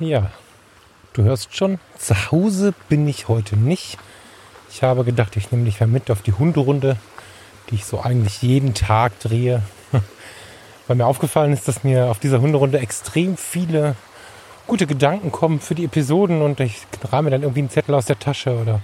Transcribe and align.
Ja, 0.00 0.30
du 1.12 1.24
hörst 1.24 1.56
schon, 1.56 1.80
zu 1.98 2.30
Hause 2.30 2.72
bin 2.88 3.08
ich 3.08 3.26
heute 3.26 3.56
nicht. 3.56 3.98
Ich 4.70 4.84
habe 4.84 5.02
gedacht, 5.02 5.36
ich 5.36 5.50
nehme 5.50 5.64
dich 5.64 5.80
mal 5.80 5.88
mit 5.88 6.08
auf 6.12 6.22
die 6.22 6.32
Hunderunde, 6.32 6.96
die 7.68 7.74
ich 7.74 7.84
so 7.84 8.00
eigentlich 8.00 8.40
jeden 8.40 8.74
Tag 8.74 9.18
drehe. 9.18 9.60
Weil 10.86 10.96
mir 10.96 11.06
aufgefallen 11.06 11.52
ist, 11.52 11.66
dass 11.66 11.82
mir 11.82 12.12
auf 12.12 12.20
dieser 12.20 12.40
Hunderunde 12.40 12.78
extrem 12.78 13.36
viele 13.36 13.96
gute 14.68 14.86
Gedanken 14.86 15.32
kommen 15.32 15.58
für 15.58 15.74
die 15.74 15.86
Episoden 15.86 16.42
und 16.42 16.60
ich 16.60 16.76
rahme 17.10 17.30
dann 17.30 17.42
irgendwie 17.42 17.60
einen 17.60 17.70
Zettel 17.70 17.96
aus 17.96 18.06
der 18.06 18.20
Tasche 18.20 18.56
oder 18.56 18.80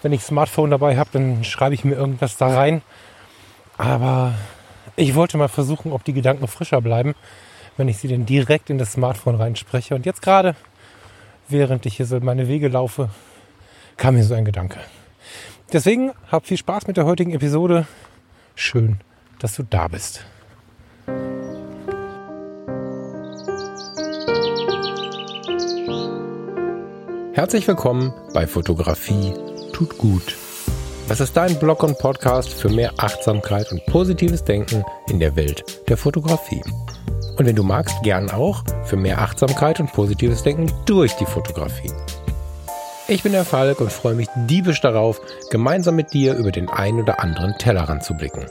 wenn 0.00 0.12
ich 0.12 0.22
Smartphone 0.22 0.70
dabei 0.70 0.96
habe, 0.96 1.10
dann 1.12 1.44
schreibe 1.44 1.74
ich 1.74 1.84
mir 1.84 1.96
irgendwas 1.96 2.38
da 2.38 2.48
rein. 2.48 2.80
Aber 3.76 4.32
ich 4.94 5.14
wollte 5.14 5.36
mal 5.36 5.48
versuchen, 5.48 5.92
ob 5.92 6.02
die 6.04 6.14
Gedanken 6.14 6.48
frischer 6.48 6.80
bleiben 6.80 7.14
wenn 7.76 7.88
ich 7.88 7.98
sie 7.98 8.08
denn 8.08 8.26
direkt 8.26 8.70
in 8.70 8.78
das 8.78 8.92
Smartphone 8.92 9.36
reinspreche. 9.36 9.94
Und 9.94 10.06
jetzt 10.06 10.22
gerade, 10.22 10.56
während 11.48 11.86
ich 11.86 11.96
hier 11.96 12.06
so 12.06 12.18
meine 12.20 12.48
Wege 12.48 12.68
laufe, 12.68 13.10
kam 13.96 14.14
mir 14.14 14.24
so 14.24 14.34
ein 14.34 14.44
Gedanke. 14.44 14.80
Deswegen 15.72 16.12
hab 16.30 16.46
viel 16.46 16.56
Spaß 16.56 16.86
mit 16.86 16.96
der 16.96 17.06
heutigen 17.06 17.32
Episode. 17.32 17.86
Schön, 18.54 19.00
dass 19.38 19.56
du 19.56 19.62
da 19.62 19.88
bist. 19.88 20.24
Herzlich 27.32 27.68
willkommen 27.68 28.14
bei 28.32 28.46
Fotografie 28.46 29.34
tut 29.74 29.98
gut. 29.98 30.36
Was 31.08 31.20
ist 31.20 31.36
dein 31.36 31.58
Blog 31.58 31.82
und 31.82 31.98
Podcast 31.98 32.48
für 32.48 32.70
mehr 32.70 32.94
Achtsamkeit 32.96 33.70
und 33.70 33.84
positives 33.86 34.42
Denken 34.42 34.84
in 35.10 35.20
der 35.20 35.36
Welt 35.36 35.82
der 35.88 35.98
Fotografie? 35.98 36.62
Und 37.36 37.44
wenn 37.44 37.56
du 37.56 37.62
magst, 37.62 38.02
gern 38.02 38.30
auch 38.30 38.64
für 38.84 38.96
mehr 38.96 39.20
Achtsamkeit 39.20 39.78
und 39.78 39.92
positives 39.92 40.42
Denken 40.42 40.72
durch 40.86 41.12
die 41.16 41.26
Fotografie. 41.26 41.92
Ich 43.08 43.22
bin 43.22 43.32
der 43.32 43.44
Falk 43.44 43.80
und 43.80 43.92
freue 43.92 44.14
mich 44.14 44.28
diebisch 44.48 44.80
darauf, 44.80 45.20
gemeinsam 45.50 45.96
mit 45.96 46.14
dir 46.14 46.34
über 46.34 46.50
den 46.50 46.70
ein 46.70 46.98
oder 46.98 47.20
anderen 47.20 47.56
Tellerrand 47.58 48.04
zu 48.04 48.14
blicken. 48.14 48.46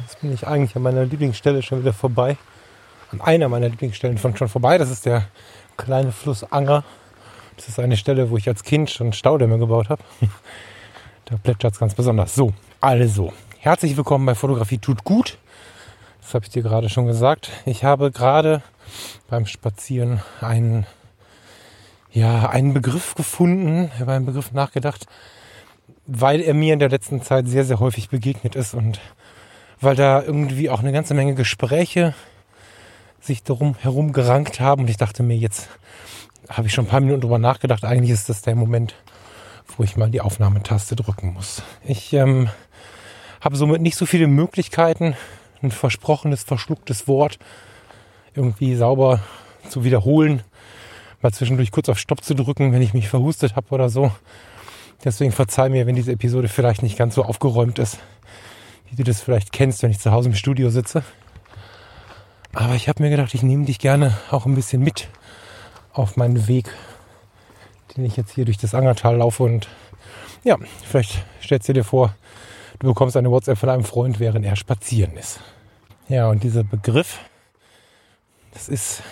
Jetzt 0.00 0.20
bin 0.22 0.32
ich 0.32 0.46
eigentlich 0.46 0.74
an 0.74 0.82
meiner 0.82 1.04
Lieblingsstelle 1.04 1.62
schon 1.62 1.80
wieder 1.80 1.92
vorbei. 1.92 2.38
An 3.10 3.20
einer 3.20 3.50
meiner 3.50 3.68
Lieblingsstellen 3.68 4.16
schon 4.16 4.48
vorbei. 4.48 4.78
Das 4.78 4.90
ist 4.90 5.04
der 5.04 5.24
kleine 5.76 6.12
Fluss 6.12 6.50
Anger 6.50 6.82
das 7.62 7.68
ist 7.68 7.78
eine 7.78 7.96
Stelle, 7.96 8.30
wo 8.30 8.36
ich 8.36 8.48
als 8.48 8.64
Kind 8.64 8.90
schon 8.90 9.12
Staudämme 9.12 9.56
gebaut 9.56 9.88
habe. 9.88 10.02
da 11.26 11.36
plätschert 11.36 11.74
es 11.74 11.78
ganz 11.78 11.94
besonders. 11.94 12.34
So, 12.34 12.52
also, 12.80 13.32
herzlich 13.60 13.96
willkommen 13.96 14.26
bei 14.26 14.34
Fotografie 14.34 14.78
tut 14.78 15.04
gut. 15.04 15.38
Das 16.20 16.34
habe 16.34 16.44
ich 16.44 16.50
dir 16.50 16.62
gerade 16.62 16.88
schon 16.88 17.06
gesagt. 17.06 17.52
Ich 17.64 17.84
habe 17.84 18.10
gerade 18.10 18.62
beim 19.28 19.46
Spazieren 19.46 20.22
einen, 20.40 20.86
ja, 22.10 22.48
einen 22.48 22.74
Begriff 22.74 23.14
gefunden, 23.14 23.92
über 24.00 24.12
einen 24.12 24.26
Begriff 24.26 24.50
nachgedacht, 24.50 25.06
weil 26.04 26.40
er 26.40 26.54
mir 26.54 26.72
in 26.72 26.80
der 26.80 26.88
letzten 26.88 27.22
Zeit 27.22 27.46
sehr, 27.46 27.64
sehr 27.64 27.78
häufig 27.78 28.08
begegnet 28.08 28.56
ist 28.56 28.74
und 28.74 28.98
weil 29.80 29.94
da 29.94 30.20
irgendwie 30.20 30.68
auch 30.68 30.80
eine 30.80 30.92
ganze 30.92 31.14
Menge 31.14 31.36
Gespräche 31.36 32.12
sich 33.20 33.44
darum 33.44 33.76
herum 33.78 34.12
gerankt 34.12 34.58
haben 34.58 34.82
und 34.82 34.90
ich 34.90 34.96
dachte 34.96 35.22
mir, 35.22 35.36
jetzt 35.36 35.68
habe 36.52 36.66
ich 36.66 36.74
schon 36.74 36.84
ein 36.84 36.88
paar 36.88 37.00
Minuten 37.00 37.22
drüber 37.22 37.38
nachgedacht. 37.38 37.84
Eigentlich 37.84 38.10
ist 38.10 38.28
das 38.28 38.42
der 38.42 38.54
Moment, 38.54 38.94
wo 39.76 39.82
ich 39.82 39.96
mal 39.96 40.10
die 40.10 40.20
Aufnahmetaste 40.20 40.96
drücken 40.96 41.32
muss. 41.32 41.62
Ich 41.84 42.12
ähm, 42.12 42.48
habe 43.40 43.56
somit 43.56 43.80
nicht 43.80 43.96
so 43.96 44.06
viele 44.06 44.26
Möglichkeiten, 44.26 45.16
ein 45.62 45.70
versprochenes, 45.70 46.44
verschlucktes 46.44 47.08
Wort 47.08 47.38
irgendwie 48.34 48.74
sauber 48.74 49.20
zu 49.68 49.84
wiederholen, 49.84 50.42
mal 51.20 51.32
zwischendurch 51.32 51.70
kurz 51.70 51.88
auf 51.88 51.98
Stopp 51.98 52.24
zu 52.24 52.34
drücken, 52.34 52.72
wenn 52.72 52.82
ich 52.82 52.94
mich 52.94 53.08
verhustet 53.08 53.56
habe 53.56 53.68
oder 53.70 53.88
so. 53.88 54.10
Deswegen 55.04 55.32
verzeih 55.32 55.68
mir, 55.68 55.86
wenn 55.86 55.96
diese 55.96 56.12
Episode 56.12 56.48
vielleicht 56.48 56.82
nicht 56.82 56.96
ganz 56.96 57.14
so 57.14 57.24
aufgeräumt 57.24 57.78
ist, 57.78 57.98
wie 58.88 58.96
du 58.96 59.04
das 59.04 59.20
vielleicht 59.20 59.52
kennst, 59.52 59.82
wenn 59.82 59.90
ich 59.90 59.98
zu 59.98 60.12
Hause 60.12 60.28
im 60.28 60.34
Studio 60.34 60.70
sitze. 60.70 61.02
Aber 62.52 62.74
ich 62.74 62.88
habe 62.88 63.02
mir 63.02 63.10
gedacht, 63.10 63.34
ich 63.34 63.42
nehme 63.42 63.64
dich 63.64 63.78
gerne 63.78 64.16
auch 64.30 64.46
ein 64.46 64.54
bisschen 64.54 64.82
mit 64.82 65.08
auf 65.92 66.16
meinen 66.16 66.48
Weg, 66.48 66.70
den 67.96 68.04
ich 68.04 68.16
jetzt 68.16 68.32
hier 68.34 68.44
durch 68.44 68.58
das 68.58 68.74
Angertal 68.74 69.16
laufe. 69.16 69.42
Und 69.42 69.68
ja, 70.44 70.56
vielleicht 70.84 71.24
stellst 71.42 71.68
du 71.68 71.72
dir 71.72 71.84
vor, 71.84 72.14
du 72.78 72.88
bekommst 72.88 73.16
eine 73.16 73.30
WhatsApp 73.30 73.58
von 73.58 73.68
einem 73.68 73.84
Freund, 73.84 74.20
während 74.20 74.44
er 74.44 74.56
spazieren 74.56 75.16
ist. 75.16 75.40
Ja, 76.08 76.28
und 76.28 76.42
dieser 76.42 76.64
Begriff, 76.64 77.20
das 78.52 78.68
ist, 78.68 79.02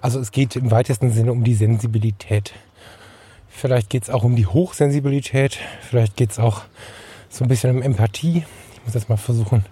also 0.00 0.20
es 0.20 0.30
geht 0.30 0.56
im 0.56 0.70
weitesten 0.70 1.10
Sinne 1.10 1.32
um 1.32 1.44
die 1.44 1.54
Sensibilität. 1.54 2.52
Vielleicht 3.48 3.88
geht 3.88 4.04
es 4.04 4.10
auch 4.10 4.24
um 4.24 4.36
die 4.36 4.46
Hochsensibilität, 4.46 5.58
vielleicht 5.80 6.16
geht 6.16 6.30
es 6.30 6.38
auch 6.38 6.62
so 7.28 7.44
ein 7.44 7.48
bisschen 7.48 7.70
um 7.70 7.82
Empathie. 7.82 8.44
Ich 8.74 8.84
muss 8.84 8.94
jetzt 8.94 9.08
mal 9.08 9.16
versuchen, 9.16 9.64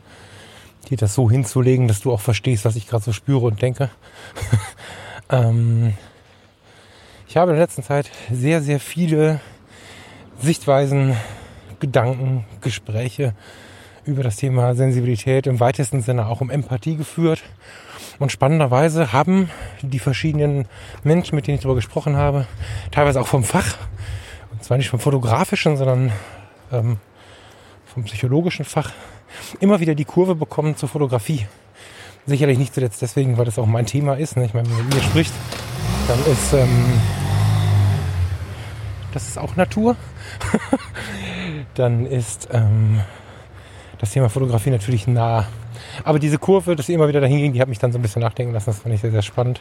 dir 0.89 0.97
das 0.97 1.15
so 1.15 1.31
hinzulegen, 1.31 1.89
dass 1.89 2.01
du 2.01 2.13
auch 2.13 2.21
verstehst, 2.21 2.65
was 2.65 2.77
ich 2.77 2.87
gerade 2.87 3.05
so 3.05 3.13
spüre 3.13 3.47
und 3.47 3.61
denke. 3.61 3.91
Ähm, 5.31 5.95
ich 7.27 7.37
habe 7.37 7.51
in 7.51 7.57
der 7.57 7.65
letzten 7.65 7.83
Zeit 7.83 8.11
sehr, 8.31 8.61
sehr 8.61 8.81
viele 8.81 9.41
Sichtweisen, 10.39 11.17
Gedanken, 11.81 12.45
Gespräche 12.61 13.35
über 14.05 14.23
das 14.23 14.37
Thema 14.37 14.75
Sensibilität 14.75 15.47
im 15.47 15.61
weitesten 15.61 16.03
Sinne 16.03 16.27
auch 16.27 16.41
um 16.41 16.51
Empathie 16.51 16.97
geführt. 16.97 17.43
Und 18.19 18.31
spannenderweise 18.31 19.13
haben 19.13 19.51
die 19.83 19.99
verschiedenen 19.99 20.69
Menschen, 21.03 21.35
mit 21.35 21.47
denen 21.47 21.57
ich 21.57 21.63
darüber 21.63 21.77
gesprochen 21.77 22.17
habe, 22.17 22.47
teilweise 22.91 23.21
auch 23.21 23.27
vom 23.27 23.45
Fach, 23.45 23.77
und 24.53 24.63
zwar 24.63 24.77
nicht 24.77 24.91
vom 24.91 25.01
fotografischen, 25.01 25.77
sondern 25.77 26.13
ähm, 26.71 26.99
vom 27.87 28.05
psychologischen 28.05 28.65
Fach, 28.65 28.93
immer 29.59 29.81
wieder 29.81 29.95
die 29.95 30.05
Kurve 30.05 30.35
bekommen 30.35 30.77
zur 30.77 30.89
Fotografie. 30.89 31.47
Sicherlich 32.27 32.59
nicht 32.59 32.75
zuletzt 32.75 33.03
deswegen, 33.03 33.37
weil 33.37 33.45
das 33.45 33.59
auch 33.59 33.67
mein 33.67 33.87
Thema 33.87 34.15
ist. 34.15 34.37
Ne? 34.37 34.47
Ich 34.47 34.55
meine, 34.55 34.69
wenn 34.69 34.77
man 34.77 34.89
mir 34.89 35.03
spricht, 35.03 35.33
dann 36.09 36.19
ist 36.33 36.53
ähm, 36.53 37.01
das 39.15 39.29
ist 39.29 39.39
auch 39.39 39.55
Natur. 39.55 39.97
dann 41.75 42.05
ist 42.05 42.49
ähm, 42.53 43.01
das 43.99 44.11
Thema 44.11 44.29
Fotografie 44.29 44.71
natürlich 44.71 45.07
nah. 45.07 45.47
Aber 46.03 46.19
diese 46.19 46.39
Kurve, 46.39 46.75
dass 46.75 46.87
sie 46.87 46.95
immer 46.95 47.09
wieder 47.09 47.21
dahin 47.21 47.39
ging, 47.39 47.53
die 47.53 47.61
hat 47.61 47.69
mich 47.69 47.79
dann 47.79 47.93
so 47.93 47.99
ein 47.99 48.03
bisschen 48.03 48.23
nachdenken 48.23 48.53
lassen. 48.53 48.67
Das 48.67 48.81
fand 48.81 48.95
ich 48.95 49.01
sehr, 49.01 49.13
sehr 49.13 49.23
spannend. 49.23 49.61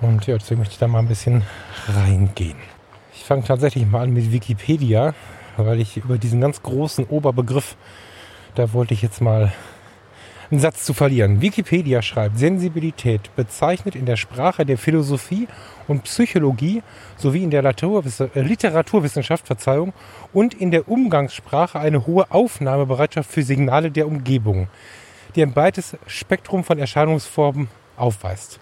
Und 0.00 0.26
ja, 0.26 0.38
deswegen 0.38 0.60
möchte 0.60 0.74
ich 0.74 0.78
da 0.78 0.86
mal 0.86 1.00
ein 1.00 1.08
bisschen 1.08 1.42
reingehen. 1.88 2.56
Ich 3.12 3.24
fange 3.24 3.42
tatsächlich 3.42 3.86
mal 3.86 4.02
an 4.02 4.12
mit 4.12 4.30
Wikipedia, 4.30 5.14
weil 5.56 5.80
ich 5.80 5.96
über 5.96 6.16
diesen 6.16 6.40
ganz 6.40 6.62
großen 6.62 7.06
Oberbegriff, 7.06 7.76
da 8.54 8.72
wollte 8.72 8.94
ich 8.94 9.02
jetzt 9.02 9.20
mal 9.20 9.52
einen 10.50 10.60
Satz 10.60 10.84
zu 10.84 10.94
verlieren. 10.94 11.40
Wikipedia 11.40 12.02
schreibt, 12.02 12.38
Sensibilität 12.38 13.34
bezeichnet 13.36 13.94
in 13.94 14.04
der 14.04 14.16
Sprache 14.16 14.66
der 14.66 14.78
Philosophie 14.78 15.46
und 15.86 16.04
Psychologie 16.04 16.82
sowie 17.16 17.44
in 17.44 17.50
der 17.50 17.64
äh, 17.64 18.40
Literaturwissenschaft, 18.40 19.46
Verzeihung, 19.46 19.92
und 20.32 20.54
in 20.54 20.70
der 20.70 20.88
Umgangssprache 20.88 21.78
eine 21.78 22.06
hohe 22.06 22.30
Aufnahmebereitschaft 22.30 23.30
für 23.30 23.42
Signale 23.42 23.90
der 23.90 24.08
Umgebung, 24.08 24.68
die 25.36 25.42
ein 25.42 25.52
breites 25.52 25.96
Spektrum 26.06 26.64
von 26.64 26.78
Erscheinungsformen 26.78 27.68
aufweist. 27.96 28.58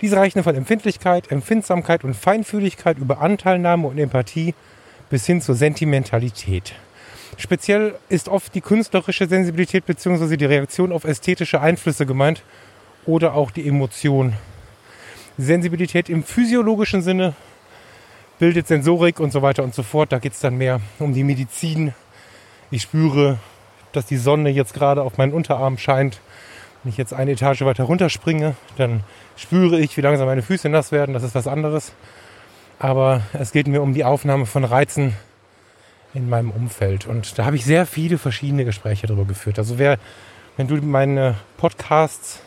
Diese 0.00 0.16
reichen 0.16 0.42
von 0.42 0.54
Empfindlichkeit, 0.54 1.30
Empfindsamkeit 1.30 2.04
und 2.04 2.14
Feinfühligkeit 2.14 2.98
über 2.98 3.20
Anteilnahme 3.20 3.86
und 3.88 3.98
Empathie 3.98 4.54
bis 5.10 5.26
hin 5.26 5.40
zur 5.40 5.54
Sentimentalität. 5.54 6.74
Speziell 7.38 7.94
ist 8.08 8.28
oft 8.28 8.52
die 8.56 8.60
künstlerische 8.60 9.28
Sensibilität 9.28 9.86
bzw. 9.86 10.36
die 10.36 10.44
Reaktion 10.44 10.90
auf 10.90 11.04
ästhetische 11.04 11.60
Einflüsse 11.60 12.04
gemeint 12.04 12.42
oder 13.06 13.34
auch 13.34 13.52
die 13.52 13.66
Emotion. 13.66 14.32
Sensibilität 15.38 16.08
im 16.08 16.24
physiologischen 16.24 17.00
Sinne 17.00 17.34
bildet 18.40 18.66
Sensorik 18.66 19.20
und 19.20 19.32
so 19.32 19.40
weiter 19.40 19.62
und 19.62 19.72
so 19.72 19.84
fort. 19.84 20.10
Da 20.10 20.18
geht 20.18 20.32
es 20.32 20.40
dann 20.40 20.56
mehr 20.56 20.80
um 20.98 21.14
die 21.14 21.22
Medizin. 21.22 21.94
Ich 22.72 22.82
spüre, 22.82 23.38
dass 23.92 24.06
die 24.06 24.16
Sonne 24.16 24.50
jetzt 24.50 24.74
gerade 24.74 25.02
auf 25.02 25.16
meinen 25.16 25.32
Unterarm 25.32 25.78
scheint. 25.78 26.20
Wenn 26.82 26.90
ich 26.90 26.98
jetzt 26.98 27.14
eine 27.14 27.30
Etage 27.30 27.62
weiter 27.62 27.84
runterspringe, 27.84 28.56
dann 28.76 29.04
spüre 29.36 29.78
ich, 29.78 29.96
wie 29.96 30.00
langsam 30.00 30.26
meine 30.26 30.42
Füße 30.42 30.68
nass 30.68 30.90
werden. 30.90 31.14
Das 31.14 31.22
ist 31.22 31.36
was 31.36 31.46
anderes. 31.46 31.92
Aber 32.80 33.22
es 33.32 33.52
geht 33.52 33.68
mir 33.68 33.80
um 33.80 33.94
die 33.94 34.04
Aufnahme 34.04 34.44
von 34.44 34.64
Reizen 34.64 35.14
in 36.14 36.28
meinem 36.28 36.50
Umfeld. 36.50 37.06
Und 37.06 37.38
da 37.38 37.44
habe 37.44 37.56
ich 37.56 37.64
sehr 37.64 37.86
viele 37.86 38.18
verschiedene 38.18 38.64
Gespräche 38.64 39.06
darüber 39.06 39.24
geführt. 39.24 39.58
Also 39.58 39.78
wer, 39.78 39.98
wenn 40.56 40.68
du 40.68 40.76
meine 40.76 41.36
Podcasts 41.56 42.40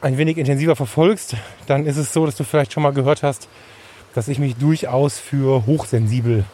ein 0.00 0.18
wenig 0.18 0.38
intensiver 0.38 0.76
verfolgst, 0.76 1.36
dann 1.66 1.86
ist 1.86 1.96
es 1.96 2.12
so, 2.12 2.26
dass 2.26 2.36
du 2.36 2.44
vielleicht 2.44 2.72
schon 2.72 2.82
mal 2.82 2.92
gehört 2.92 3.22
hast, 3.22 3.48
dass 4.14 4.28
ich 4.28 4.38
mich 4.38 4.56
durchaus 4.56 5.18
für 5.18 5.66
hochsensibel 5.66 6.44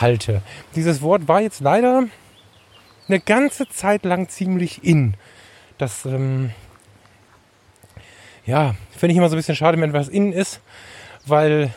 halte. 0.00 0.42
Dieses 0.74 1.02
Wort 1.02 1.28
war 1.28 1.40
jetzt 1.40 1.60
leider 1.60 2.04
eine 3.08 3.20
ganze 3.20 3.68
Zeit 3.68 4.04
lang 4.04 4.28
ziemlich 4.28 4.84
in. 4.84 5.14
Das, 5.78 6.06
ähm, 6.06 6.50
ja, 8.46 8.74
finde 8.96 9.12
ich 9.12 9.18
immer 9.18 9.28
so 9.28 9.34
ein 9.34 9.38
bisschen 9.38 9.56
schade, 9.56 9.80
wenn 9.80 9.92
was 9.92 10.08
in 10.08 10.32
ist, 10.32 10.60
weil 11.26 11.72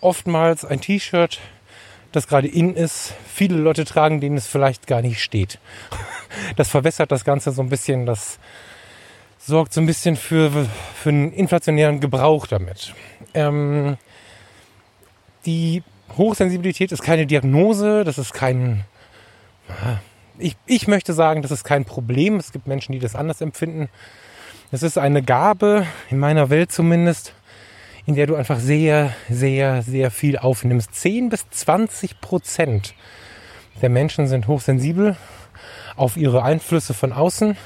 oftmals 0.00 0.64
ein 0.64 0.80
T-Shirt, 0.80 1.40
das 2.12 2.26
gerade 2.26 2.48
in 2.48 2.74
ist, 2.74 3.14
viele 3.26 3.56
Leute 3.56 3.84
tragen, 3.84 4.20
denen 4.20 4.36
es 4.36 4.46
vielleicht 4.46 4.86
gar 4.86 5.02
nicht 5.02 5.22
steht. 5.22 5.58
Das 6.54 6.68
verwässert 6.68 7.10
das 7.10 7.24
Ganze 7.24 7.50
so 7.50 7.60
ein 7.60 7.70
bisschen, 7.70 8.06
das 8.06 8.38
sorgt 9.36 9.72
so 9.72 9.80
ein 9.80 9.86
bisschen 9.86 10.14
für, 10.14 10.68
für 10.94 11.08
einen 11.08 11.32
inflationären 11.32 11.98
Gebrauch 11.98 12.46
damit. 12.46 12.94
Ähm, 13.34 13.96
die 15.44 15.82
Hochsensibilität 16.16 16.92
ist 16.92 17.02
keine 17.02 17.26
Diagnose, 17.26 18.04
das 18.04 18.16
ist 18.16 18.32
kein, 18.32 18.84
ich, 20.38 20.56
ich 20.66 20.86
möchte 20.86 21.12
sagen, 21.12 21.42
das 21.42 21.50
ist 21.50 21.64
kein 21.64 21.84
Problem. 21.84 22.36
Es 22.36 22.52
gibt 22.52 22.66
Menschen, 22.66 22.92
die 22.92 22.98
das 22.98 23.16
anders 23.16 23.40
empfinden. 23.40 23.88
Es 24.72 24.82
ist 24.82 24.98
eine 24.98 25.22
Gabe, 25.22 25.86
in 26.10 26.18
meiner 26.18 26.48
Welt 26.50 26.70
zumindest, 26.70 27.34
in 28.06 28.14
der 28.14 28.26
du 28.26 28.34
einfach 28.34 28.58
sehr, 28.58 29.14
sehr, 29.28 29.82
sehr 29.82 30.10
viel 30.10 30.38
aufnimmst. 30.38 30.94
10 30.94 31.28
bis 31.28 31.48
20 31.50 32.20
Prozent 32.20 32.94
der 33.82 33.88
Menschen 33.88 34.26
sind 34.26 34.46
hochsensibel 34.46 35.16
auf 35.96 36.16
ihre 36.16 36.42
Einflüsse 36.42 36.94
von 36.94 37.12
außen 37.12 37.56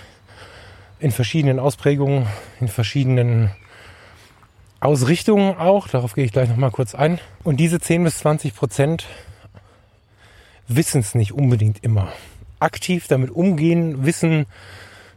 in 1.00 1.10
verschiedenen 1.10 1.58
Ausprägungen, 1.58 2.26
in 2.60 2.68
verschiedenen 2.68 3.50
Ausrichtungen 4.80 5.56
auch. 5.56 5.88
Darauf 5.88 6.14
gehe 6.14 6.24
ich 6.24 6.32
gleich 6.32 6.48
nochmal 6.48 6.70
kurz 6.70 6.94
ein. 6.94 7.18
Und 7.42 7.58
diese 7.58 7.80
10 7.80 8.04
bis 8.04 8.18
20 8.18 8.54
Prozent 8.54 9.06
wissen 10.68 11.00
es 11.00 11.14
nicht 11.14 11.32
unbedingt 11.32 11.82
immer. 11.82 12.12
Aktiv 12.60 13.08
damit 13.08 13.30
umgehen, 13.30 14.04
wissen, 14.06 14.46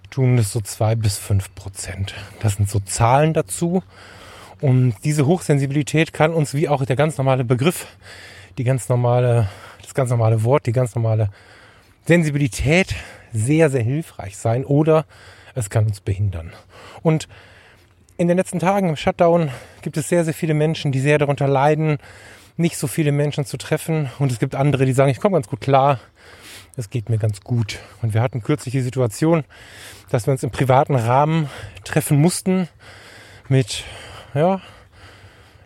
tun 0.10 0.38
es 0.38 0.52
so 0.52 0.62
2 0.62 0.96
bis 0.96 1.18
5 1.18 1.54
Prozent. 1.56 2.16
Das 2.42 2.56
sind 2.56 2.69
so 2.69 2.80
Zahlen 2.80 3.34
dazu. 3.34 3.84
Und 4.62 4.95
diese 5.04 5.25
Hochsensibilität 5.25 6.13
kann 6.13 6.33
uns 6.33 6.54
wie 6.54 6.68
auch 6.68 6.83
der 6.86 6.95
ganz 6.95 7.18
normale 7.18 7.44
Begriff, 7.44 7.86
die 8.57 8.63
ganz 8.63 8.89
normale, 8.89 9.50
das 9.81 9.94
ganz 9.94 10.09
normale 10.09 10.44
Wort, 10.44 10.65
die 10.65 10.71
ganz 10.71 10.95
normale 10.95 11.30
Sensibilität 12.06 12.95
sehr, 13.33 13.69
sehr 13.69 13.83
hilfreich 13.83 14.38
sein 14.38 14.65
oder 14.65 15.06
es 15.54 15.69
kann 15.69 15.86
uns 15.86 16.01
behindern. 16.01 16.54
Und 17.04 17.27
in 18.18 18.27
den 18.27 18.38
letzten 18.38 18.59
Tagen 18.59 18.89
im 18.89 18.95
Shutdown 18.95 19.51
gibt 19.81 19.98
es 19.98 20.09
sehr, 20.09 20.24
sehr 20.25 20.33
viele 20.33 20.56
Menschen, 20.56 20.92
die 20.92 21.00
sehr 21.00 21.19
darunter 21.19 21.48
leiden, 21.48 22.00
nicht 22.56 22.77
so 22.77 22.88
viele 22.88 23.12
Menschen 23.12 23.45
zu 23.45 23.57
treffen. 23.57 24.09
Und 24.18 24.31
es 24.31 24.39
gibt 24.39 24.56
andere, 24.56 24.86
die 24.86 24.94
sagen, 24.94 25.12
ich 25.12 25.19
komme 25.19 25.36
ganz 25.36 25.48
gut 25.48 25.62
klar, 25.62 26.00
es 26.75 26.89
geht 26.89 27.09
mir 27.09 27.19
ganz 27.19 27.42
gut. 27.42 27.80
Und 28.01 28.15
wir 28.15 28.21
hatten 28.21 28.42
kürzlich 28.42 28.71
die 28.71 28.81
Situation, 28.81 29.44
dass 30.09 30.25
wir 30.25 30.31
uns 30.31 30.44
im 30.44 30.50
privaten 30.50 30.95
Rahmen 30.95 31.50
treffen 31.83 32.19
mussten 32.19 32.68
mit 33.50 33.83
ja, 34.38 34.62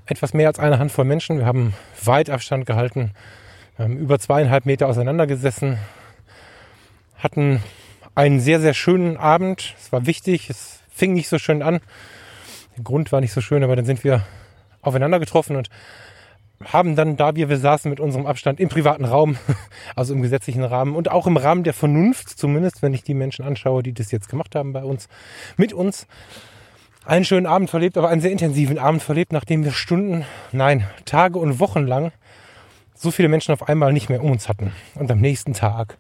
etwas 0.05 0.33
mehr 0.33 0.47
als 0.47 0.59
einer 0.59 0.79
Handvoll 0.79 1.05
Menschen. 1.05 1.37
Wir 1.37 1.45
haben 1.45 1.73
weit 2.03 2.29
Abstand 2.29 2.65
gehalten, 2.65 3.11
über 3.77 4.19
zweieinhalb 4.19 4.65
Meter 4.65 4.87
auseinandergesessen, 4.87 5.77
hatten 7.17 7.61
einen 8.15 8.39
sehr, 8.39 8.59
sehr 8.59 8.73
schönen 8.73 9.17
Abend. 9.17 9.75
Es 9.79 9.91
war 9.91 10.05
wichtig, 10.05 10.49
es 10.49 10.79
fing 10.89 11.13
nicht 11.13 11.29
so 11.29 11.39
schön 11.39 11.61
an. 11.61 11.79
Der 12.77 12.83
Grund 12.83 13.11
war 13.11 13.21
nicht 13.21 13.33
so 13.33 13.41
schön, 13.41 13.63
aber 13.63 13.75
dann 13.75 13.85
sind 13.85 14.03
wir 14.03 14.25
aufeinander 14.81 15.19
getroffen 15.19 15.55
und 15.55 15.69
haben 16.63 16.95
dann, 16.95 17.17
da 17.17 17.35
wir, 17.35 17.49
wir 17.49 17.57
saßen 17.57 17.89
mit 17.89 17.99
unserem 17.99 18.25
Abstand 18.25 18.59
im 18.59 18.69
privaten 18.69 19.05
Raum, 19.05 19.37
also 19.95 20.13
im 20.13 20.21
gesetzlichen 20.21 20.63
Rahmen 20.63 20.95
und 20.95 21.09
auch 21.09 21.27
im 21.27 21.37
Rahmen 21.37 21.63
der 21.63 21.73
Vernunft, 21.73 22.29
zumindest 22.29 22.81
wenn 22.81 22.93
ich 22.93 23.03
die 23.03 23.13
Menschen 23.13 23.45
anschaue, 23.45 23.83
die 23.83 23.93
das 23.93 24.11
jetzt 24.11 24.29
gemacht 24.29 24.55
haben 24.55 24.73
bei 24.73 24.83
uns, 24.83 25.07
mit 25.57 25.73
uns, 25.73 26.07
einen 27.05 27.25
schönen 27.25 27.45
Abend 27.45 27.69
verlebt, 27.69 27.97
aber 27.97 28.09
einen 28.09 28.21
sehr 28.21 28.31
intensiven 28.31 28.77
Abend 28.77 29.01
verlebt, 29.01 29.33
nachdem 29.33 29.63
wir 29.63 29.71
Stunden, 29.71 30.25
nein, 30.51 30.85
Tage 31.05 31.39
und 31.39 31.59
Wochen 31.59 31.85
lang 31.85 32.11
so 32.93 33.09
viele 33.09 33.29
Menschen 33.29 33.53
auf 33.53 33.67
einmal 33.67 33.93
nicht 33.93 34.09
mehr 34.09 34.23
um 34.23 34.31
uns 34.31 34.47
hatten. 34.47 34.71
Und 34.95 35.09
am 35.11 35.19
nächsten 35.19 35.53
Tag 35.53 35.97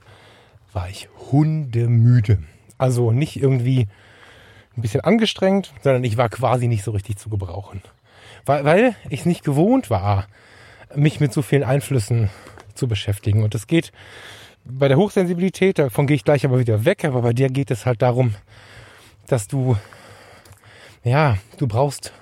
war 0.73 0.87
ich 0.89 1.09
hundemüde. 1.31 2.39
Also 2.77 3.11
nicht 3.11 3.41
irgendwie 3.41 3.87
ein 4.77 4.81
bisschen 4.81 5.01
angestrengt, 5.01 5.73
sondern 5.81 6.03
ich 6.03 6.17
war 6.17 6.29
quasi 6.29 6.67
nicht 6.67 6.83
so 6.83 6.91
richtig 6.91 7.17
zu 7.17 7.29
gebrauchen. 7.29 7.81
Weil, 8.45 8.65
weil 8.65 8.95
ich 9.09 9.25
nicht 9.25 9.43
gewohnt 9.43 9.89
war, 9.89 10.27
mich 10.95 11.19
mit 11.19 11.33
so 11.33 11.41
vielen 11.41 11.63
Einflüssen 11.63 12.29
zu 12.75 12.87
beschäftigen. 12.87 13.43
Und 13.43 13.55
es 13.55 13.67
geht 13.67 13.91
bei 14.63 14.87
der 14.87 14.97
Hochsensibilität, 14.97 15.79
davon 15.79 16.07
gehe 16.07 16.15
ich 16.15 16.23
gleich 16.23 16.45
aber 16.45 16.59
wieder 16.59 16.85
weg, 16.85 17.03
aber 17.05 17.21
bei 17.21 17.33
dir 17.33 17.49
geht 17.49 17.71
es 17.71 17.85
halt 17.85 18.01
darum, 18.01 18.35
dass 19.27 19.47
du, 19.47 19.75
ja, 21.03 21.37
du 21.57 21.67
brauchst 21.67 22.13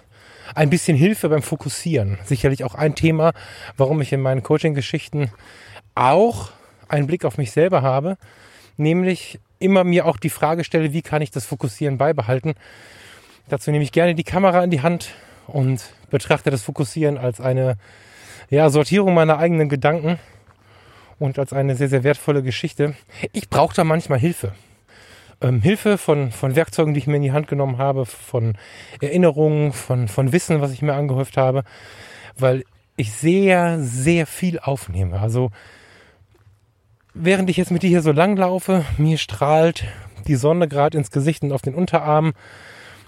ein 0.56 0.70
bisschen 0.70 0.98
Hilfe 0.98 1.30
beim 1.30 1.42
Fokussieren. 1.42 2.18
Sicherlich 2.26 2.64
auch 2.64 2.76
ein 2.76 2.96
Thema, 2.96 3.34
warum 3.78 4.02
ich 4.02 4.14
in 4.14 4.22
meinen 4.22 4.44
Coaching-Geschichten 4.44 5.32
auch 5.96 6.52
einen 6.88 7.08
Blick 7.08 7.26
auf 7.26 7.38
mich 7.38 7.52
selber 7.52 7.82
habe, 7.82 8.18
nämlich 8.78 9.40
immer 9.60 9.84
mir 9.84 10.06
auch 10.06 10.18
die 10.18 10.30
Frage 10.30 10.64
stelle, 10.64 10.94
wie 10.94 11.02
kann 11.02 11.22
ich 11.22 11.32
das 11.32 11.46
Fokussieren 11.46 11.98
beibehalten. 11.98 12.56
Dazu 13.50 13.72
nehme 13.72 13.84
ich 13.84 13.92
gerne 13.92 14.16
die 14.16 14.24
Kamera 14.24 14.64
in 14.64 14.72
die 14.72 14.82
Hand 14.82 15.14
und 15.48 15.84
betrachte 16.10 16.50
das 16.50 16.64
Fokussieren 16.64 17.18
als 17.18 17.42
eine 17.42 17.78
ja, 18.50 18.70
Sortierung 18.70 19.14
meiner 19.14 19.38
eigenen 19.38 19.70
Gedanken 19.70 20.20
und 21.20 21.38
als 21.38 21.54
eine 21.54 21.76
sehr, 21.76 21.90
sehr 21.90 22.04
wertvolle 22.04 22.42
Geschichte. 22.42 22.96
Ich 23.34 23.50
brauche 23.50 23.76
da 23.76 23.84
manchmal 23.84 24.20
Hilfe. 24.20 24.54
Ähm, 25.42 25.62
Hilfe 25.62 25.98
von, 25.98 26.32
von 26.32 26.56
Werkzeugen, 26.56 26.94
die 26.94 27.00
ich 27.00 27.08
mir 27.08 27.16
in 27.16 27.22
die 27.22 27.32
Hand 27.32 27.48
genommen 27.48 27.78
habe, 27.78 28.06
von 28.06 28.58
Erinnerungen, 29.02 29.72
von, 29.72 30.08
von 30.08 30.32
Wissen, 30.34 30.60
was 30.60 30.72
ich 30.72 30.82
mir 30.82 30.94
angehäuft 30.94 31.38
habe, 31.38 31.64
weil 32.38 32.64
ich 32.98 33.14
sehr, 33.14 33.80
sehr 33.80 34.28
viel 34.28 34.60
aufnehme. 34.60 35.20
Also 35.20 35.52
während 37.14 37.50
ich 37.50 37.58
jetzt 37.58 37.72
mit 37.72 37.84
dir 37.84 37.90
hier 37.90 38.02
so 38.02 38.12
lang 38.12 38.36
laufe, 38.36 38.84
mir 38.98 39.18
strahlt 39.18 39.86
die 40.28 40.36
Sonne 40.36 40.68
gerade 40.68 40.98
ins 40.98 41.12
Gesicht 41.12 41.44
und 41.44 41.54
auf 41.54 41.62
den 41.62 41.76
Unterarm. 41.76 42.34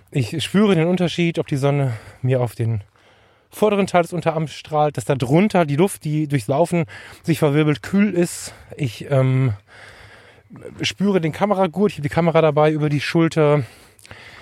Ich 0.09 0.41
spüre 0.43 0.75
den 0.75 0.87
Unterschied, 0.87 1.39
ob 1.39 1.47
die 1.47 1.57
Sonne 1.57 1.93
mir 2.21 2.41
auf 2.41 2.55
den 2.55 2.81
vorderen 3.49 3.87
Teil 3.87 4.03
des 4.03 4.13
Unterarms 4.13 4.53
strahlt, 4.53 4.95
dass 4.95 5.05
da 5.05 5.15
drunter 5.15 5.65
die 5.65 5.75
Luft, 5.75 6.05
die 6.05 6.27
durchs 6.27 6.47
Laufen 6.47 6.85
sich 7.23 7.39
verwirbelt, 7.39 7.83
kühl 7.83 8.13
ist. 8.13 8.53
Ich 8.77 9.11
ähm, 9.11 9.53
spüre 10.81 11.21
den 11.21 11.31
Kameragurt, 11.31 11.91
ich 11.91 11.97
habe 11.97 12.07
die 12.07 12.13
Kamera 12.13 12.41
dabei 12.41 12.71
über 12.71 12.89
die 12.89 13.01
Schulter. 13.01 13.63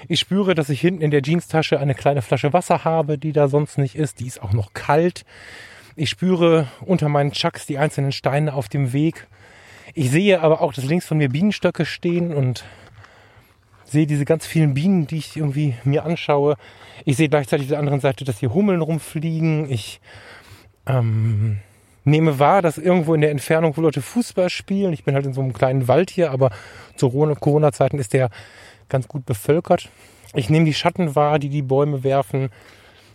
Ich 0.08 0.20
spüre, 0.20 0.56
dass 0.56 0.70
ich 0.70 0.82
hinten 0.82 1.02
in 1.02 1.12
der 1.12 1.22
Jeanstasche 1.22 1.80
eine 1.80 1.94
kleine 1.94 2.22
Flasche 2.22 2.54
Wasser 2.54 2.84
habe, 2.86 3.18
die 3.18 3.34
da 3.34 3.48
sonst 3.48 3.78
nicht 3.78 3.96
ist. 3.96 4.20
Die 4.20 4.28
ist 4.28 4.42
auch 4.42 4.54
noch 4.54 4.74
kalt. 4.74 5.26
Ich 5.96 6.10
spüre 6.10 6.68
unter 6.82 7.10
meinen 7.10 7.32
Chucks 7.32 7.66
die 7.66 7.78
einzelnen 7.78 8.12
Steine 8.12 8.54
auf 8.54 8.70
dem 8.70 8.94
Weg. 8.94 9.28
Ich 9.94 10.12
sehe 10.12 10.42
aber 10.42 10.62
auch, 10.62 10.74
dass 10.74 10.86
links 10.86 11.06
von 11.06 11.18
mir 11.18 11.30
Bienenstöcke 11.30 11.86
stehen 11.86 12.34
und 12.34 12.64
sehe 13.84 14.08
diese 14.08 14.26
ganz 14.26 14.46
vielen 14.46 14.74
Bienen, 14.74 15.08
die 15.08 15.18
ich 15.18 15.36
irgendwie 15.36 15.76
mir 15.84 16.06
anschaue. 16.06 16.56
Ich 17.06 17.18
sehe 17.18 17.30
gleichzeitig 17.30 17.66
auf 17.66 17.72
der 17.72 17.80
anderen 17.80 18.00
Seite, 18.00 18.24
dass 18.24 18.40
hier 18.40 18.54
Hummeln 18.54 18.82
rumfliegen. 18.82 19.70
Ich 19.70 20.00
ähm, 20.86 21.60
nehme 22.10 22.40
wahr, 22.40 22.62
dass 22.62 22.78
irgendwo 22.78 23.14
in 23.14 23.22
der 23.22 23.32
Entfernung, 23.32 23.76
wo 23.78 23.82
Leute 23.82 24.02
Fußball 24.02 24.50
spielen, 24.50 24.94
ich 24.94 25.04
bin 25.04 25.16
halt 25.16 25.26
in 25.26 25.34
so 25.34 25.42
einem 25.42 25.54
kleinen 25.54 25.88
Wald 25.88 26.10
hier, 26.10 26.32
aber 26.32 26.52
zu 26.96 27.10
Corona-Zeiten 27.10 28.00
ist 28.00 28.14
der 28.14 28.30
ganz 28.90 29.08
gut 29.08 29.26
bevölkert. 29.26 29.90
Ich 30.34 30.50
nehme 30.50 30.66
die 30.66 30.74
Schatten 30.74 31.16
wahr, 31.16 31.40
die 31.40 31.50
die 31.50 31.62
Bäume 31.62 32.04
werfen, 32.04 32.50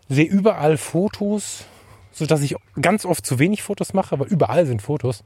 sehe 0.08 0.24
überall 0.24 0.76
Fotos, 0.76 1.66
sodass 2.12 2.42
ich 2.42 2.56
ganz 2.80 3.04
oft 3.04 3.24
zu 3.24 3.38
wenig 3.38 3.62
Fotos 3.62 3.92
mache, 3.94 4.12
aber 4.14 4.26
überall 4.26 4.66
sind 4.66 4.82
Fotos. 4.82 5.24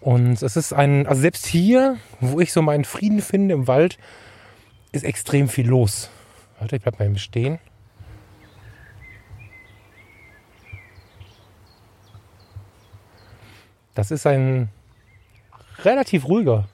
Und 0.00 0.42
es 0.42 0.56
ist 0.56 0.72
ein, 0.72 1.06
also 1.06 1.20
selbst 1.20 1.46
hier, 1.46 1.96
wo 2.20 2.40
ich 2.40 2.52
so 2.52 2.62
meinen 2.62 2.84
Frieden 2.84 3.20
finde 3.20 3.54
im 3.54 3.66
Wald, 3.66 3.98
ist 4.92 5.04
extrem 5.04 5.48
viel 5.48 5.68
los. 5.68 6.10
Warte, 6.58 6.76
ich 6.76 6.82
bleib 6.82 6.98
mal 6.98 7.06
eben 7.06 7.18
stehen. 7.18 7.58
Das 13.98 14.12
ist 14.12 14.28
ein 14.28 14.68
relativ 15.82 16.28
ruhiger 16.28 16.68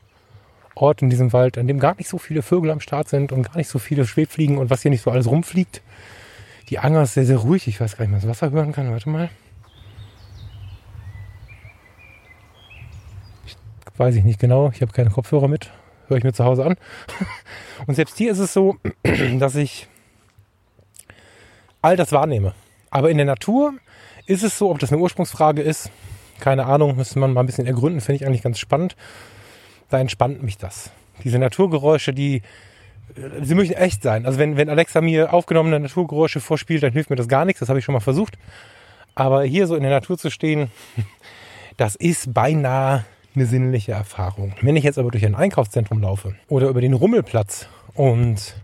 Ort 0.74 1.00
in 1.00 1.08
diesem 1.08 1.32
Wald, 1.32 1.56
an 1.56 1.66
dem 1.66 1.78
gar 1.78 1.94
nicht 1.96 2.06
so 2.06 2.18
viele 2.18 2.42
Vögel 2.42 2.70
am 2.70 2.80
Start 2.80 3.08
sind 3.08 3.32
und 3.32 3.44
gar 3.44 3.56
nicht 3.56 3.70
so 3.70 3.78
viele 3.78 4.06
Schwebfliegen 4.06 4.58
und 4.58 4.68
was 4.68 4.82
hier 4.82 4.90
nicht 4.90 5.00
so 5.00 5.10
alles 5.10 5.26
rumfliegt. 5.26 5.80
Die 6.68 6.78
Anger 6.78 7.04
ist 7.04 7.14
sehr, 7.14 7.24
sehr 7.24 7.38
ruhig. 7.38 7.66
Ich 7.66 7.80
weiß 7.80 7.96
gar 7.96 8.04
nicht, 8.04 8.08
ob 8.14 8.20
man 8.20 8.20
das 8.20 8.42
Wasser 8.42 8.52
hören 8.52 8.72
kann. 8.72 8.90
Warte 8.90 9.08
mal. 9.08 9.30
weiß 13.96 14.16
ich 14.16 14.24
nicht 14.24 14.38
genau. 14.38 14.70
Ich 14.74 14.82
habe 14.82 14.92
keine 14.92 15.08
Kopfhörer 15.08 15.48
mit. 15.48 15.70
Höre 16.08 16.18
ich 16.18 16.24
mir 16.24 16.34
zu 16.34 16.44
Hause 16.44 16.66
an. 16.66 16.76
Und 17.86 17.94
selbst 17.94 18.18
hier 18.18 18.32
ist 18.32 18.38
es 18.38 18.52
so, 18.52 18.76
dass 19.38 19.54
ich 19.54 19.88
all 21.80 21.96
das 21.96 22.12
wahrnehme. 22.12 22.52
Aber 22.90 23.08
in 23.08 23.16
der 23.16 23.24
Natur 23.24 23.72
ist 24.26 24.42
es 24.42 24.58
so, 24.58 24.70
ob 24.70 24.78
das 24.78 24.92
eine 24.92 25.00
Ursprungsfrage 25.00 25.62
ist, 25.62 25.90
keine 26.40 26.66
Ahnung, 26.66 26.96
müsste 26.96 27.18
man 27.18 27.32
mal 27.32 27.40
ein 27.40 27.46
bisschen 27.46 27.66
ergründen, 27.66 28.00
finde 28.00 28.16
ich 28.16 28.26
eigentlich 28.26 28.42
ganz 28.42 28.58
spannend. 28.58 28.96
da 29.90 30.00
entspannt 30.00 30.42
mich 30.42 30.58
das. 30.58 30.90
Diese 31.22 31.38
Naturgeräusche, 31.38 32.12
die, 32.12 32.42
sie 33.42 33.54
müssen 33.54 33.74
echt 33.74 34.02
sein. 34.02 34.26
Also 34.26 34.38
wenn, 34.38 34.56
wenn 34.56 34.68
Alexa 34.68 35.00
mir 35.00 35.32
aufgenommene 35.32 35.78
Naturgeräusche 35.78 36.40
vorspielt, 36.40 36.82
dann 36.82 36.92
hilft 36.92 37.10
mir 37.10 37.16
das 37.16 37.28
gar 37.28 37.44
nichts. 37.44 37.60
Das 37.60 37.68
habe 37.68 37.78
ich 37.78 37.84
schon 37.84 37.92
mal 37.92 38.00
versucht. 38.00 38.36
Aber 39.14 39.44
hier 39.44 39.66
so 39.66 39.76
in 39.76 39.82
der 39.82 39.92
Natur 39.92 40.18
zu 40.18 40.30
stehen, 40.30 40.70
das 41.76 41.94
ist 41.94 42.34
beinahe 42.34 43.04
eine 43.34 43.46
sinnliche 43.46 43.92
Erfahrung. 43.92 44.54
Wenn 44.60 44.76
ich 44.76 44.84
jetzt 44.84 44.98
aber 44.98 45.10
durch 45.10 45.24
ein 45.24 45.34
Einkaufszentrum 45.34 46.00
laufe 46.00 46.34
oder 46.48 46.68
über 46.68 46.80
den 46.80 46.92
Rummelplatz 46.92 47.68
und 47.94 48.54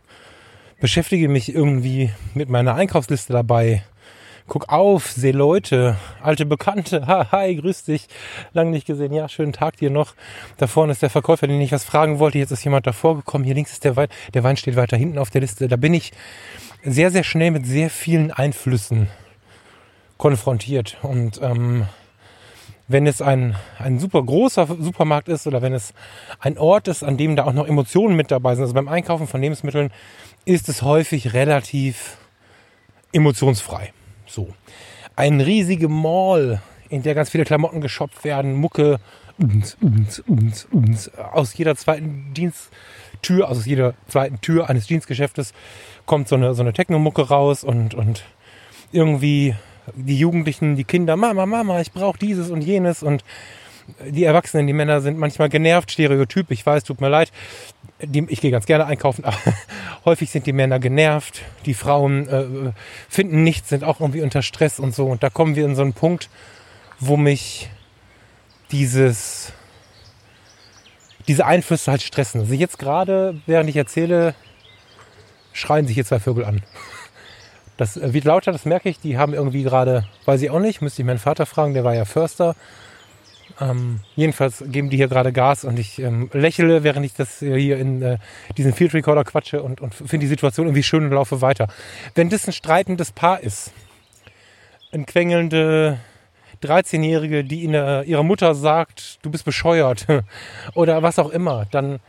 beschäftige 0.81 1.29
mich 1.29 1.55
irgendwie 1.55 2.11
mit 2.35 2.49
meiner 2.49 2.75
Einkaufsliste 2.75 3.33
dabei, 3.33 3.83
guck 4.51 4.69
auf, 4.69 5.13
sehe 5.13 5.31
Leute, 5.31 5.97
alte 6.21 6.45
Bekannte, 6.45 7.07
hi, 7.33 7.55
grüß 7.55 7.85
dich, 7.85 8.09
lange 8.53 8.73
nicht 8.73 8.85
gesehen, 8.85 9.13
ja, 9.13 9.29
schönen 9.29 9.53
Tag 9.53 9.77
dir 9.77 9.91
noch. 9.91 10.15
Da 10.57 10.67
vorne 10.67 10.91
ist 10.91 11.03
der 11.03 11.09
Verkäufer, 11.09 11.47
den 11.47 11.61
ich 11.61 11.71
was 11.71 11.85
fragen 11.85 12.19
wollte, 12.19 12.39
jetzt 12.39 12.51
ist 12.51 12.65
jemand 12.65 12.85
davor 12.85 13.15
gekommen, 13.17 13.45
hier 13.45 13.55
links 13.55 13.73
ist 13.73 13.85
der 13.85 13.95
Wein, 13.95 14.09
der 14.35 14.43
Wein 14.43 14.57
steht 14.57 14.75
weiter 14.75 14.97
hinten 14.97 15.19
auf 15.19 15.31
der 15.31 15.41
Liste. 15.41 15.69
Da 15.69 15.77
bin 15.77 15.95
ich 15.95 16.11
sehr, 16.83 17.13
sehr 17.13 17.23
schnell 17.23 17.53
mit 17.53 17.65
sehr 17.65 17.91
vielen 17.91 18.33
Einflüssen 18.33 19.07
konfrontiert. 20.19 20.97
Und 21.03 21.41
ähm, 21.41 21.87
wenn 22.89 23.07
es 23.07 23.23
ein, 23.23 23.55
ein 23.79 24.01
super 24.01 24.21
großer 24.21 24.67
Supermarkt 24.67 25.29
ist 25.29 25.47
oder 25.47 25.63
wenn 25.63 25.75
es 25.75 25.95
ein 26.41 26.59
Ort 26.59 26.89
ist, 26.89 27.05
an 27.05 27.17
dem 27.17 27.37
da 27.37 27.45
auch 27.45 27.53
noch 27.53 27.69
Emotionen 27.69 28.17
mit 28.17 28.33
dabei 28.33 28.57
sind, 28.57 28.65
also 28.65 28.75
beim 28.75 28.89
Einkaufen 28.89 29.29
von 29.29 29.41
Lebensmitteln, 29.41 29.93
ist 30.45 30.69
es 30.69 30.83
häufig 30.83 31.35
relativ 31.35 32.17
emotionsfrei. 33.13 33.93
So. 34.31 34.49
Ein 35.17 35.41
riesige 35.41 35.89
Mall, 35.89 36.63
in 36.89 37.03
der 37.03 37.15
ganz 37.15 37.31
viele 37.31 37.45
Klamotten 37.45 37.81
geshoppt 37.81 38.25
werden, 38.25 38.55
Mucke, 38.55 39.01
und, 39.39 39.77
und, 39.81 40.23
und, 40.27 40.67
und, 40.71 41.11
aus 41.33 41.57
jeder 41.57 41.75
zweiten 41.75 42.35
Diensttür, 42.35 43.49
also 43.49 43.61
aus 43.61 43.67
jeder 43.67 43.95
zweiten 44.07 44.41
Tür 44.43 44.69
eines 44.69 44.87
Dienstgeschäftes 44.87 45.55
kommt 46.05 46.29
so 46.29 46.37
eine, 46.37 46.55
so 46.55 46.63
eine 46.63 46.75
Techno-Mucke 46.75 47.29
raus 47.29 47.65
und, 47.65 47.95
und 47.95 48.25
irgendwie 48.93 49.55
die 49.95 50.19
Jugendlichen, 50.19 50.77
die 50.77 50.85
Kinder, 50.85 51.17
Mama, 51.17 51.47
Mama, 51.47 51.81
ich 51.81 51.93
brauche 51.93 52.19
dieses 52.19 52.51
und 52.51 52.61
jenes 52.61 53.03
und 53.03 53.25
die 54.09 54.25
Erwachsenen, 54.25 54.67
die 54.67 54.73
Männer 54.73 55.01
sind 55.01 55.19
manchmal 55.19 55.49
genervt, 55.49 55.91
Stereotyp, 55.91 56.51
ich 56.51 56.65
weiß, 56.65 56.85
tut 56.85 57.01
mir 57.01 57.09
leid. 57.09 57.33
Die, 58.03 58.25
ich 58.29 58.41
gehe 58.41 58.51
ganz 58.51 58.67
gerne 58.67 58.87
einkaufen, 58.87 59.25
aber 59.27 59.37
häufig 60.05 60.31
sind 60.31 60.47
die 60.47 60.53
Männer 60.53 60.79
genervt, 60.79 61.43
die 61.67 61.75
Frauen 61.75 62.29
äh, 62.29 62.73
finden 63.09 63.43
nichts, 63.43 63.69
sind 63.69 63.85
auch 63.85 64.01
irgendwie 64.01 64.23
unter 64.23 64.43
Stress 64.43 64.79
und 64.79 64.95
so. 64.95 65.07
Und 65.07 65.23
da 65.23 65.31
kommen 65.31 65.57
wir 65.57 65.65
in 65.65 65.75
so 65.75 65.83
einen 65.83 65.93
Punkt, 65.93 66.29
wo 66.99 67.17
mich 67.17 67.71
dieses, 68.71 69.53
diese 71.29 71.47
Einflüsse 71.47 71.91
halt 71.91 72.03
stressen. 72.03 72.43
Also 72.43 72.55
jetzt 72.55 72.79
gerade, 72.79 73.41
während 73.47 73.69
ich 73.69 73.77
erzähle, 73.77 74.35
schreien 75.53 75.87
sich 75.87 75.95
hier 75.95 76.05
zwei 76.05 76.21
Vögel 76.21 76.45
an. 76.45 76.63
Das 77.77 77.99
wird 77.99 78.27
lauter, 78.27 78.53
das 78.53 78.67
merke 78.67 78.91
ich. 78.91 79.01
Die 79.01 79.17
haben 79.17 79.33
irgendwie 79.33 79.63
gerade, 79.63 80.05
weiß 80.27 80.43
ich 80.43 80.51
auch 80.51 80.59
nicht, 80.59 80.83
müsste 80.83 81.01
ich 81.01 81.07
meinen 81.07 81.19
Vater 81.19 81.47
fragen, 81.47 81.73
der 81.73 81.83
war 81.83 81.95
ja 81.95 82.05
Förster. 82.05 82.55
Ähm, 83.61 84.01
jedenfalls 84.17 84.65
geben 84.67 84.91
die 84.91 84.97
hier 84.97 85.09
gerade 85.09 85.33
Gas 85.33 85.65
und 85.65 85.79
ich 85.79 85.99
ähm, 85.99 86.31
lächle, 86.33 86.83
während 86.83 87.05
ich 87.05 87.15
das 87.15 87.41
hier 87.41 87.79
in 87.79 88.03
äh, 88.03 88.19
diesen 88.57 88.73
Field 88.73 88.95
Recorder 88.95 89.25
quatsche 89.25 89.63
und, 89.63 89.81
und 89.81 89.95
finde 89.95 90.21
die 90.21 90.27
Situation 90.27 90.67
irgendwie 90.67 90.83
schön 90.83 91.05
und 91.05 91.11
laufe 91.11 91.41
weiter. 91.41 91.69
Wenn 92.15 92.31
das 92.31 92.47
ein 92.47 92.53
streitendes 92.53 93.13
Paar 93.13 93.41
ist, 93.41 93.73
ein 94.93 95.07
quengelnde 95.07 95.99
13-Jährige, 96.63 97.45
die 97.45 97.65
in, 97.65 97.75
äh, 97.75 98.03
ihrer 98.03 98.23
Mutter 98.23 98.55
sagt, 98.55 99.19
du 99.23 99.31
bist 99.31 99.45
bescheuert 99.45 100.07
oder 100.75 101.03
was 101.03 101.19
auch 101.19 101.31
immer, 101.31 101.67
dann, 101.71 102.01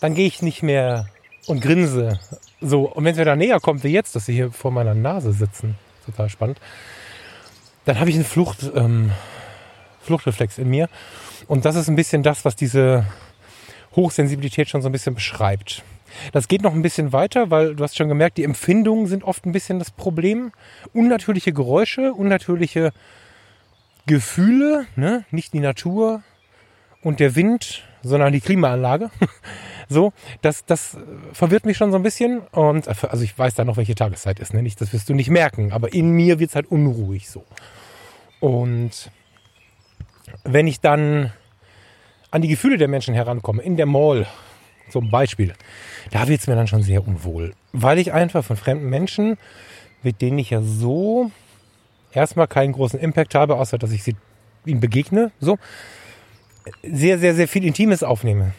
dann 0.00 0.14
gehe 0.14 0.26
ich 0.26 0.42
nicht 0.42 0.62
mehr 0.62 1.08
und 1.46 1.60
grinse 1.60 2.18
so, 2.66 2.90
und 2.90 3.04
wenn 3.04 3.12
es 3.12 3.18
mir 3.18 3.26
da 3.26 3.36
näher 3.36 3.60
kommt 3.60 3.84
wie 3.84 3.88
jetzt, 3.88 4.16
dass 4.16 4.24
sie 4.24 4.32
hier 4.32 4.50
vor 4.50 4.70
meiner 4.70 4.94
Nase 4.94 5.32
sitzen, 5.34 5.74
total 6.06 6.30
spannend, 6.30 6.58
dann 7.84 8.00
habe 8.00 8.08
ich 8.08 8.16
einen 8.16 8.24
Flucht, 8.24 8.70
ähm, 8.74 9.10
Fluchtreflex 10.04 10.58
in 10.58 10.68
mir. 10.68 10.88
Und 11.46 11.64
das 11.64 11.76
ist 11.76 11.88
ein 11.88 11.96
bisschen 11.96 12.22
das, 12.22 12.44
was 12.44 12.56
diese 12.56 13.06
Hochsensibilität 13.96 14.68
schon 14.68 14.82
so 14.82 14.88
ein 14.88 14.92
bisschen 14.92 15.14
beschreibt. 15.14 15.82
Das 16.32 16.48
geht 16.48 16.62
noch 16.62 16.74
ein 16.74 16.82
bisschen 16.82 17.12
weiter, 17.12 17.50
weil 17.50 17.74
du 17.74 17.82
hast 17.82 17.96
schon 17.96 18.08
gemerkt, 18.08 18.38
die 18.38 18.44
Empfindungen 18.44 19.06
sind 19.06 19.24
oft 19.24 19.46
ein 19.46 19.52
bisschen 19.52 19.78
das 19.78 19.90
Problem. 19.90 20.52
Unnatürliche 20.92 21.52
Geräusche, 21.52 22.12
unnatürliche 22.12 22.92
Gefühle, 24.06 24.86
ne? 24.96 25.24
nicht 25.30 25.52
die 25.54 25.60
Natur 25.60 26.22
und 27.02 27.20
der 27.20 27.34
Wind, 27.36 27.82
sondern 28.02 28.32
die 28.32 28.40
Klimaanlage. 28.40 29.10
So, 29.86 30.14
das, 30.40 30.64
das 30.64 30.96
verwirrt 31.34 31.66
mich 31.66 31.76
schon 31.76 31.90
so 31.90 31.98
ein 31.98 32.02
bisschen. 32.02 32.40
Und 32.52 32.88
also 32.88 33.22
ich 33.22 33.38
weiß 33.38 33.52
da 33.54 33.66
noch, 33.66 33.76
welche 33.76 33.94
Tageszeit 33.94 34.40
ist. 34.40 34.54
Ne? 34.54 34.66
Das 34.78 34.94
wirst 34.94 35.10
du 35.10 35.14
nicht 35.14 35.28
merken. 35.28 35.72
Aber 35.72 35.92
in 35.92 36.10
mir 36.10 36.38
wird 36.38 36.48
es 36.48 36.56
halt 36.56 36.70
unruhig 36.70 37.28
so. 37.28 37.44
Und 38.40 39.10
wenn 40.42 40.66
ich 40.66 40.80
dann 40.80 41.32
an 42.30 42.42
die 42.42 42.48
Gefühle 42.48 42.78
der 42.78 42.88
Menschen 42.88 43.14
herankomme, 43.14 43.62
in 43.62 43.76
der 43.76 43.86
Mall 43.86 44.26
zum 44.90 45.10
Beispiel, 45.10 45.54
da 46.10 46.28
wird 46.28 46.40
es 46.40 46.46
mir 46.46 46.56
dann 46.56 46.66
schon 46.66 46.82
sehr 46.82 47.06
unwohl. 47.06 47.54
Weil 47.72 47.98
ich 47.98 48.12
einfach 48.12 48.44
von 48.44 48.56
fremden 48.56 48.90
Menschen, 48.90 49.38
mit 50.02 50.20
denen 50.20 50.38
ich 50.38 50.50
ja 50.50 50.60
so 50.60 51.30
erstmal 52.12 52.48
keinen 52.48 52.72
großen 52.72 52.98
Impact 52.98 53.34
habe, 53.34 53.56
außer 53.56 53.78
dass 53.78 53.92
ich 53.92 54.02
sie 54.02 54.16
ihnen 54.66 54.80
begegne, 54.80 55.30
so, 55.40 55.58
sehr, 56.82 57.18
sehr, 57.18 57.34
sehr 57.34 57.48
viel 57.48 57.64
Intimes 57.64 58.02
aufnehme. 58.02 58.52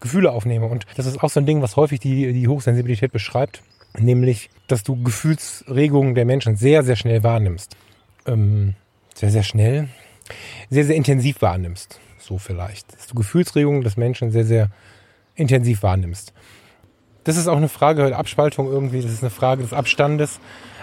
Gefühle 0.00 0.32
aufnehme. 0.32 0.66
Und 0.66 0.84
das 0.96 1.06
ist 1.06 1.22
auch 1.22 1.30
so 1.30 1.40
ein 1.40 1.46
Ding, 1.46 1.62
was 1.62 1.76
häufig 1.76 2.00
die, 2.00 2.32
die 2.32 2.48
Hochsensibilität 2.48 3.12
beschreibt, 3.12 3.62
nämlich, 3.98 4.50
dass 4.66 4.82
du 4.82 5.00
Gefühlsregungen 5.02 6.14
der 6.14 6.24
Menschen 6.24 6.56
sehr, 6.56 6.82
sehr 6.82 6.96
schnell 6.96 7.22
wahrnimmst. 7.22 7.76
Ähm, 8.26 8.74
sehr, 9.14 9.30
sehr 9.30 9.42
schnell, 9.42 9.88
sehr, 10.70 10.84
sehr 10.84 10.96
intensiv 10.96 11.42
wahrnimmst. 11.42 12.00
So 12.18 12.38
vielleicht. 12.38 12.94
Dass 12.94 13.06
du 13.06 13.14
Gefühlsregungen 13.14 13.82
des 13.82 13.96
Menschen 13.96 14.30
sehr, 14.30 14.44
sehr 14.44 14.68
intensiv 15.34 15.82
wahrnimmst. 15.82 16.32
Das 17.24 17.36
ist 17.36 17.46
auch 17.46 17.56
eine 17.56 17.68
Frage 17.68 18.08
der 18.08 18.18
Abspaltung 18.18 18.66
irgendwie, 18.66 19.00
das 19.00 19.12
ist 19.12 19.22
eine 19.22 19.30
Frage 19.30 19.62
des 19.62 19.72
Abstandes. 19.72 20.40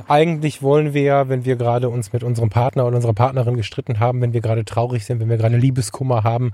Eigentlich 0.08 0.62
wollen 0.62 0.94
wir 0.94 1.02
ja, 1.02 1.30
wenn 1.30 1.44
wir 1.44 1.58
gerade 1.58 1.90
uns 1.90 2.14
mit 2.14 2.24
unserem 2.24 2.50
Partner 2.50 2.86
oder 2.86 2.96
unserer 2.96 3.14
Partnerin 3.14 3.58
gestritten 3.58 4.00
haben, 4.00 4.22
wenn 4.22 4.32
wir 4.32 4.40
gerade 4.40 4.64
traurig 4.64 5.06
sind, 5.06 5.20
wenn 5.20 5.30
wir 5.30 5.36
gerade 5.36 5.58
Liebeskummer 5.58 6.24
haben, 6.24 6.52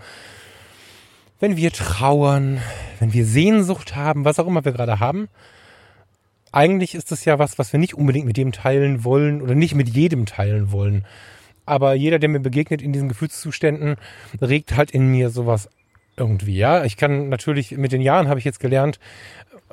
wenn 1.40 1.56
wir 1.56 1.72
trauern, 1.72 2.62
wenn 3.00 3.14
wir 3.14 3.26
Sehnsucht 3.26 3.96
haben, 3.96 4.26
was 4.26 4.40
auch 4.40 4.48
immer 4.48 4.66
wir 4.66 4.72
gerade 4.72 5.00
haben. 5.00 5.28
Eigentlich 6.52 6.96
ist 6.96 7.12
es 7.12 7.26
ja 7.26 7.38
was, 7.38 7.60
was 7.60 7.72
wir 7.72 7.80
nicht 7.80 7.94
unbedingt 7.94 8.26
mit 8.26 8.38
dem 8.38 8.54
teilen 8.54 9.04
wollen 9.04 9.42
oder 9.42 9.54
nicht 9.54 9.76
mit 9.76 9.90
jedem 9.90 10.26
teilen 10.26 10.72
wollen. 10.72 11.06
Aber 11.66 11.94
jeder, 11.94 12.20
der 12.20 12.30
mir 12.30 12.40
begegnet 12.40 12.82
in 12.82 12.94
diesen 12.94 13.10
Gefühlszuständen, 13.10 13.96
regt 14.42 14.76
halt 14.76 14.92
in 14.92 15.08
mir 15.08 15.30
sowas 15.30 15.70
irgendwie. 16.18 16.58
Ja, 16.58 16.84
ich 16.86 16.98
kann 16.98 17.30
natürlich 17.30 17.72
mit 17.72 17.92
den 17.92 18.02
Jahren 18.02 18.28
habe 18.28 18.40
ich 18.40 18.46
jetzt 18.46 18.60
gelernt, 18.60 19.00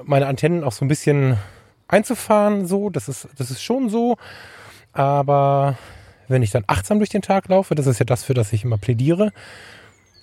meine 0.03 0.27
Antennen 0.27 0.65
auch 0.65 0.73
so 0.73 0.85
ein 0.85 0.89
bisschen 0.89 1.39
einzufahren. 1.89 2.67
So, 2.67 2.91
das 2.91 3.09
ist 3.09 3.29
das 3.37 3.51
ist 3.51 3.63
schon 3.63 3.89
so. 3.89 4.17
Aber 4.93 5.77
wenn 6.29 6.43
ich 6.43 6.51
dann 6.51 6.65
achtsam 6.67 6.99
durch 6.99 7.11
den 7.11 7.23
Tag 7.23 7.49
laufe, 7.49 7.75
das 7.75 7.87
ist 7.87 7.99
ja 7.99 8.05
das, 8.05 8.25
für 8.25 8.35
das 8.35 8.53
ich 8.53 8.65
immer 8.65 8.79
plädiere, 8.79 9.33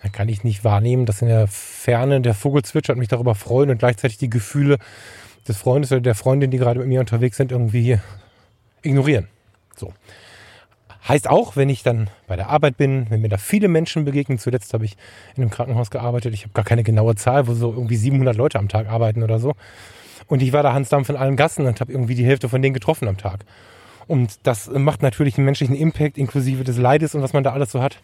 dann 0.02 0.12
kann 0.12 0.30
ich 0.30 0.44
nicht 0.44 0.64
wahrnehmen, 0.64 1.06
dass 1.06 1.22
in 1.22 1.28
der 1.28 1.48
Ferne 1.48 2.22
der 2.22 2.34
Vogel 2.34 2.64
zwitschert 2.64 2.96
und 2.96 3.00
mich 3.00 3.10
darüber 3.10 3.36
freuen 3.36 3.70
und 3.70 3.80
gleichzeitig 3.80 4.18
die 4.18 4.30
Gefühle 4.30 4.78
des 5.48 5.58
Freundes 5.58 5.92
oder 5.92 6.02
der 6.02 6.16
Freundin, 6.16 6.52
die 6.52 6.58
gerade 6.58 6.80
mit 6.80 6.88
mir 6.88 7.00
unterwegs 7.00 7.38
sind, 7.38 7.52
irgendwie 7.52 8.00
ignorieren. 8.82 9.28
So. 9.76 9.94
Heißt 11.08 11.30
auch, 11.30 11.56
wenn 11.56 11.70
ich 11.70 11.82
dann 11.82 12.10
bei 12.28 12.36
der 12.36 12.50
Arbeit 12.50 12.78
bin, 12.78 13.08
wenn 13.10 13.22
mir 13.22 13.30
da 13.30 13.38
viele 13.38 13.68
Menschen 13.68 14.06
begegnen, 14.06 14.38
zuletzt 14.38 14.74
habe 14.74 14.86
ich 14.86 14.98
in 15.36 15.44
einem 15.44 15.50
Krankenhaus 15.50 15.92
gearbeitet, 15.92 16.34
ich 16.34 16.44
habe 16.44 16.54
gar 16.54 16.66
keine 16.66 16.84
genaue 16.84 17.16
Zahl, 17.16 17.48
wo 17.48 17.54
so 17.54 17.72
irgendwie 17.72 17.96
700 17.96 18.36
Leute 18.36 18.60
am 18.60 18.68
Tag 18.68 18.88
arbeiten 18.88 19.24
oder 19.24 19.40
so. 19.40 19.54
Und 20.28 20.42
ich 20.42 20.54
war 20.54 20.62
da 20.62 20.74
Hans 20.74 20.90
Dampf 20.90 21.10
in 21.10 21.16
allen 21.16 21.36
Gassen 21.36 21.66
und 21.66 21.80
habe 21.82 21.92
irgendwie 21.92 22.16
die 22.16 22.26
Hälfte 22.26 22.50
von 22.50 22.62
denen 22.62 22.74
getroffen 22.74 23.08
am 23.08 23.18
Tag. 23.18 23.46
Und 24.08 24.40
das 24.44 24.70
macht 24.70 25.02
natürlich 25.02 25.38
einen 25.38 25.46
menschlichen 25.46 25.76
Impact, 25.76 26.18
inklusive 26.18 26.64
des 26.64 26.78
Leides 26.78 27.16
und 27.16 27.22
was 27.22 27.34
man 27.34 27.44
da 27.44 27.54
alles 27.54 27.72
so 27.72 27.82
hat 27.82 28.00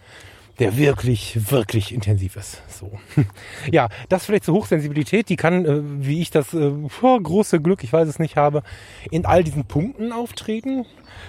der 0.60 0.78
wirklich, 0.78 1.52
wirklich 1.52 1.94
intensiv 1.94 2.36
ist. 2.36 2.62
So. 2.70 2.92
Ja, 3.72 3.90
das 4.10 4.26
vielleicht 4.26 4.46
zur 4.46 4.56
Hochsensibilität, 4.56 5.30
die 5.30 5.36
kann, 5.36 5.66
äh, 5.66 5.82
wie 5.84 6.22
ich 6.22 6.30
das 6.30 6.54
äh, 6.54 6.72
große 7.02 7.62
Glück, 7.62 7.84
ich 7.84 7.92
weiß 7.92 8.08
es 8.08 8.20
nicht 8.20 8.38
habe, 8.38 8.64
in 9.12 9.26
all 9.26 9.44
diesen 9.44 9.66
Punkten 9.66 10.12
auftreten. 10.12 10.86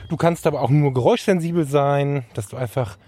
Du 0.09 0.17
kannst 0.17 0.47
aber 0.47 0.61
auch 0.61 0.71
nur 0.71 0.93
geräuschsensibel 0.93 1.65
sein, 1.65 2.25
dass 2.35 2.49
du 2.49 2.57
einfach 2.57 2.99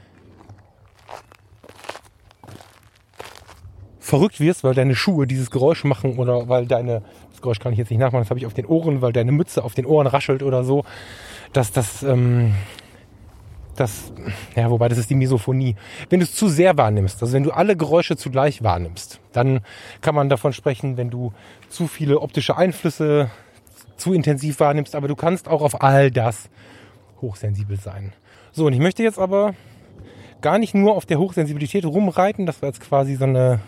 verrückt 4.08 4.40
wirst, 4.40 4.64
weil 4.64 4.74
deine 4.74 4.94
Schuhe 4.94 5.26
dieses 5.26 5.50
Geräusch 5.50 5.84
machen 5.84 6.18
oder 6.18 6.48
weil 6.48 6.66
deine, 6.66 7.02
das 7.30 7.42
Geräusch 7.42 7.58
kann 7.60 7.72
ich 7.72 7.78
jetzt 7.78 7.90
nicht 7.90 8.00
nachmachen, 8.00 8.22
das 8.22 8.30
habe 8.30 8.40
ich 8.40 8.46
auf 8.46 8.54
den 8.54 8.64
Ohren, 8.66 9.02
weil 9.02 9.12
deine 9.12 9.32
Mütze 9.32 9.62
auf 9.62 9.74
den 9.74 9.84
Ohren 9.84 10.06
raschelt 10.06 10.42
oder 10.42 10.64
so, 10.64 10.84
dass 11.52 11.72
das 11.72 12.02
ähm, 12.02 12.54
das, 13.80 14.12
ja, 14.56 14.70
wobei 14.70 14.88
das 14.88 14.98
ist 14.98 15.10
die 15.10 15.14
Misophonie. 15.14 15.76
Wenn 16.10 16.20
du 16.20 16.24
es 16.24 16.34
zu 16.34 16.48
sehr 16.48 16.76
wahrnimmst, 16.76 17.22
also 17.22 17.32
wenn 17.32 17.44
du 17.44 17.50
alle 17.50 17.76
Geräusche 17.76 18.16
zugleich 18.16 18.62
wahrnimmst, 18.62 19.20
dann 19.32 19.60
kann 20.00 20.14
man 20.14 20.28
davon 20.28 20.52
sprechen, 20.52 20.96
wenn 20.96 21.10
du 21.10 21.32
zu 21.68 21.86
viele 21.86 22.20
optische 22.20 22.56
Einflüsse 22.56 23.30
zu 23.96 24.12
intensiv 24.12 24.60
wahrnimmst, 24.60 24.94
aber 24.94 25.08
du 25.08 25.16
kannst 25.16 25.48
auch 25.48 25.62
auf 25.62 25.82
all 25.82 26.10
das 26.10 26.48
hochsensibel 27.20 27.78
sein. 27.78 28.12
So, 28.52 28.66
und 28.66 28.72
ich 28.72 28.80
möchte 28.80 29.02
jetzt 29.02 29.18
aber 29.18 29.54
gar 30.40 30.58
nicht 30.58 30.74
nur 30.74 30.94
auf 30.94 31.06
der 31.06 31.18
Hochsensibilität 31.18 31.84
rumreiten, 31.84 32.46
das 32.46 32.62
war 32.62 32.68
jetzt 32.68 32.80
quasi 32.80 33.16
so 33.16 33.24
eine 33.24 33.60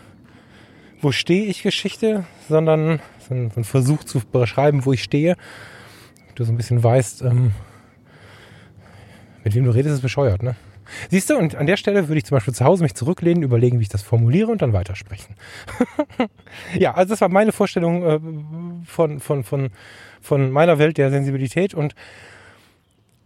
Wo 1.01 1.11
stehe 1.11 1.45
ich 1.45 1.63
Geschichte, 1.63 2.25
sondern 2.47 2.99
so 3.27 3.33
ein, 3.33 3.63
Versuch 3.63 4.03
zu 4.03 4.19
beschreiben, 4.19 4.85
wo 4.85 4.93
ich 4.93 5.03
stehe. 5.03 5.35
Du 6.35 6.43
so 6.43 6.51
ein 6.51 6.57
bisschen 6.57 6.83
weißt, 6.83 7.23
ähm, 7.23 7.51
mit 9.43 9.55
wem 9.55 9.65
du 9.65 9.71
redest, 9.71 9.95
ist 9.95 10.01
bescheuert, 10.01 10.43
ne? 10.43 10.55
Siehst 11.09 11.29
du, 11.29 11.37
und 11.37 11.55
an 11.55 11.67
der 11.67 11.77
Stelle 11.77 12.07
würde 12.07 12.17
ich 12.17 12.25
zum 12.25 12.35
Beispiel 12.35 12.53
zu 12.53 12.65
Hause 12.65 12.83
mich 12.83 12.95
zurücklehnen, 12.95 13.43
überlegen, 13.43 13.79
wie 13.79 13.83
ich 13.83 13.89
das 13.89 14.01
formuliere 14.01 14.51
und 14.51 14.61
dann 14.61 14.73
weitersprechen. 14.73 15.35
ja, 16.77 16.93
also 16.95 17.11
das 17.11 17.21
war 17.21 17.29
meine 17.29 17.51
Vorstellung 17.51 18.03
äh, 18.03 18.19
von, 18.85 19.19
von, 19.19 19.43
von, 19.43 19.69
von 20.21 20.51
meiner 20.51 20.79
Welt 20.79 20.97
der 20.97 21.09
Sensibilität 21.09 21.73
und 21.73 21.95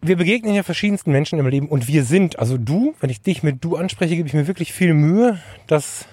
wir 0.01 0.17
begegnen 0.17 0.53
ja 0.53 0.61
verschiedensten 0.61 1.11
Menschen 1.11 1.39
im 1.39 1.47
Leben 1.47 1.67
und 1.67 1.87
wir 1.87 2.03
sind, 2.03 2.37
also 2.37 2.57
du, 2.57 2.93
wenn 2.99 3.09
ich 3.09 3.21
dich 3.21 3.41
mit 3.41 3.63
du 3.63 3.75
anspreche, 3.75 4.15
gebe 4.15 4.27
ich 4.27 4.33
mir 4.35 4.47
wirklich 4.47 4.71
viel 4.71 4.93
Mühe, 4.93 5.39
dass 5.65 6.05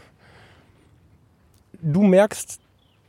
du 1.82 2.02
merkst, 2.02 2.60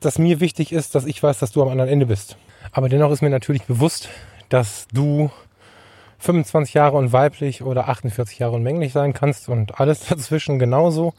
dass 0.01 0.19
mir 0.19 0.41
wichtig 0.41 0.73
ist, 0.73 0.95
dass 0.95 1.05
ich 1.05 1.21
weiß, 1.23 1.39
dass 1.39 1.51
du 1.51 1.61
am 1.61 1.69
anderen 1.69 1.89
Ende 1.89 2.05
bist. 2.05 2.37
Aber 2.71 2.89
dennoch 2.89 3.11
ist 3.11 3.21
mir 3.21 3.29
natürlich 3.29 3.63
bewusst, 3.63 4.09
dass 4.49 4.87
du 4.91 5.31
25 6.23 6.73
Jahre 6.73 6.97
und 6.97 7.11
weiblich 7.11 7.63
oder 7.63 7.89
48 7.89 8.39
Jahre 8.39 8.55
und 8.55 8.63
männlich 8.63 8.93
sein 8.93 9.13
kannst 9.13 9.49
und 9.49 9.79
alles 9.79 10.05
dazwischen 10.07 10.57
genauso. 10.57 11.13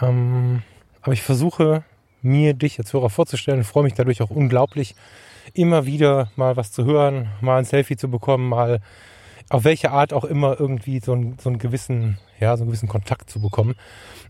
Ähm, 0.00 0.62
aber 1.00 1.12
ich 1.14 1.22
versuche 1.22 1.82
mir 2.20 2.52
dich 2.54 2.78
als 2.78 2.92
Hörer 2.92 3.10
vorzustellen 3.10 3.60
und 3.60 3.64
freue 3.64 3.84
mich 3.84 3.94
dadurch 3.94 4.20
auch 4.20 4.30
unglaublich, 4.30 4.94
immer 5.54 5.86
wieder 5.86 6.30
mal 6.36 6.56
was 6.56 6.72
zu 6.72 6.84
hören, 6.84 7.28
mal 7.40 7.58
ein 7.58 7.64
Selfie 7.64 7.96
zu 7.96 8.10
bekommen, 8.10 8.48
mal 8.48 8.80
auf 9.48 9.64
welche 9.64 9.92
Art 9.92 10.12
auch 10.12 10.24
immer 10.24 10.60
irgendwie 10.60 11.00
so, 11.00 11.14
ein, 11.14 11.38
so 11.40 11.48
einen 11.48 11.58
gewissen, 11.58 12.18
ja, 12.38 12.54
so 12.56 12.62
einen 12.62 12.70
gewissen 12.70 12.88
Kontakt 12.88 13.30
zu 13.30 13.40
bekommen. 13.40 13.76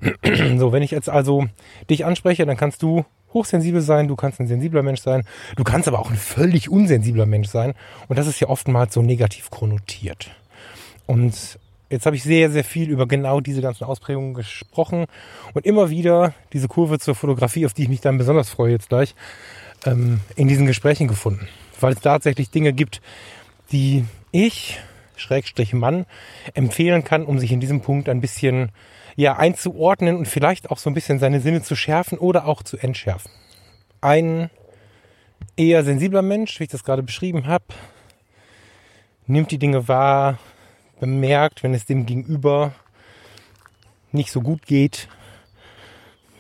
so, 0.59 0.71
wenn 0.71 0.83
ich 0.83 0.93
jetzt 0.93 1.09
also 1.09 1.47
dich 1.91 2.05
anspreche, 2.05 2.47
dann 2.47 2.57
kannst 2.57 2.83
du 2.83 3.05
hochsensibel 3.33 3.81
sein, 3.81 4.09
du 4.09 4.17
kannst 4.17 4.41
ein 4.41 4.47
sensibler 4.47 4.83
Mensch 4.83 5.01
sein, 5.01 5.25
du 5.57 5.65
kannst 5.65 5.89
aber 5.89 5.99
auch 5.99 6.11
ein 6.11 6.17
völlig 6.17 6.69
unsensibler 6.69 7.27
Mensch 7.27 7.49
sein. 7.49 7.75
Und 8.09 8.19
das 8.19 8.27
ist 8.27 8.41
ja 8.41 8.49
oftmals 8.49 8.95
so 8.95 9.03
negativ 9.03 9.51
konnotiert. 9.51 10.31
Und 11.07 11.59
jetzt 11.91 12.07
habe 12.07 12.17
ich 12.17 12.23
sehr, 12.23 12.51
sehr 12.51 12.65
viel 12.65 12.91
über 12.91 13.07
genau 13.07 13.41
diese 13.41 13.63
ganzen 13.63 13.85
Ausprägungen 13.85 14.35
gesprochen 14.35 15.07
und 15.55 15.65
immer 15.65 15.91
wieder 15.91 16.35
diese 16.53 16.69
Kurve 16.69 16.99
zur 16.99 17.15
Fotografie, 17.15 17.67
auf 17.67 17.75
die 17.75 17.83
ich 17.83 17.89
mich 17.89 18.01
dann 18.01 18.19
besonders 18.19 18.51
freue 18.51 18.73
jetzt 18.73 18.89
gleich, 18.89 19.15
ähm, 19.87 20.21
in 20.37 20.49
diesen 20.49 20.67
Gesprächen 20.67 21.09
gefunden. 21.09 21.49
Weil 21.81 21.95
es 21.95 22.01
tatsächlich 22.01 22.51
Dinge 22.51 22.73
gibt, 22.73 23.01
die 23.73 24.05
ich, 24.33 24.79
Schrägstrich 25.17 25.73
Mann, 25.73 26.07
empfehlen 26.55 27.05
kann, 27.05 27.25
um 27.25 27.39
sich 27.39 27.53
in 27.53 27.61
diesem 27.61 27.81
Punkt 27.81 28.09
ein 28.09 28.21
bisschen 28.21 28.71
ja, 29.19 29.37
einzuordnen 29.37 30.15
und 30.15 30.29
vielleicht 30.29 30.71
auch 30.71 30.79
so 30.79 30.89
ein 30.89 30.95
bisschen 30.95 31.19
seine 31.19 31.41
Sinne 31.41 31.61
zu 31.61 31.75
schärfen 31.75 32.19
oder 32.19 32.47
auch 32.47 32.63
zu 32.63 32.77
entschärfen. 32.77 33.33
Ein 34.01 34.49
eher 35.57 35.83
sensibler 35.83 36.23
Mensch, 36.23 36.61
wie 36.61 36.65
ich 36.65 36.71
das 36.71 36.85
gerade 36.85 37.03
beschrieben 37.03 37.49
habe, 37.49 37.65
nimmt 39.27 39.51
die 39.51 39.59
Dinge 39.59 39.89
wahr, 39.89 40.39
bemerkt, 41.01 41.65
wenn 41.65 41.75
es 41.75 41.85
dem 41.85 42.07
Gegenüber 42.07 42.75
nicht 44.13 44.31
so 44.31 44.41
gut 44.41 44.67
geht, 44.67 45.09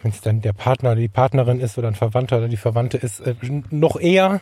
wenn 0.02 0.12
es 0.12 0.20
dann 0.20 0.40
der 0.40 0.52
Partner 0.52 0.92
oder 0.92 1.00
die 1.00 1.08
Partnerin 1.08 1.58
ist 1.58 1.78
oder 1.78 1.88
ein 1.88 1.96
Verwandter 1.96 2.38
oder 2.38 2.48
die 2.48 2.56
Verwandte 2.56 2.98
ist, 2.98 3.18
äh, 3.18 3.34
noch 3.70 3.98
eher, 3.98 4.40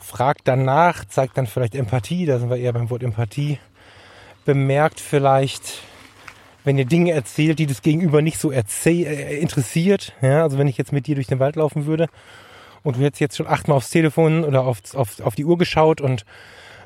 fragt 0.00 0.48
danach, 0.48 1.04
zeigt 1.04 1.36
dann 1.36 1.46
vielleicht 1.46 1.74
Empathie, 1.74 2.24
da 2.24 2.38
sind 2.38 2.48
wir 2.48 2.56
eher 2.56 2.72
beim 2.72 2.88
Wort 2.88 3.02
Empathie, 3.02 3.58
bemerkt 4.46 5.00
vielleicht, 5.00 5.82
wenn 6.68 6.76
ihr 6.76 6.84
Dinge 6.84 7.12
erzählt, 7.12 7.58
die 7.58 7.64
das 7.64 7.80
Gegenüber 7.80 8.20
nicht 8.20 8.38
so 8.38 8.52
äh, 8.52 9.38
interessiert. 9.38 10.12
Ja, 10.20 10.42
also 10.42 10.58
wenn 10.58 10.68
ich 10.68 10.76
jetzt 10.76 10.92
mit 10.92 11.06
dir 11.06 11.14
durch 11.14 11.26
den 11.26 11.38
Wald 11.38 11.56
laufen 11.56 11.86
würde 11.86 12.08
und 12.82 12.98
du 12.98 13.00
hättest 13.00 13.22
jetzt 13.22 13.38
schon 13.38 13.46
achtmal 13.46 13.78
aufs 13.78 13.88
Telefon 13.88 14.44
oder 14.44 14.66
auf, 14.66 14.80
auf, 14.94 15.18
auf 15.20 15.34
die 15.34 15.46
Uhr 15.46 15.56
geschaut 15.56 16.02
und 16.02 16.26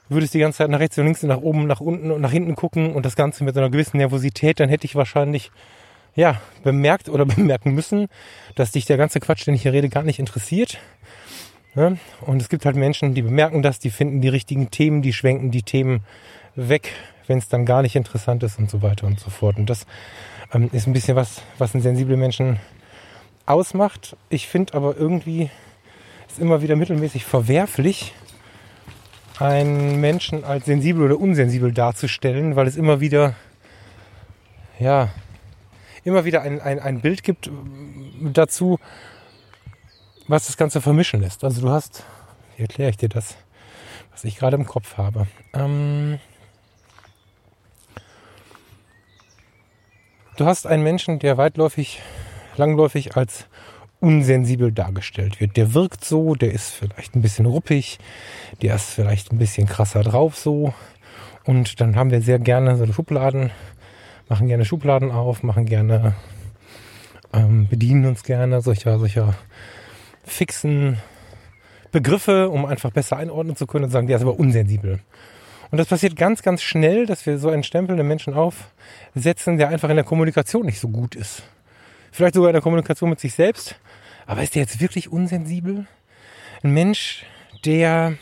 würdest 0.09 0.35
die 0.35 0.39
ganze 0.39 0.59
Zeit 0.59 0.71
nach 0.71 0.79
rechts 0.79 0.97
und 0.99 1.05
links 1.07 1.25
und 1.25 1.31
nach 1.31 1.41
oben, 1.41 1.67
nach 1.67 1.81
unten 1.81 2.13
und 2.13 2.21
nach 2.21 2.31
hinten 2.31 2.55
gucken 2.55 2.93
und 2.93 3.05
das 3.05 3.17
Ganze 3.17 3.43
mit 3.43 3.55
so 3.55 3.61
einer 3.61 3.71
gewissen 3.71 3.97
Nervosität, 3.97 4.61
dann 4.61 4.69
hätte 4.69 4.85
ich 4.85 4.95
wahrscheinlich 4.95 5.51
ja, 6.15 6.41
bemerkt 6.63 7.09
oder 7.09 7.25
bemerken 7.27 7.75
müssen, 7.75 8.07
dass 8.55 8.71
dich 8.71 8.85
der 8.85 8.99
ganze 8.99 9.19
Quatsch, 9.19 9.45
den 9.49 9.55
ich 9.55 9.63
hier 9.63 9.73
rede, 9.73 9.89
gar 9.89 10.05
nicht 10.05 10.21
interessiert. 10.21 10.79
Ja? 11.75 11.97
Und 12.21 12.41
es 12.41 12.49
gibt 12.49 12.67
halt 12.67 12.77
Menschen, 12.77 13.15
die 13.15 13.23
bemerken 13.23 13.63
das, 13.63 13.81
die 13.81 13.91
finden 13.91 14.21
die 14.21 14.29
richtigen 14.29 14.71
Themen, 14.71 15.03
die 15.03 15.13
schwenken 15.13 15.51
die 15.51 15.65
Themen 15.65 16.05
weg, 16.55 16.93
wenn 17.27 17.39
es 17.39 17.49
dann 17.49 17.67
gar 17.67 17.83
nicht 17.83 17.97
interessant 17.97 18.43
ist 18.43 18.59
und 18.59 18.71
so 18.71 18.83
weiter 18.83 19.07
und 19.07 19.21
so 19.21 19.31
fort. 19.31 19.57
Und 19.57 19.69
das 19.71 19.87
ähm, 20.53 20.69
ist 20.73 20.87
ein 20.87 20.93
bisschen 20.93 21.17
was, 21.17 21.43
was 21.59 21.75
einen 21.75 21.83
sensiblen 21.83 22.19
Menschen 22.19 22.61
ausmacht. 23.47 24.17
Ich 24.29 24.49
finde 24.49 24.75
aber 24.75 24.97
irgendwie 24.97 25.51
ist 26.33 26.39
immer 26.39 26.63
wieder 26.63 26.77
mittelmäßig 26.77 27.27
verwerflich, 27.27 28.15
einen 29.39 30.01
Menschen 30.01 30.45
als 30.45 30.65
sensibel 30.65 31.03
oder 31.03 31.19
unsensibel 31.19 31.73
darzustellen, 31.73 32.57
weil 32.57 32.67
es 32.67 32.77
immer 32.77 33.01
wieder, 33.01 33.35
ja, 34.79 35.11
immer 36.05 36.25
wieder 36.25 36.41
ein, 36.43 36.61
ein, 36.61 36.79
ein 36.79 37.01
Bild 37.01 37.23
gibt 37.23 37.51
dazu, 38.21 38.79
was 40.27 40.47
das 40.47 40.57
Ganze 40.57 40.81
vermischen 40.81 41.21
lässt. 41.21 41.45
Also 41.45 41.61
du 41.61 41.69
hast, 41.69 42.05
wie 42.57 42.63
erkläre 42.63 42.91
ich 42.91 42.97
dir 42.97 43.11
das, 43.11 43.37
was 44.11 44.25
ich 44.25 44.37
gerade 44.37 44.57
im 44.57 44.67
Kopf 44.67 44.97
habe. 44.97 45.27
Ähm, 45.53 46.19
Du 50.37 50.47
hast 50.47 50.67
einen 50.67 50.83
Menschen, 50.83 51.19
der 51.19 51.37
weitläufig, 51.37 52.01
langläufig 52.57 53.17
als 53.19 53.47
unsensibel 54.01 54.73
dargestellt 54.73 55.41
wird. 55.41 55.59
Der 55.59 55.75
wirkt 55.75 56.07
so, 56.07 56.35
der 56.35 56.53
ist 56.53 56.71
vielleicht 56.71 57.15
ein 57.15 57.21
bisschen 57.21 57.45
ruppig, 57.45 57.99
der 58.63 58.75
ist 58.75 58.91
vielleicht 58.91 59.31
ein 59.31 59.39
bisschen 59.39 59.67
krasser 59.67 60.03
drauf 60.03 60.37
so. 60.37 60.73
Und 61.45 61.81
dann 61.83 61.97
haben 61.97 62.11
wir 62.11 62.23
sehr 62.23 62.39
gerne 62.39 62.77
so 62.77 62.91
Schubladen, 62.91 63.51
machen 64.31 64.49
gerne 64.49 64.65
Schubladen 64.65 65.11
auf, 65.11 65.43
machen 65.43 65.67
gerne, 65.67 66.15
ähm, 67.35 67.69
bedienen 67.69 68.07
uns 68.07 68.23
gerne 68.23 68.63
solcher, 68.63 68.99
solcher 68.99 69.35
fixen 70.25 70.97
Begriffe, 71.91 72.49
um 72.49 72.65
einfach 72.65 72.91
besser 72.91 73.19
einordnen 73.19 73.55
zu 73.55 73.67
können 73.67 73.85
und 73.85 73.91
sagen, 73.91 74.07
der 74.07 74.17
ist 74.17 74.23
aber 74.23 74.41
unsensibel. 74.41 75.01
Und 75.73 75.79
das 75.79 75.89
passiert 75.89 76.17
ganz, 76.17 76.43
ganz 76.43 76.63
schnell, 76.63 77.07
dass 77.07 77.25
wir 77.25 77.39
so 77.39 77.49
einen 77.49 77.63
Stempel 77.63 77.97
den 77.97 78.07
Menschen 78.07 78.35
aufsetzen, 78.35 79.57
der 79.57 79.71
einfach 79.71 79.89
in 79.89 79.97
der 79.97 80.05
Kommunikation 80.05 80.67
nicht 80.67 80.79
so 80.79 80.89
gut 80.89 81.15
ist. 81.15 81.43
Vielleicht 82.13 82.35
sogar 82.35 82.51
in 82.51 82.53
der 82.53 82.61
Kommunikation 82.61 83.09
mit 83.09 83.21
sich 83.21 83.33
selbst. 83.33 83.77
Aber 84.27 84.43
ist 84.43 84.55
der 84.55 84.61
jetzt 84.63 84.83
wirklich 84.83 85.11
unsensibel? 85.11 85.87
Ein 86.63 86.75
Mensch, 86.75 87.25
der 87.65 88.19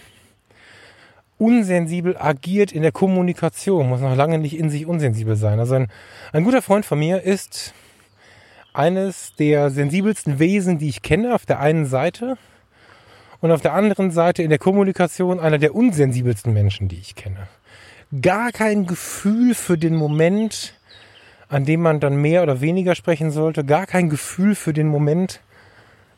unsensibel 1.38 2.16
agiert 2.16 2.70
in 2.70 2.82
der 2.82 2.92
Kommunikation, 2.92 3.88
muss 3.88 4.00
noch 4.00 4.14
lange 4.14 4.38
nicht 4.38 4.56
in 4.56 4.70
sich 4.70 4.86
unsensibel 4.86 5.34
sein. 5.34 5.58
Also 5.58 5.74
ein, 5.74 5.88
ein 6.32 6.44
guter 6.44 6.62
Freund 6.62 6.86
von 6.86 7.00
mir 7.00 7.20
ist 7.20 7.74
eines 8.72 9.34
der 9.34 9.70
sensibelsten 9.70 10.38
Wesen, 10.38 10.78
die 10.78 10.88
ich 10.88 11.02
kenne, 11.02 11.34
auf 11.34 11.46
der 11.46 11.58
einen 11.58 11.86
Seite 11.86 12.38
und 13.40 13.50
auf 13.50 13.61
der 13.61 13.74
anderen 13.74 14.11
Seite 14.11 14.42
in 14.42 14.50
der 14.50 14.59
Kommunikation 14.59 15.40
einer 15.40 15.59
der 15.59 15.74
unsensibelsten 15.74 16.53
Menschen, 16.53 16.88
die 16.88 16.98
ich 16.98 17.14
kenne. 17.14 17.48
Gar 18.20 18.53
kein 18.53 18.87
Gefühl 18.87 19.55
für 19.55 19.79
den 19.79 19.94
Moment, 19.94 20.74
an 21.48 21.64
dem 21.64 21.83
man 21.83 22.00
dann 22.00 22.16
mehr 22.16 22.42
oder 22.42 22.61
weniger 22.61 22.94
sprechen 22.94 23.31
sollte, 23.31 23.64
gar 23.64 23.87
kein 23.87 24.11
Gefühl 24.11 24.55
für 24.55 24.72
den 24.72 24.88
Moment, 24.88 25.40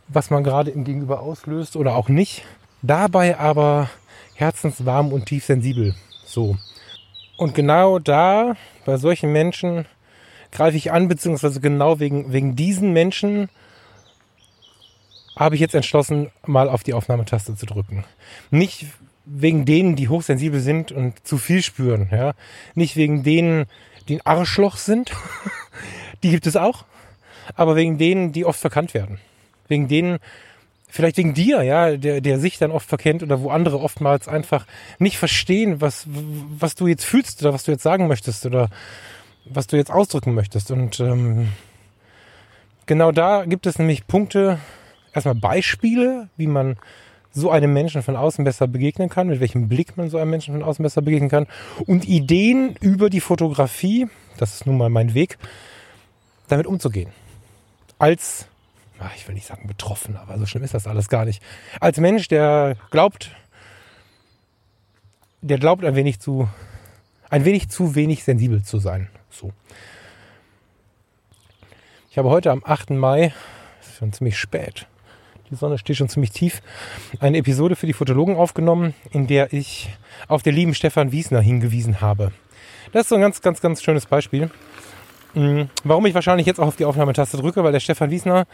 was 0.08 0.30
man 0.30 0.44
gerade 0.44 0.70
im 0.70 0.84
Gegenüber 0.84 1.20
auslöst 1.20 1.76
oder 1.76 1.94
auch 1.96 2.08
nicht. 2.08 2.44
Dabei 2.82 3.38
aber 3.38 3.88
herzenswarm 4.34 5.12
und 5.12 5.26
tief 5.26 5.44
sensibel. 5.44 5.94
So. 6.24 6.56
Und 7.36 7.54
genau 7.54 7.98
da, 7.98 8.56
bei 8.84 8.96
solchen 8.96 9.32
Menschen, 9.32 9.86
greife 10.50 10.76
ich 10.76 10.92
an, 10.92 11.08
beziehungsweise 11.08 11.60
genau 11.60 11.98
wegen, 12.00 12.32
wegen 12.32 12.56
diesen 12.56 12.92
Menschen 12.92 13.48
habe 15.36 15.54
ich 15.54 15.60
jetzt 15.60 15.74
entschlossen, 15.74 16.30
mal 16.46 16.68
auf 16.68 16.82
die 16.82 16.94
Aufnahmetaste 16.94 17.54
zu 17.54 17.66
drücken. 17.66 18.04
Nicht 18.50 18.86
wegen 19.24 19.64
denen, 19.64 19.96
die 19.96 20.08
hochsensibel 20.08 20.60
sind 20.60 20.92
und 20.92 21.26
zu 21.26 21.38
viel 21.38 21.62
spüren, 21.62 22.08
ja. 22.10 22.34
Nicht 22.74 22.96
wegen 22.96 23.22
denen, 23.22 23.66
die 24.08 24.16
ein 24.16 24.26
Arschloch 24.26 24.76
sind. 24.76 25.12
die 26.22 26.30
gibt 26.30 26.46
es 26.46 26.56
auch. 26.56 26.84
Aber 27.54 27.76
wegen 27.76 27.98
denen, 27.98 28.32
die 28.32 28.44
oft 28.44 28.60
verkannt 28.60 28.94
werden. 28.94 29.18
Wegen 29.68 29.88
denen, 29.88 30.18
vielleicht 30.88 31.16
wegen 31.16 31.34
dir, 31.34 31.62
ja, 31.62 31.96
der, 31.96 32.20
der 32.20 32.38
sich 32.38 32.58
dann 32.58 32.70
oft 32.70 32.88
verkennt 32.88 33.22
oder 33.22 33.40
wo 33.40 33.50
andere 33.50 33.80
oftmals 33.80 34.28
einfach 34.28 34.66
nicht 34.98 35.18
verstehen, 35.18 35.80
was, 35.80 36.06
was 36.06 36.74
du 36.74 36.86
jetzt 36.86 37.04
fühlst 37.04 37.42
oder 37.42 37.52
was 37.52 37.64
du 37.64 37.72
jetzt 37.72 37.82
sagen 37.82 38.08
möchtest 38.08 38.44
oder 38.46 38.68
was 39.44 39.66
du 39.66 39.76
jetzt 39.76 39.90
ausdrücken 39.90 40.34
möchtest. 40.34 40.70
Und 40.70 41.00
ähm, 41.00 41.48
genau 42.86 43.12
da 43.12 43.44
gibt 43.44 43.66
es 43.66 43.78
nämlich 43.78 44.06
Punkte, 44.06 44.58
erstmal 45.12 45.34
Beispiele, 45.34 46.28
wie 46.36 46.46
man 46.46 46.76
so 47.32 47.50
einem 47.50 47.72
Menschen 47.72 48.02
von 48.02 48.16
außen 48.16 48.44
besser 48.44 48.66
begegnen 48.66 49.08
kann, 49.08 49.28
mit 49.28 49.40
welchem 49.40 49.68
Blick 49.68 49.96
man 49.96 50.10
so 50.10 50.18
einem 50.18 50.30
Menschen 50.30 50.54
von 50.54 50.62
außen 50.62 50.82
besser 50.82 51.00
begegnen 51.00 51.30
kann 51.30 51.46
und 51.86 52.06
Ideen 52.06 52.76
über 52.80 53.08
die 53.08 53.20
Fotografie, 53.20 54.08
das 54.36 54.54
ist 54.54 54.66
nun 54.66 54.76
mal 54.76 54.90
mein 54.90 55.14
Weg, 55.14 55.38
damit 56.48 56.66
umzugehen. 56.66 57.10
Als 57.98 58.46
ach, 59.02 59.14
ich 59.16 59.26
will 59.26 59.34
nicht 59.34 59.46
sagen 59.46 59.66
betroffen, 59.66 60.16
aber 60.16 60.38
so 60.38 60.46
schlimm 60.46 60.62
ist 60.62 60.74
das 60.74 60.86
alles 60.86 61.08
gar 61.08 61.24
nicht. 61.24 61.42
Als 61.80 61.98
Mensch, 61.98 62.28
der 62.28 62.76
glaubt, 62.90 63.30
der 65.40 65.58
glaubt 65.58 65.84
ein 65.84 65.96
wenig 65.96 66.20
zu, 66.20 66.48
ein 67.30 67.44
wenig 67.44 67.68
zu 67.68 67.94
wenig 67.94 68.24
sensibel 68.24 68.62
zu 68.62 68.78
sein. 68.78 69.08
So. 69.30 69.52
Ich 72.10 72.18
habe 72.18 72.28
heute 72.28 72.50
am 72.50 72.62
8. 72.64 72.90
Mai, 72.90 73.32
schon 73.98 74.12
ziemlich 74.12 74.38
spät, 74.38 74.86
die 75.52 75.56
Sonne 75.56 75.76
steht 75.76 75.98
schon 75.98 76.08
ziemlich 76.08 76.30
tief, 76.30 76.62
eine 77.20 77.36
Episode 77.36 77.76
für 77.76 77.86
die 77.86 77.92
Fotologen 77.92 78.36
aufgenommen, 78.36 78.94
in 79.10 79.26
der 79.26 79.52
ich 79.52 79.90
auf 80.26 80.42
den 80.42 80.54
lieben 80.54 80.74
Stefan 80.74 81.12
Wiesner 81.12 81.42
hingewiesen 81.42 82.00
habe. 82.00 82.32
Das 82.92 83.02
ist 83.02 83.08
so 83.10 83.16
ein 83.16 83.20
ganz, 83.20 83.42
ganz, 83.42 83.60
ganz 83.60 83.82
schönes 83.82 84.06
Beispiel. 84.06 84.50
Hm, 85.34 85.68
warum 85.84 86.06
ich 86.06 86.14
wahrscheinlich 86.14 86.46
jetzt 86.46 86.58
auch 86.58 86.68
auf 86.68 86.76
die 86.76 86.86
Aufnahmetaste 86.86 87.36
drücke, 87.36 87.62
weil 87.62 87.72
der 87.72 87.80
Stefan 87.80 88.10
Wiesner 88.10 88.46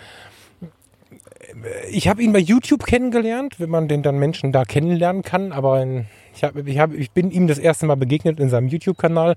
ich 1.90 2.08
habe 2.08 2.22
ihn 2.22 2.32
bei 2.32 2.40
YouTube 2.40 2.84
kennengelernt, 2.84 3.58
wenn 3.58 3.70
man 3.70 3.88
den 3.88 4.02
dann 4.02 4.18
Menschen 4.18 4.52
da 4.52 4.64
kennenlernen 4.64 5.22
kann. 5.22 5.52
Aber 5.52 5.82
ich, 6.34 6.44
hab, 6.44 6.56
ich, 6.56 6.78
hab, 6.78 6.92
ich 6.92 7.12
bin 7.12 7.30
ihm 7.30 7.46
das 7.46 7.58
erste 7.58 7.86
Mal 7.86 7.96
begegnet 7.96 8.38
in 8.38 8.50
seinem 8.50 8.68
YouTube-Kanal, 8.68 9.34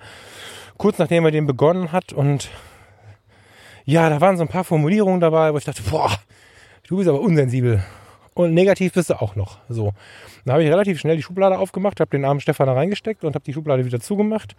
kurz 0.77 0.97
nachdem 0.97 1.23
er 1.25 1.31
den 1.31 1.47
begonnen 1.47 1.91
hat. 1.91 2.11
Und 2.11 2.49
ja, 3.85 4.09
da 4.09 4.19
waren 4.19 4.35
so 4.35 4.43
ein 4.43 4.49
paar 4.49 4.65
Formulierungen 4.65 5.21
dabei, 5.21 5.53
wo 5.53 5.57
ich 5.57 5.63
dachte, 5.63 5.83
boah, 5.83 6.11
du 6.91 6.97
bist 6.97 7.07
aber 7.07 7.21
unsensibel. 7.21 7.81
Und 8.33 8.53
negativ 8.53 8.93
bist 8.93 9.09
du 9.09 9.21
auch 9.21 9.35
noch. 9.35 9.59
So. 9.69 9.93
Dann 10.45 10.53
habe 10.53 10.63
ich 10.63 10.69
relativ 10.69 10.99
schnell 10.99 11.15
die 11.15 11.23
Schublade 11.23 11.57
aufgemacht, 11.57 11.99
habe 11.99 12.11
den 12.11 12.25
armen 12.25 12.39
Stefan 12.41 12.67
da 12.67 12.73
reingesteckt 12.73 13.23
und 13.23 13.33
habe 13.33 13.43
die 13.45 13.53
Schublade 13.53 13.85
wieder 13.85 13.99
zugemacht 13.99 14.55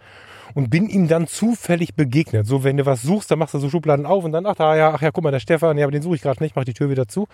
und 0.53 0.69
bin 0.69 0.89
ihm 0.89 1.07
dann 1.07 1.27
zufällig 1.27 1.95
begegnet. 1.95 2.47
So, 2.47 2.63
wenn 2.63 2.77
du 2.77 2.85
was 2.85 3.03
suchst, 3.03 3.29
dann 3.29 3.39
machst 3.39 3.53
du 3.53 3.59
so 3.59 3.69
Schubladen 3.69 4.05
auf 4.05 4.23
und 4.23 4.31
dann, 4.31 4.45
ach, 4.45 4.55
da, 4.55 4.75
ja, 4.75 4.93
ach 4.93 5.01
ja, 5.01 5.11
guck 5.11 5.23
mal, 5.23 5.31
der 5.31 5.39
Stefan, 5.39 5.77
ja, 5.77 5.85
aber 5.85 5.91
den 5.91 6.01
suche 6.01 6.15
ich 6.15 6.21
gerade 6.21 6.41
nicht, 6.41 6.55
mach 6.55 6.63
die 6.63 6.73
Tür 6.73 6.89
wieder 6.89 7.07
zu. 7.07 7.27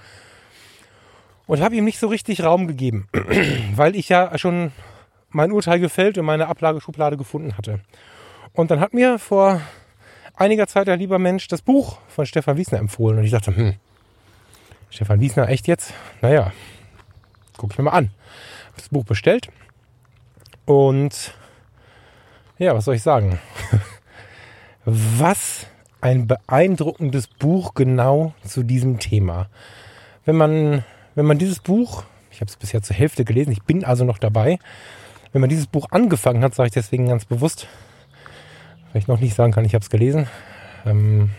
Und 1.48 1.62
habe 1.62 1.76
ihm 1.76 1.86
nicht 1.86 2.00
so 2.00 2.08
richtig 2.08 2.44
Raum 2.44 2.68
gegeben, 2.68 3.08
weil 3.76 3.96
ich 3.96 4.10
ja 4.10 4.38
schon 4.38 4.72
mein 5.30 5.52
Urteil 5.52 5.80
gefällt 5.80 6.18
und 6.18 6.26
meine 6.26 6.48
Ablageschublade 6.48 7.18
gefunden 7.18 7.58
hatte. 7.58 7.80
Und 8.54 8.72
dann 8.72 8.80
hat 8.80 8.94
mir 8.94 9.18
vor 9.18 9.62
einiger 10.36 10.68
Zeit 10.68 10.88
der 10.88 10.98
lieber 10.98 11.20
Mensch 11.20 11.48
das 11.48 11.62
Buch 11.62 12.00
von 12.08 12.26
Stefan 12.26 12.58
Wiesner 12.58 12.80
empfohlen 12.80 13.18
und 13.18 13.24
ich 13.24 13.32
dachte, 13.32 13.56
hm, 13.56 13.76
Stefan 14.90 15.20
Wiesner, 15.20 15.50
echt 15.50 15.68
jetzt? 15.68 15.94
Naja, 16.22 16.52
guck 17.58 17.72
ich 17.72 17.78
mir 17.78 17.86
mal 17.86 17.92
an. 17.92 18.12
Hab 18.68 18.78
das 18.78 18.90
Buch 18.90 19.06
bestellt 19.06 19.50
und 20.66 21.34
ja, 22.58 22.76
was 22.76 22.86
soll 22.86 22.96
ich 22.96 23.04
sagen? 23.04 23.40
Was 24.86 25.68
ein 26.02 26.28
beeindruckendes 26.28 27.28
Buch 27.28 27.74
genau 27.74 28.34
zu 28.44 28.64
diesem 28.64 29.00
Thema. 29.00 29.50
Wenn 30.26 30.36
man, 30.36 30.84
wenn 31.16 31.26
man 31.26 31.38
dieses 31.38 31.60
Buch, 31.60 32.04
ich 32.32 32.42
habe 32.42 32.50
es 32.50 32.56
bisher 32.56 32.82
zur 32.82 32.96
Hälfte 32.96 33.26
gelesen, 33.26 33.52
ich 33.52 33.64
bin 33.64 33.84
also 33.84 34.06
noch 34.06 34.18
dabei, 34.18 34.60
wenn 35.32 35.42
man 35.42 35.50
dieses 35.50 35.68
Buch 35.68 35.88
angefangen 35.92 36.44
hat, 36.44 36.56
sage 36.56 36.68
ich 36.68 36.74
deswegen 36.74 37.08
ganz 37.08 37.26
bewusst, 37.26 37.68
weil 38.92 39.02
ich 39.02 39.08
noch 39.08 39.20
nicht 39.20 39.36
sagen 39.36 39.52
kann, 39.52 39.66
ich 39.66 39.76
habe 39.76 39.84
es 39.84 39.90
gelesen. 39.90 40.28
Ähm, 40.86 41.30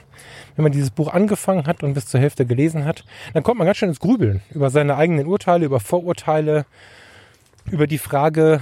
wenn 0.61 0.64
man 0.64 0.73
dieses 0.73 0.90
Buch 0.90 1.11
angefangen 1.11 1.66
hat 1.66 1.83
und 1.83 1.94
bis 1.94 2.05
zur 2.05 2.20
Hälfte 2.20 2.44
gelesen 2.44 2.85
hat, 2.85 3.07
dann 3.33 3.42
kommt 3.42 3.57
man 3.57 3.66
ganz 3.66 3.79
schön 3.79 3.88
ins 3.88 3.99
Grübeln 3.99 4.42
über 4.51 4.68
seine 4.68 4.96
eigenen 4.96 5.27
Urteile, 5.27 5.64
über 5.64 5.81
Vorurteile, 5.81 6.66
über 7.70 7.87
die 7.87 7.96
Frage, 7.96 8.61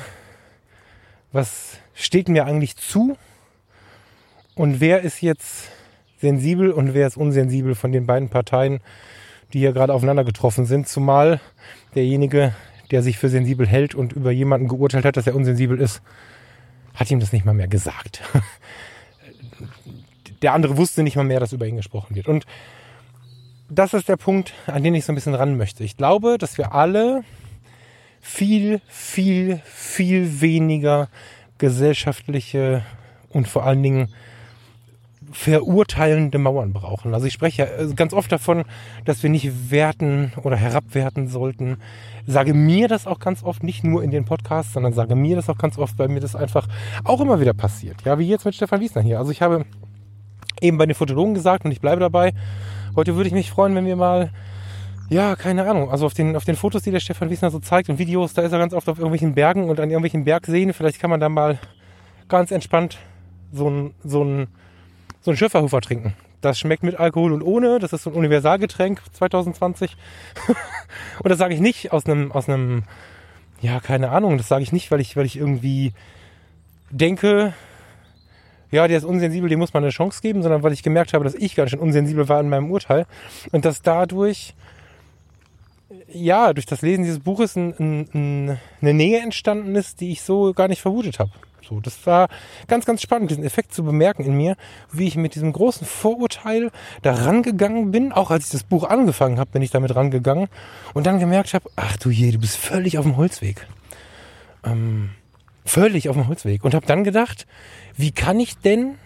was 1.32 1.78
steht 1.94 2.28
mir 2.28 2.46
eigentlich 2.46 2.76
zu 2.76 3.18
und 4.54 4.78
wer 4.78 5.00
ist 5.00 5.22
jetzt 5.22 5.72
sensibel 6.20 6.70
und 6.70 6.94
wer 6.94 7.08
ist 7.08 7.16
unsensibel 7.16 7.74
von 7.74 7.90
den 7.90 8.06
beiden 8.06 8.28
Parteien, 8.28 8.78
die 9.52 9.58
hier 9.58 9.72
gerade 9.72 9.92
aufeinander 9.92 10.22
getroffen 10.22 10.66
sind. 10.66 10.86
Zumal 10.86 11.40
derjenige, 11.96 12.54
der 12.92 13.02
sich 13.02 13.18
für 13.18 13.28
sensibel 13.28 13.66
hält 13.66 13.96
und 13.96 14.12
über 14.12 14.30
jemanden 14.30 14.68
geurteilt 14.68 15.04
hat, 15.04 15.16
dass 15.16 15.26
er 15.26 15.34
unsensibel 15.34 15.80
ist, 15.80 16.00
hat 16.94 17.10
ihm 17.10 17.18
das 17.18 17.32
nicht 17.32 17.44
mal 17.44 17.54
mehr 17.54 17.66
gesagt. 17.66 18.22
Der 20.42 20.54
andere 20.54 20.76
wusste 20.76 21.02
nicht 21.02 21.16
mal 21.16 21.24
mehr, 21.24 21.40
dass 21.40 21.52
über 21.52 21.66
ihn 21.66 21.76
gesprochen 21.76 22.14
wird. 22.16 22.28
Und 22.28 22.44
das 23.70 23.94
ist 23.94 24.08
der 24.08 24.16
Punkt, 24.16 24.54
an 24.66 24.82
den 24.82 24.94
ich 24.94 25.04
so 25.04 25.12
ein 25.12 25.14
bisschen 25.14 25.34
ran 25.34 25.56
möchte. 25.56 25.84
Ich 25.84 25.96
glaube, 25.96 26.38
dass 26.38 26.58
wir 26.58 26.72
alle 26.72 27.22
viel, 28.20 28.80
viel, 28.86 29.60
viel 29.64 30.40
weniger 30.40 31.08
gesellschaftliche 31.58 32.84
und 33.30 33.48
vor 33.48 33.64
allen 33.64 33.82
Dingen 33.82 34.08
verurteilende 35.32 36.38
Mauern 36.38 36.72
brauchen. 36.72 37.14
Also 37.14 37.26
ich 37.26 37.34
spreche 37.34 37.62
ja 37.62 37.84
äh, 37.84 37.92
ganz 37.94 38.14
oft 38.14 38.32
davon, 38.32 38.64
dass 39.04 39.22
wir 39.22 39.30
nicht 39.30 39.70
werten 39.70 40.32
oder 40.42 40.56
herabwerten 40.56 41.28
sollten. 41.28 41.78
Sage 42.26 42.54
mir 42.54 42.88
das 42.88 43.06
auch 43.06 43.18
ganz 43.18 43.42
oft, 43.42 43.62
nicht 43.62 43.84
nur 43.84 44.02
in 44.02 44.10
den 44.10 44.24
Podcasts, 44.24 44.72
sondern 44.72 44.92
sage 44.92 45.14
mir 45.14 45.36
das 45.36 45.48
auch 45.48 45.58
ganz 45.58 45.78
oft, 45.78 45.98
weil 45.98 46.08
mir 46.08 46.20
das 46.20 46.34
einfach 46.34 46.66
auch 47.04 47.20
immer 47.20 47.40
wieder 47.40 47.54
passiert. 47.54 48.02
Ja, 48.04 48.18
wie 48.18 48.28
jetzt 48.28 48.44
mit 48.44 48.54
Stefan 48.54 48.80
Wiesner 48.80 49.02
hier. 49.02 49.18
Also 49.18 49.30
ich 49.30 49.42
habe 49.42 49.66
eben 50.62 50.78
bei 50.78 50.86
den 50.86 50.94
Fotologen 50.94 51.34
gesagt 51.34 51.64
und 51.64 51.72
ich 51.72 51.80
bleibe 51.80 52.00
dabei. 52.00 52.32
Heute 52.96 53.16
würde 53.16 53.28
ich 53.28 53.34
mich 53.34 53.50
freuen, 53.50 53.74
wenn 53.74 53.86
wir 53.86 53.96
mal 53.96 54.30
ja, 55.10 55.36
keine 55.36 55.68
Ahnung. 55.68 55.90
Also 55.90 56.04
auf 56.04 56.12
den, 56.12 56.36
auf 56.36 56.44
den 56.44 56.56
Fotos, 56.56 56.82
die 56.82 56.90
der 56.90 57.00
Stefan 57.00 57.30
Wiesner 57.30 57.50
so 57.50 57.60
zeigt 57.60 57.88
und 57.88 57.98
Videos, 57.98 58.34
da 58.34 58.42
ist 58.42 58.52
er 58.52 58.58
ganz 58.58 58.74
oft 58.74 58.88
auf 58.88 58.98
irgendwelchen 58.98 59.34
Bergen 59.34 59.70
und 59.70 59.80
an 59.80 59.88
irgendwelchen 59.88 60.24
Bergseen. 60.24 60.74
Vielleicht 60.74 61.00
kann 61.00 61.08
man 61.08 61.20
da 61.20 61.30
mal 61.30 61.58
ganz 62.28 62.50
entspannt 62.50 62.98
so 63.50 63.70
ein, 63.70 63.94
so 64.04 64.22
ein, 64.22 64.48
so 65.22 65.30
ein 65.30 65.36
Schifferhofer 65.36 65.80
trinken. 65.80 66.14
Das 66.42 66.58
schmeckt 66.58 66.82
mit 66.82 67.00
Alkohol 67.00 67.32
und 67.32 67.42
ohne. 67.42 67.78
Das 67.78 67.94
ist 67.94 68.02
so 68.02 68.10
ein 68.10 68.16
Universalgetränk 68.16 69.00
2020. 69.12 69.96
und 71.22 71.30
das 71.30 71.38
sage 71.38 71.54
ich 71.54 71.60
nicht 71.60 71.92
aus 71.92 72.04
einem, 72.04 72.30
aus 72.30 72.48
einem, 72.48 72.84
ja, 73.62 73.80
keine 73.80 74.10
Ahnung. 74.10 74.36
Das 74.36 74.48
sage 74.48 74.62
ich 74.62 74.72
nicht, 74.72 74.90
weil 74.90 75.00
ich, 75.00 75.16
weil 75.16 75.24
ich 75.24 75.36
irgendwie 75.36 75.94
denke, 76.90 77.54
ja, 78.70 78.86
der 78.88 78.98
ist 78.98 79.04
unsensibel, 79.04 79.48
dem 79.48 79.58
muss 79.58 79.72
man 79.72 79.82
eine 79.82 79.90
Chance 79.90 80.20
geben, 80.20 80.42
sondern 80.42 80.62
weil 80.62 80.72
ich 80.72 80.82
gemerkt 80.82 81.14
habe, 81.14 81.24
dass 81.24 81.34
ich 81.34 81.54
ganz 81.54 81.70
schön 81.70 81.80
unsensibel 81.80 82.28
war 82.28 82.40
in 82.40 82.48
meinem 82.48 82.70
Urteil 82.70 83.06
und 83.52 83.64
dass 83.64 83.82
dadurch 83.82 84.54
ja, 86.10 86.52
durch 86.52 86.66
das 86.66 86.82
Lesen 86.82 87.04
dieses 87.04 87.20
Buches 87.20 87.56
ein, 87.56 87.74
ein, 87.78 88.08
ein, 88.14 88.58
eine 88.80 88.94
Nähe 88.94 89.20
entstanden 89.20 89.74
ist, 89.74 90.00
die 90.00 90.12
ich 90.12 90.22
so 90.22 90.52
gar 90.52 90.68
nicht 90.68 90.82
vermutet 90.82 91.18
habe. 91.18 91.30
So, 91.68 91.80
das 91.80 92.06
war 92.06 92.28
ganz, 92.66 92.86
ganz 92.86 93.02
spannend, 93.02 93.30
diesen 93.30 93.44
Effekt 93.44 93.74
zu 93.74 93.84
bemerken 93.84 94.24
in 94.24 94.34
mir, 94.34 94.56
wie 94.90 95.06
ich 95.06 95.16
mit 95.16 95.34
diesem 95.34 95.52
großen 95.52 95.86
Vorurteil 95.86 96.70
da 97.02 97.12
rangegangen 97.12 97.90
bin. 97.90 98.12
Auch 98.12 98.30
als 98.30 98.46
ich 98.46 98.50
das 98.50 98.64
Buch 98.64 98.84
angefangen 98.84 99.38
habe, 99.38 99.50
bin 99.50 99.60
ich 99.60 99.70
damit 99.70 99.94
rangegangen 99.94 100.48
und 100.94 101.06
dann 101.06 101.18
gemerkt 101.18 101.52
habe, 101.52 101.70
ach 101.76 101.96
du 101.98 102.08
je, 102.08 102.30
du 102.30 102.38
bist 102.38 102.56
völlig 102.56 102.96
auf 102.96 103.04
dem 103.04 103.18
Holzweg. 103.18 103.66
Ähm, 104.64 105.10
völlig 105.68 106.08
auf 106.08 106.16
dem 106.16 106.28
Holzweg. 106.28 106.64
Und 106.64 106.74
habe 106.74 106.86
dann 106.86 107.04
gedacht, 107.04 107.46
wie 107.96 108.12
kann 108.12 108.40
ich 108.40 108.58
denn 108.58 108.96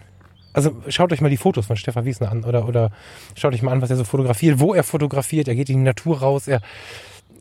also 0.55 0.83
schaut 0.87 1.11
euch 1.11 1.19
mal 1.19 1.29
die 1.29 1.37
Fotos 1.37 1.65
von 1.65 1.77
Stefan 1.77 2.05
Wiesner 2.05 2.31
an 2.31 2.43
oder, 2.43 2.67
oder 2.67 2.91
schaut 3.35 3.55
euch 3.55 3.63
mal 3.63 3.71
an, 3.71 3.81
was 3.81 3.89
er 3.89 3.95
so 3.95 4.03
fotografiert, 4.03 4.59
wo 4.59 4.75
er 4.75 4.83
fotografiert. 4.83 5.47
Er 5.47 5.55
geht 5.55 5.67
in 5.69 5.77
die 5.77 5.83
Natur 5.83 6.19
raus. 6.19 6.47
Er 6.47 6.61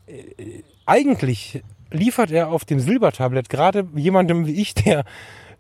äh, 0.06 0.62
eigentlich 0.86 1.62
liefert 1.90 2.30
er 2.30 2.48
auf 2.48 2.64
dem 2.64 2.80
Silbertablett 2.80 3.50
gerade 3.50 3.86
jemandem 3.94 4.46
wie 4.46 4.60
ich, 4.60 4.74
der 4.74 5.04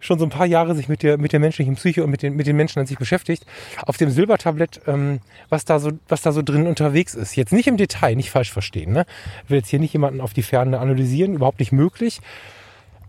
schon 0.00 0.18
so 0.18 0.24
ein 0.26 0.30
paar 0.30 0.46
Jahre 0.46 0.74
sich 0.74 0.88
mit 0.88 1.02
der, 1.02 1.16
mit 1.16 1.32
der 1.32 1.40
menschlichen 1.40 1.76
Psyche 1.76 2.02
und 2.02 2.10
mit 2.10 2.22
den, 2.22 2.34
mit 2.34 2.46
den 2.46 2.56
Menschen 2.56 2.80
an 2.80 2.86
sich 2.86 2.98
beschäftigt, 2.98 3.46
auf 3.86 3.96
dem 3.98 4.10
Silbertablett, 4.10 4.80
ähm, 4.86 5.20
was, 5.48 5.64
da 5.64 5.78
so, 5.78 5.92
was 6.08 6.22
da 6.22 6.32
so 6.32 6.42
drin 6.42 6.66
unterwegs 6.66 7.14
ist. 7.14 7.36
Jetzt 7.36 7.52
nicht 7.52 7.68
im 7.68 7.76
Detail, 7.76 8.16
nicht 8.16 8.30
falsch 8.30 8.50
verstehen. 8.50 8.92
Ne? 8.92 9.06
Ich 9.44 9.50
will 9.50 9.58
jetzt 9.58 9.68
hier 9.68 9.78
nicht 9.78 9.92
jemanden 9.92 10.20
auf 10.20 10.32
die 10.32 10.42
Ferne 10.42 10.80
analysieren, 10.80 11.34
überhaupt 11.34 11.60
nicht 11.60 11.70
möglich. 11.70 12.20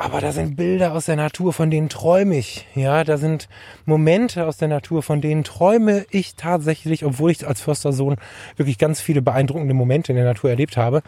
Aber 0.03 0.19
da 0.19 0.33
sind 0.33 0.57
Bilder 0.57 0.91
aus 0.91 1.05
der 1.05 1.15
Natur, 1.15 1.53
von 1.53 1.71
denen 1.71 1.87
träume 1.87 2.37
ich. 2.37 2.67
Ja, 2.75 3.05
da 3.05 3.17
sind 3.17 3.47
Momente 3.85 4.45
aus 4.45 4.57
der 4.57 4.67
Natur, 4.67 5.01
von 5.01 5.21
denen 5.21 5.45
träume 5.45 6.05
ich 6.11 6.35
tatsächlich, 6.35 7.05
obwohl 7.05 7.31
ich 7.31 7.47
als 7.47 7.61
Förstersohn 7.61 8.17
wirklich 8.57 8.77
ganz 8.77 8.99
viele 8.99 9.21
beeindruckende 9.21 9.73
Momente 9.73 10.11
in 10.11 10.17
der 10.17 10.25
Natur 10.25 10.49
erlebt 10.49 10.75
habe. 10.75 11.03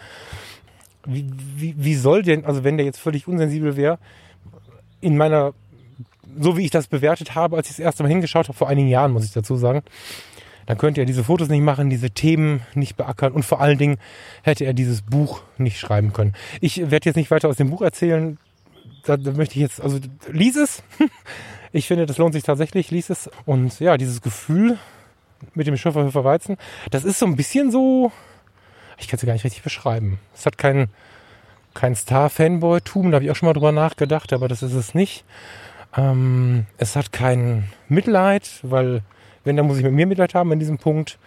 Wie, 1.06 1.30
wie, 1.58 1.76
wie 1.78 1.96
soll 1.96 2.24
denn, 2.24 2.46
also 2.46 2.64
wenn 2.64 2.78
der 2.78 2.86
jetzt 2.86 3.00
völlig 3.00 3.28
unsensibel 3.28 3.76
wäre, 3.76 4.00
in 5.02 5.18
meiner, 5.18 5.54
so 6.40 6.56
wie 6.56 6.64
ich 6.64 6.72
das 6.72 6.88
bewertet 6.88 7.36
habe, 7.36 7.58
als 7.58 7.70
ich 7.70 7.76
das 7.76 7.84
erste 7.84 8.02
Mal 8.02 8.10
hingeschaut 8.10 8.48
habe, 8.48 8.58
vor 8.58 8.70
einigen 8.70 8.88
Jahren, 8.88 9.12
muss 9.12 9.26
ich 9.26 9.34
dazu 9.34 9.58
sagen, 9.58 9.82
dann 10.68 10.78
könnte 10.78 11.02
er 11.02 11.06
diese 11.06 11.26
Fotos 11.26 11.50
nicht 11.50 11.62
machen, 11.62 11.90
diese 11.90 12.12
Themen 12.12 12.62
nicht 12.76 12.96
beackern 12.96 13.34
und 13.34 13.44
vor 13.44 13.60
allen 13.60 13.78
Dingen 13.78 13.98
hätte 14.42 14.64
er 14.64 14.74
dieses 14.74 15.02
Buch 15.02 15.42
nicht 15.58 15.80
schreiben 15.80 16.14
können. 16.14 16.32
Ich 16.62 16.90
werde 16.90 17.10
jetzt 17.10 17.18
nicht 17.18 17.30
weiter 17.30 17.50
aus 17.50 17.58
dem 17.58 17.70
Buch 17.70 17.82
erzählen. 17.82 18.38
Da, 19.06 19.18
da 19.18 19.32
möchte 19.32 19.56
ich 19.56 19.62
jetzt, 19.62 19.82
also 19.82 20.00
lies 20.32 20.56
es. 20.56 20.84
Ich 21.72 21.88
finde, 21.88 22.06
das 22.06 22.18
lohnt 22.18 22.34
sich 22.34 22.44
tatsächlich, 22.44 22.90
lies 22.90 23.10
es. 23.10 23.30
Und 23.46 23.82
ja, 23.82 23.98
dieses 23.98 24.22
Gefühl 24.22 24.78
mit 25.56 25.68
dem 25.68 25.76
Schöfferhöfer 25.76 26.24
Weizen, 26.24 26.56
das 26.90 27.04
ist 27.04 27.20
so 27.20 27.26
ein 27.26 27.36
bisschen 27.36 27.70
so, 27.70 28.14
ich 28.98 29.10
kann 29.10 29.18
es 29.18 29.26
gar 29.26 29.34
nicht 29.34 29.44
richtig 29.44 29.62
beschreiben. 29.62 30.18
Es 30.34 30.46
hat 30.46 30.58
kein, 30.58 30.88
kein 31.74 31.94
Star-Fanboy-Tum, 31.94 33.12
da 33.12 33.16
habe 33.16 33.26
ich 33.26 33.32
auch 33.32 33.36
schon 33.36 33.48
mal 33.48 33.54
drüber 33.54 33.74
nachgedacht, 33.74 34.32
aber 34.32 34.48
das 34.48 34.64
ist 34.64 34.72
es 34.72 34.94
nicht. 34.94 35.26
Ähm, 35.98 36.66
es 36.78 36.96
hat 36.96 37.12
kein 37.12 37.68
Mitleid, 37.90 38.50
weil 38.62 39.02
wenn, 39.44 39.58
dann 39.58 39.68
muss 39.68 39.78
ich 39.78 39.84
mit 39.84 39.92
mir 39.92 40.08
Mitleid 40.08 40.34
haben 40.34 40.54
in 40.54 40.60
diesem 40.60 40.78
Punkt. 40.78 41.20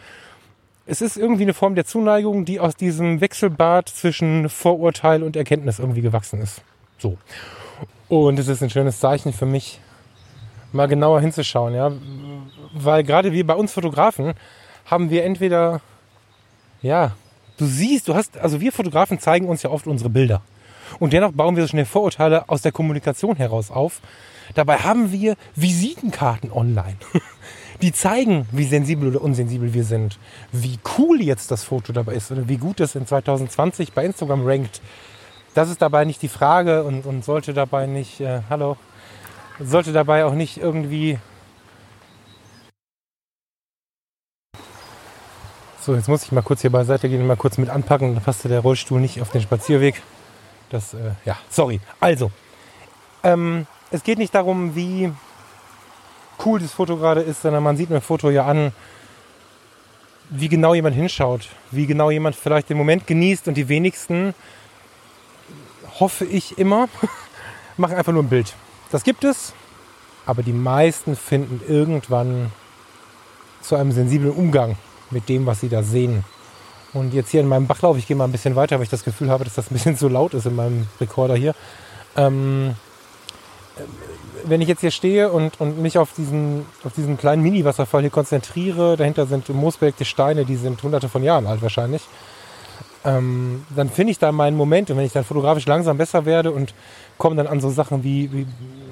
Es 0.86 1.02
ist 1.02 1.18
irgendwie 1.18 1.42
eine 1.42 1.52
Form 1.52 1.74
der 1.74 1.84
Zuneigung, 1.84 2.46
die 2.46 2.58
aus 2.58 2.74
diesem 2.74 3.20
Wechselbad 3.20 3.90
zwischen 3.90 4.48
Vorurteil 4.48 5.22
und 5.22 5.36
Erkenntnis 5.36 5.78
irgendwie 5.78 6.00
gewachsen 6.00 6.40
ist. 6.40 6.62
So. 6.96 7.18
Und 8.08 8.38
es 8.38 8.48
ist 8.48 8.62
ein 8.62 8.70
schönes 8.70 9.00
Zeichen 9.00 9.32
für 9.32 9.46
mich, 9.46 9.80
mal 10.72 10.88
genauer 10.88 11.20
hinzuschauen, 11.20 11.74
ja. 11.74 11.92
Weil 12.72 13.04
gerade 13.04 13.32
wir 13.32 13.46
bei 13.46 13.54
uns 13.54 13.72
Fotografen 13.72 14.34
haben 14.86 15.10
wir 15.10 15.24
entweder, 15.24 15.80
ja, 16.80 17.12
du 17.58 17.66
siehst, 17.66 18.08
du 18.08 18.14
hast, 18.14 18.38
also 18.38 18.60
wir 18.60 18.72
Fotografen 18.72 19.18
zeigen 19.18 19.48
uns 19.48 19.62
ja 19.62 19.70
oft 19.70 19.86
unsere 19.86 20.08
Bilder. 20.08 20.42
Und 20.98 21.12
dennoch 21.12 21.32
bauen 21.32 21.54
wir 21.56 21.64
so 21.64 21.68
schnell 21.68 21.84
Vorurteile 21.84 22.48
aus 22.48 22.62
der 22.62 22.72
Kommunikation 22.72 23.36
heraus 23.36 23.70
auf. 23.70 24.00
Dabei 24.54 24.78
haben 24.78 25.12
wir 25.12 25.36
Visitenkarten 25.54 26.50
online. 26.50 26.96
die 27.82 27.92
zeigen, 27.92 28.46
wie 28.52 28.64
sensibel 28.64 29.08
oder 29.08 29.20
unsensibel 29.20 29.74
wir 29.74 29.84
sind, 29.84 30.18
wie 30.50 30.78
cool 30.96 31.20
jetzt 31.20 31.50
das 31.50 31.64
Foto 31.64 31.92
dabei 31.92 32.14
ist 32.14 32.32
oder 32.32 32.48
wie 32.48 32.56
gut 32.56 32.80
es 32.80 32.94
in 32.94 33.06
2020 33.06 33.92
bei 33.92 34.04
Instagram 34.04 34.46
rankt. 34.46 34.80
Das 35.58 35.70
ist 35.70 35.82
dabei 35.82 36.04
nicht 36.04 36.22
die 36.22 36.28
Frage 36.28 36.84
und, 36.84 37.04
und 37.04 37.24
sollte 37.24 37.52
dabei 37.52 37.86
nicht, 37.86 38.20
äh, 38.20 38.42
hallo, 38.48 38.76
sollte 39.58 39.92
dabei 39.92 40.24
auch 40.24 40.34
nicht 40.34 40.58
irgendwie. 40.58 41.18
So, 45.80 45.96
jetzt 45.96 46.08
muss 46.08 46.22
ich 46.22 46.30
mal 46.30 46.42
kurz 46.42 46.60
hier 46.60 46.70
beiseite 46.70 47.08
gehen 47.08 47.22
und 47.22 47.26
mal 47.26 47.36
kurz 47.36 47.58
mit 47.58 47.70
anpacken. 47.70 48.14
Da 48.14 48.20
passte 48.20 48.48
der 48.48 48.60
Rollstuhl 48.60 49.00
nicht 49.00 49.20
auf 49.20 49.32
den 49.32 49.40
Spazierweg. 49.40 50.00
Das, 50.70 50.94
äh, 50.94 51.10
ja, 51.24 51.36
sorry. 51.50 51.80
Also, 51.98 52.30
ähm, 53.24 53.66
es 53.90 54.04
geht 54.04 54.18
nicht 54.18 54.36
darum, 54.36 54.76
wie 54.76 55.12
cool 56.46 56.60
das 56.60 56.70
Foto 56.70 56.98
gerade 56.98 57.22
ist, 57.22 57.42
sondern 57.42 57.64
man 57.64 57.76
sieht 57.76 57.90
mir 57.90 58.00
Foto 58.00 58.30
ja 58.30 58.46
an, 58.46 58.70
wie 60.30 60.48
genau 60.48 60.74
jemand 60.74 60.94
hinschaut, 60.94 61.48
wie 61.72 61.88
genau 61.88 62.12
jemand 62.12 62.36
vielleicht 62.36 62.70
den 62.70 62.76
Moment 62.76 63.08
genießt 63.08 63.48
und 63.48 63.54
die 63.54 63.68
wenigsten, 63.68 64.34
hoffe 66.00 66.24
ich 66.24 66.58
immer, 66.58 66.88
machen 67.76 67.96
einfach 67.96 68.12
nur 68.12 68.22
ein 68.22 68.28
Bild. 68.28 68.54
Das 68.90 69.04
gibt 69.04 69.24
es, 69.24 69.52
aber 70.26 70.42
die 70.42 70.52
meisten 70.52 71.16
finden 71.16 71.60
irgendwann 71.66 72.52
zu 73.62 73.76
einem 73.76 73.92
sensiblen 73.92 74.32
Umgang 74.32 74.76
mit 75.10 75.28
dem, 75.28 75.46
was 75.46 75.60
sie 75.60 75.68
da 75.68 75.82
sehen. 75.82 76.24
Und 76.94 77.12
jetzt 77.12 77.30
hier 77.30 77.40
in 77.40 77.48
meinem 77.48 77.66
Bachlauf, 77.66 77.98
ich 77.98 78.06
gehe 78.06 78.16
mal 78.16 78.24
ein 78.24 78.32
bisschen 78.32 78.56
weiter, 78.56 78.76
weil 78.76 78.84
ich 78.84 78.90
das 78.90 79.04
Gefühl 79.04 79.30
habe, 79.30 79.44
dass 79.44 79.54
das 79.54 79.70
ein 79.70 79.74
bisschen 79.74 79.96
zu 79.96 80.08
laut 80.08 80.34
ist 80.34 80.46
in 80.46 80.56
meinem 80.56 80.86
Rekorder 81.00 81.36
hier. 81.36 81.54
Ähm, 82.16 82.74
wenn 84.44 84.60
ich 84.60 84.68
jetzt 84.68 84.80
hier 84.80 84.90
stehe 84.90 85.30
und, 85.30 85.60
und 85.60 85.80
mich 85.80 85.98
auf 85.98 86.12
diesen, 86.16 86.64
auf 86.84 86.92
diesen 86.94 87.18
kleinen 87.18 87.42
Mini-Wasserfall 87.42 88.00
hier 88.00 88.10
konzentriere, 88.10 88.96
dahinter 88.96 89.26
sind 89.26 89.48
moosbelegte 89.48 90.04
Steine, 90.04 90.44
die 90.44 90.56
sind 90.56 90.82
hunderte 90.82 91.08
von 91.08 91.22
Jahren 91.22 91.46
alt 91.46 91.62
wahrscheinlich, 91.62 92.02
ähm, 93.04 93.64
dann 93.74 93.90
finde 93.90 94.10
ich 94.10 94.18
da 94.18 94.32
meinen 94.32 94.56
Moment 94.56 94.90
und 94.90 94.96
wenn 94.96 95.04
ich 95.04 95.12
dann 95.12 95.24
fotografisch 95.24 95.66
langsam 95.66 95.98
besser 95.98 96.24
werde 96.24 96.50
und 96.50 96.74
komme 97.16 97.36
dann 97.36 97.46
an 97.46 97.60
so 97.60 97.70
Sachen 97.70 98.02
wie, 98.04 98.32
wie 98.32 98.46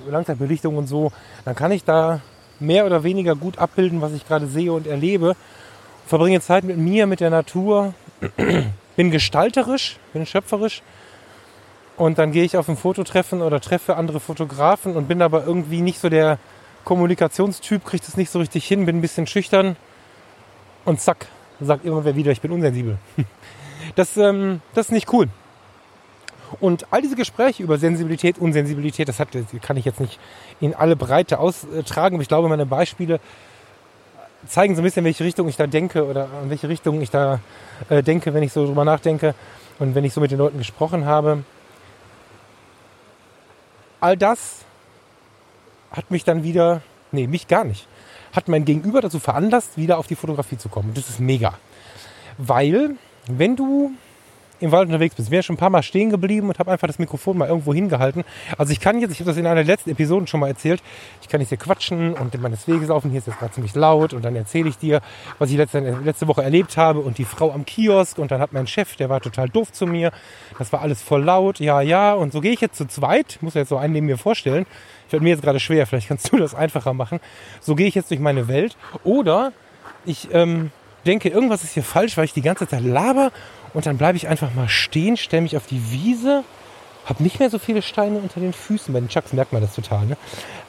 Langzeitbelichtung 0.08 0.76
und 0.76 0.86
so, 0.86 1.12
dann 1.44 1.54
kann 1.54 1.72
ich 1.72 1.84
da 1.84 2.20
mehr 2.60 2.86
oder 2.86 3.02
weniger 3.02 3.34
gut 3.34 3.58
abbilden, 3.58 4.00
was 4.00 4.12
ich 4.12 4.26
gerade 4.26 4.46
sehe 4.46 4.72
und 4.72 4.86
erlebe. 4.86 5.36
Verbringe 6.06 6.40
Zeit 6.40 6.64
mit 6.64 6.78
mir, 6.78 7.06
mit 7.06 7.20
der 7.20 7.30
Natur, 7.30 7.94
bin 8.96 9.10
gestalterisch, 9.10 9.98
bin 10.12 10.24
schöpferisch 10.24 10.82
und 11.96 12.18
dann 12.18 12.32
gehe 12.32 12.44
ich 12.44 12.56
auf 12.56 12.68
ein 12.68 12.76
Fototreffen 12.76 13.42
oder 13.42 13.60
treffe 13.60 13.96
andere 13.96 14.20
Fotografen 14.20 14.96
und 14.96 15.08
bin 15.08 15.22
aber 15.22 15.44
irgendwie 15.44 15.80
nicht 15.80 16.00
so 16.00 16.08
der 16.08 16.38
Kommunikationstyp, 16.84 17.84
kriege 17.84 18.04
das 18.06 18.16
nicht 18.16 18.30
so 18.30 18.38
richtig 18.38 18.66
hin, 18.66 18.86
bin 18.86 18.98
ein 18.98 19.00
bisschen 19.00 19.26
schüchtern 19.26 19.76
und 20.84 21.00
zack, 21.00 21.26
sagt 21.60 21.84
immer 21.84 22.04
wer 22.04 22.14
wieder, 22.14 22.30
ich 22.30 22.40
bin 22.40 22.52
unsensibel. 22.52 22.98
Das, 23.94 24.16
ähm, 24.16 24.60
das 24.74 24.86
ist 24.86 24.92
nicht 24.92 25.12
cool. 25.12 25.28
Und 26.60 26.86
all 26.92 27.02
diese 27.02 27.16
Gespräche 27.16 27.62
über 27.62 27.78
Sensibilität, 27.78 28.38
Unsensibilität, 28.38 29.08
das 29.08 29.18
hat, 29.18 29.28
kann 29.62 29.76
ich 29.76 29.84
jetzt 29.84 30.00
nicht 30.00 30.18
in 30.60 30.74
alle 30.74 30.94
Breite 30.94 31.40
austragen, 31.40 32.16
aber 32.16 32.22
ich 32.22 32.28
glaube, 32.28 32.48
meine 32.48 32.66
Beispiele 32.66 33.20
zeigen 34.46 34.76
so 34.76 34.80
ein 34.80 34.84
bisschen, 34.84 35.00
in 35.00 35.06
welche 35.06 35.24
Richtung 35.24 35.48
ich 35.48 35.56
da 35.56 35.66
denke 35.66 36.06
oder 36.06 36.28
in 36.44 36.50
welche 36.50 36.68
Richtung 36.68 37.02
ich 37.02 37.10
da 37.10 37.40
äh, 37.88 38.02
denke, 38.02 38.32
wenn 38.32 38.44
ich 38.44 38.52
so 38.52 38.64
drüber 38.64 38.84
nachdenke 38.84 39.34
und 39.80 39.96
wenn 39.96 40.04
ich 40.04 40.12
so 40.12 40.20
mit 40.20 40.30
den 40.30 40.38
Leuten 40.38 40.58
gesprochen 40.58 41.04
habe 41.04 41.42
all 44.00 44.16
das 44.16 44.64
hat 45.90 46.10
mich 46.10 46.24
dann 46.24 46.42
wieder, 46.42 46.82
nee, 47.12 47.26
mich 47.26 47.48
gar 47.48 47.64
nicht, 47.64 47.86
hat 48.32 48.48
mein 48.48 48.64
Gegenüber 48.64 49.00
dazu 49.00 49.18
veranlasst, 49.18 49.76
wieder 49.76 49.98
auf 49.98 50.06
die 50.06 50.16
Fotografie 50.16 50.58
zu 50.58 50.68
kommen. 50.68 50.92
Das 50.94 51.08
ist 51.08 51.20
mega. 51.20 51.54
Weil, 52.38 52.96
wenn 53.28 53.56
du 53.56 53.92
im 54.60 54.72
Wald 54.72 54.86
unterwegs 54.86 55.14
bist. 55.14 55.28
Ich 55.28 55.34
ja 55.34 55.42
schon 55.42 55.54
ein 55.54 55.58
paar 55.58 55.70
Mal 55.70 55.82
stehen 55.82 56.10
geblieben 56.10 56.48
und 56.48 56.58
habe 56.58 56.70
einfach 56.70 56.86
das 56.86 56.98
Mikrofon 56.98 57.38
mal 57.38 57.48
irgendwo 57.48 57.74
hingehalten. 57.74 58.24
Also 58.56 58.72
ich 58.72 58.80
kann 58.80 59.00
jetzt, 59.00 59.12
ich 59.12 59.20
habe 59.20 59.30
das 59.30 59.36
in 59.36 59.46
einer 59.46 59.56
der 59.56 59.64
letzten 59.64 59.90
Episoden 59.90 60.26
schon 60.26 60.40
mal 60.40 60.48
erzählt, 60.48 60.82
ich 61.22 61.28
kann 61.28 61.40
jetzt 61.40 61.50
hier 61.50 61.58
quatschen 61.58 62.14
und 62.14 62.34
in 62.34 62.40
meines 62.40 62.66
Weges 62.66 62.88
laufen, 62.88 63.10
hier 63.10 63.18
ist 63.18 63.26
jetzt 63.26 63.38
gerade 63.38 63.52
ziemlich 63.52 63.74
laut 63.74 64.12
und 64.12 64.24
dann 64.24 64.34
erzähle 64.34 64.68
ich 64.68 64.78
dir, 64.78 65.00
was 65.38 65.50
ich 65.50 65.56
letzte, 65.56 65.80
letzte 66.04 66.28
Woche 66.28 66.42
erlebt 66.42 66.76
habe 66.76 67.00
und 67.00 67.18
die 67.18 67.24
Frau 67.24 67.52
am 67.52 67.66
Kiosk 67.66 68.18
und 68.18 68.30
dann 68.30 68.40
hat 68.40 68.52
mein 68.52 68.66
Chef, 68.66 68.96
der 68.96 69.08
war 69.08 69.20
total 69.20 69.48
doof 69.48 69.72
zu 69.72 69.86
mir, 69.86 70.12
das 70.58 70.72
war 70.72 70.80
alles 70.80 71.02
voll 71.02 71.22
laut, 71.22 71.60
ja, 71.60 71.80
ja 71.80 72.14
und 72.14 72.32
so 72.32 72.40
gehe 72.40 72.52
ich 72.52 72.60
jetzt 72.60 72.76
zu 72.76 72.86
zweit, 72.86 73.38
muss 73.40 73.54
jetzt 73.54 73.68
so 73.68 73.76
einen 73.76 73.92
neben 73.92 74.06
mir 74.06 74.18
vorstellen, 74.18 74.66
fällt 75.08 75.22
mir 75.22 75.30
jetzt 75.30 75.42
gerade 75.42 75.60
schwer, 75.60 75.86
vielleicht 75.86 76.08
kannst 76.08 76.32
du 76.32 76.38
das 76.38 76.54
einfacher 76.54 76.94
machen, 76.94 77.20
so 77.60 77.74
gehe 77.74 77.86
ich 77.86 77.94
jetzt 77.94 78.10
durch 78.10 78.20
meine 78.20 78.48
Welt 78.48 78.76
oder 79.04 79.52
ich 80.04 80.28
ähm, 80.32 80.70
denke, 81.06 81.28
irgendwas 81.28 81.64
ist 81.64 81.72
hier 81.72 81.82
falsch, 81.82 82.16
weil 82.16 82.24
ich 82.24 82.32
die 82.32 82.42
ganze 82.42 82.68
Zeit 82.68 82.82
laber 82.82 83.32
und 83.72 83.86
dann 83.86 83.96
bleibe 83.96 84.16
ich 84.16 84.28
einfach 84.28 84.52
mal 84.54 84.68
stehen, 84.68 85.16
stelle 85.16 85.42
mich 85.42 85.56
auf 85.56 85.66
die 85.66 85.90
Wiese, 85.90 86.44
habe 87.06 87.22
nicht 87.22 87.38
mehr 87.38 87.50
so 87.50 87.58
viele 87.58 87.82
Steine 87.82 88.18
unter 88.18 88.40
den 88.40 88.52
Füßen. 88.52 88.92
Bei 88.92 89.00
den 89.00 89.08
Chucks 89.08 89.32
merkt 89.32 89.52
man 89.52 89.62
das 89.62 89.74
total. 89.74 90.06
Ne? 90.06 90.16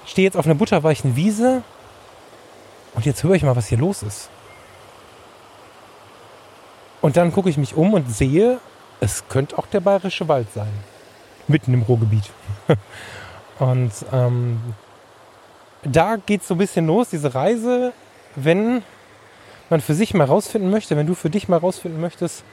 Stehe 0.06 0.26
jetzt 0.26 0.38
auf 0.38 0.46
einer 0.46 0.56
butterweichen 0.56 1.16
Wiese 1.16 1.64
und 2.94 3.06
jetzt 3.06 3.24
höre 3.24 3.36
ich 3.36 3.44
mal, 3.44 3.56
was 3.56 3.68
hier 3.68 3.78
los 3.78 4.04
ist. 4.04 4.30
Und 7.02 7.18
dann 7.18 7.32
gucke 7.32 7.50
ich 7.50 7.58
mich 7.58 7.76
um 7.76 7.94
und 7.94 8.10
sehe, 8.10 8.60
es 9.00 9.28
könnte 9.30 9.58
auch 9.58 9.68
der 9.68 9.80
bayerische 9.80 10.28
Wald 10.28 10.48
sein. 10.54 10.72
Mitten 11.48 11.74
im 11.74 11.84
Ruhrgebiet. 11.84 12.30
und 13.60 13.92
ähm, 14.12 14.60
da 15.84 16.18
geht 16.18 16.42
es 16.42 16.48
so 16.48 16.56
ein 16.56 16.58
bisschen 16.58 16.88
los, 16.88 17.10
diese 17.10 17.34
Reise, 17.34 17.94
wenn 18.36 18.84
man 19.70 19.82
für 19.82 19.94
sich 19.94 20.14
mal 20.14 20.26
rausfinden 20.26 20.72
möchte, 20.72 20.96
wenn 20.96 21.08
du 21.08 21.16
für 21.16 21.30
dich 21.30 21.48
mal 21.48 21.58
rausfinden 21.58 22.02
möchtest, 22.02 22.44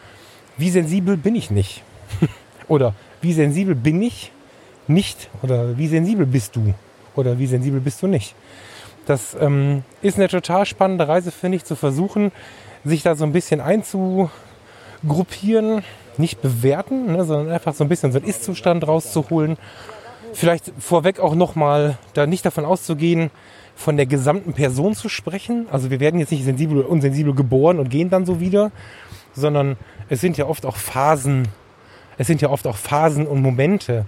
wie 0.56 0.70
sensibel 0.70 1.16
bin 1.16 1.34
ich 1.34 1.50
nicht? 1.50 1.82
oder 2.68 2.94
wie 3.20 3.32
sensibel 3.32 3.74
bin 3.74 4.00
ich 4.02 4.32
nicht? 4.86 5.30
Oder 5.42 5.76
wie 5.78 5.88
sensibel 5.88 6.26
bist 6.26 6.54
du? 6.56 6.74
Oder 7.16 7.38
wie 7.38 7.46
sensibel 7.46 7.80
bist 7.80 8.02
du 8.02 8.06
nicht? 8.06 8.34
Das 9.06 9.36
ähm, 9.38 9.84
ist 10.02 10.18
eine 10.18 10.28
total 10.28 10.66
spannende 10.66 11.08
Reise, 11.08 11.30
finde 11.30 11.56
ich, 11.56 11.64
zu 11.64 11.76
versuchen, 11.76 12.32
sich 12.84 13.02
da 13.02 13.16
so 13.16 13.24
ein 13.24 13.32
bisschen 13.32 13.60
einzugruppieren, 13.60 15.82
nicht 16.16 16.40
bewerten, 16.42 17.12
ne, 17.12 17.24
sondern 17.24 17.52
einfach 17.52 17.74
so 17.74 17.84
ein 17.84 17.88
bisschen 17.88 18.12
so 18.12 18.18
einen 18.18 18.28
Ist-Zustand 18.28 18.86
rauszuholen. 18.86 19.56
Vielleicht 20.32 20.72
vorweg 20.78 21.18
auch 21.20 21.34
nochmal 21.34 21.98
da 22.14 22.26
nicht 22.26 22.46
davon 22.46 22.64
auszugehen, 22.64 23.30
von 23.74 23.96
der 23.96 24.06
gesamten 24.06 24.52
Person 24.52 24.94
zu 24.94 25.08
sprechen. 25.08 25.66
Also 25.70 25.90
wir 25.90 26.00
werden 26.00 26.20
jetzt 26.20 26.32
nicht 26.32 26.44
sensibel 26.44 26.78
oder 26.78 26.88
unsensibel 26.88 27.34
geboren 27.34 27.78
und 27.78 27.90
gehen 27.90 28.10
dann 28.10 28.24
so 28.24 28.40
wieder, 28.40 28.70
sondern 29.34 29.76
es 30.08 30.20
sind 30.20 30.36
ja 30.36 30.46
oft 30.46 30.64
auch 30.66 30.76
Phasen, 30.76 31.48
es 32.18 32.26
sind 32.26 32.40
ja 32.40 32.50
oft 32.50 32.66
auch 32.66 32.76
Phasen 32.76 33.26
und 33.26 33.42
Momente, 33.42 34.06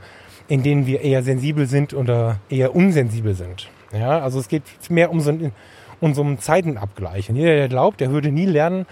in 0.48 0.62
denen 0.62 0.86
wir 0.86 1.00
eher 1.00 1.22
sensibel 1.22 1.66
sind 1.66 1.92
oder 1.94 2.38
eher 2.48 2.76
unsensibel 2.76 3.34
sind. 3.34 3.68
Ja, 3.92 4.20
also 4.20 4.38
es 4.38 4.48
geht 4.48 4.62
mehr 4.88 5.10
um 5.10 5.20
so, 5.20 5.30
einen, 5.30 5.52
um 6.00 6.14
so 6.14 6.22
einen 6.22 6.38
Zeitenabgleich. 6.38 7.28
Und 7.30 7.36
jeder, 7.36 7.56
der 7.56 7.68
glaubt, 7.68 8.00
der 8.00 8.10
würde 8.10 8.30
nie 8.30 8.46
lernen, 8.46 8.86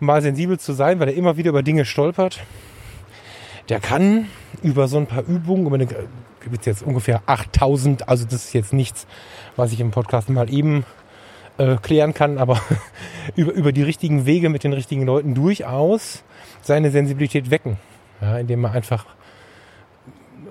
mal 0.00 0.20
sensibel 0.20 0.58
zu 0.58 0.72
sein, 0.72 1.00
weil 1.00 1.08
er 1.08 1.14
immer 1.14 1.36
wieder 1.36 1.50
über 1.50 1.62
Dinge 1.62 1.84
stolpert, 1.84 2.40
der 3.68 3.80
kann 3.80 4.26
über 4.62 4.88
so 4.88 4.98
ein 4.98 5.06
paar 5.06 5.24
Übungen, 5.26 5.66
über 5.66 5.76
eine, 5.76 5.86
gibt 6.50 6.66
jetzt 6.66 6.82
ungefähr 6.82 7.22
8000, 7.26 8.08
also 8.08 8.24
das 8.24 8.46
ist 8.46 8.52
jetzt 8.52 8.72
nichts, 8.72 9.06
was 9.56 9.72
ich 9.72 9.80
im 9.80 9.90
Podcast 9.90 10.28
mal 10.28 10.52
eben 10.52 10.84
äh, 11.58 11.76
klären 11.76 12.14
kann, 12.14 12.38
aber 12.38 12.60
über, 13.36 13.52
über 13.52 13.72
die 13.72 13.82
richtigen 13.82 14.26
Wege 14.26 14.48
mit 14.48 14.64
den 14.64 14.72
richtigen 14.72 15.04
Leuten 15.04 15.34
durchaus 15.34 16.24
seine 16.62 16.90
Sensibilität 16.90 17.50
wecken. 17.50 17.76
Ja, 18.20 18.38
indem 18.38 18.60
man 18.60 18.72
einfach 18.72 19.06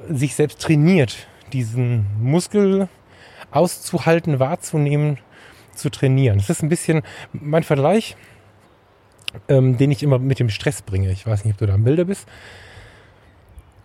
sich 0.10 0.36
selbst 0.36 0.62
trainiert, 0.62 1.28
diesen 1.54 2.06
Muskel 2.20 2.90
auszuhalten, 3.52 4.40
wahrzunehmen, 4.40 5.18
zu 5.74 5.90
trainieren. 5.90 6.38
Das 6.38 6.50
ist 6.50 6.64
ein 6.64 6.70
bisschen 6.70 7.02
mein 7.32 7.64
Vergleich, 7.64 8.16
ähm, 9.48 9.78
den 9.78 9.92
ich 9.92 10.04
immer 10.04 10.20
mit 10.20 10.40
dem 10.40 10.50
Stress 10.50 10.82
bringe. 10.82 11.12
Ich 11.12 11.26
weiß 11.26 11.46
nicht, 11.46 11.54
ob 11.54 11.60
du 11.60 11.66
da 11.66 11.76
im 11.76 11.84
Bilder 11.84 12.06
bist. 12.06 12.28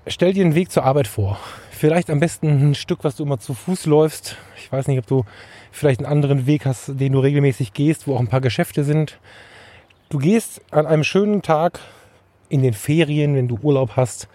Stell 0.07 0.33
dir 0.33 0.45
einen 0.45 0.55
Weg 0.55 0.71
zur 0.71 0.85
Arbeit 0.85 1.07
vor. 1.07 1.39
Vielleicht 1.79 2.09
am 2.09 2.21
besten 2.21 2.71
ein 2.71 2.75
Stück, 2.75 3.05
was 3.05 3.17
du 3.17 3.25
immer 3.25 3.39
zu 3.39 3.53
Fuß 3.53 3.85
läufst. 3.85 4.39
Ich 4.57 4.73
weiß 4.73 4.89
nicht, 4.89 4.99
ob 4.99 5.07
du 5.07 5.27
vielleicht 5.71 6.01
einen 6.01 6.11
anderen 6.11 6.47
Weg 6.47 6.65
hast, 6.65 6.99
den 6.99 7.13
du 7.13 7.19
regelmäßig 7.19 7.75
gehst, 7.75 8.07
wo 8.07 8.15
auch 8.15 8.21
ein 8.21 8.29
paar 8.29 8.41
Geschäfte 8.41 8.83
sind. 8.83 9.19
Du 10.09 10.17
gehst 10.17 10.63
an 10.71 10.87
einem 10.87 11.05
schönen 11.05 11.43
Tag 11.43 11.81
in 12.49 12.63
den 12.63 12.73
Ferien, 12.73 13.37
wenn 13.37 13.47
du 13.47 13.59
Urlaub 13.63 13.91
hast, 13.95 14.27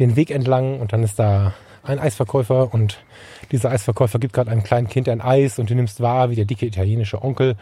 den 0.00 0.16
Weg 0.16 0.32
entlang 0.32 0.80
und 0.80 0.92
dann 0.92 1.04
ist 1.04 1.16
da 1.16 1.54
ein 1.84 2.00
Eisverkäufer 2.00 2.74
und 2.74 3.04
dieser 3.52 3.70
Eisverkäufer 3.70 4.18
gibt 4.18 4.32
gerade 4.32 4.50
einem 4.50 4.64
kleinen 4.64 4.88
Kind 4.88 5.08
ein 5.08 5.20
Eis 5.20 5.60
und 5.60 5.70
du 5.70 5.76
nimmst 5.76 6.00
wahr, 6.00 6.30
wie 6.30 6.34
der 6.34 6.44
dicke 6.44 6.66
italienische 6.66 7.22
Onkel, 7.22 7.54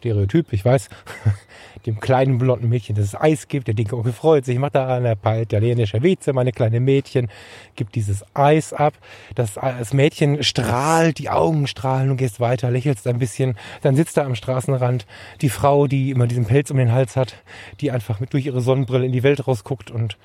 Stereotyp, 0.00 0.46
ich 0.52 0.64
weiß, 0.64 0.88
dem 1.86 2.00
kleinen 2.00 2.38
blonden 2.38 2.68
Mädchen 2.70 2.96
das 2.96 3.14
Eis 3.14 3.48
gibt. 3.48 3.68
Der 3.68 3.74
dicke 3.74 3.96
Onkel 3.96 4.12
freut 4.12 4.46
sich, 4.46 4.58
macht 4.58 4.74
da 4.74 4.96
ein 4.96 5.18
paar 5.18 5.38
italienische 5.38 6.02
Witze, 6.02 6.32
meine 6.32 6.52
kleine 6.52 6.80
Mädchen, 6.80 7.28
gibt 7.76 7.94
dieses 7.94 8.24
Eis 8.34 8.72
ab. 8.72 8.94
Das, 9.34 9.54
das 9.54 9.92
Mädchen 9.92 10.42
strahlt, 10.42 11.18
die 11.18 11.28
Augen 11.28 11.66
strahlen 11.66 12.10
und 12.10 12.16
gehst 12.16 12.40
weiter, 12.40 12.70
lächelst 12.70 13.06
ein 13.06 13.18
bisschen. 13.18 13.56
Dann 13.82 13.94
sitzt 13.94 14.16
da 14.16 14.24
am 14.24 14.34
Straßenrand 14.34 15.06
die 15.42 15.50
Frau, 15.50 15.86
die 15.86 16.10
immer 16.10 16.26
diesen 16.26 16.46
Pelz 16.46 16.70
um 16.70 16.78
den 16.78 16.92
Hals 16.92 17.16
hat, 17.16 17.36
die 17.80 17.90
einfach 17.90 18.20
mit 18.20 18.32
durch 18.32 18.46
ihre 18.46 18.62
Sonnenbrille 18.62 19.04
in 19.04 19.12
die 19.12 19.22
Welt 19.22 19.46
rausguckt 19.46 19.90
und 19.90 20.16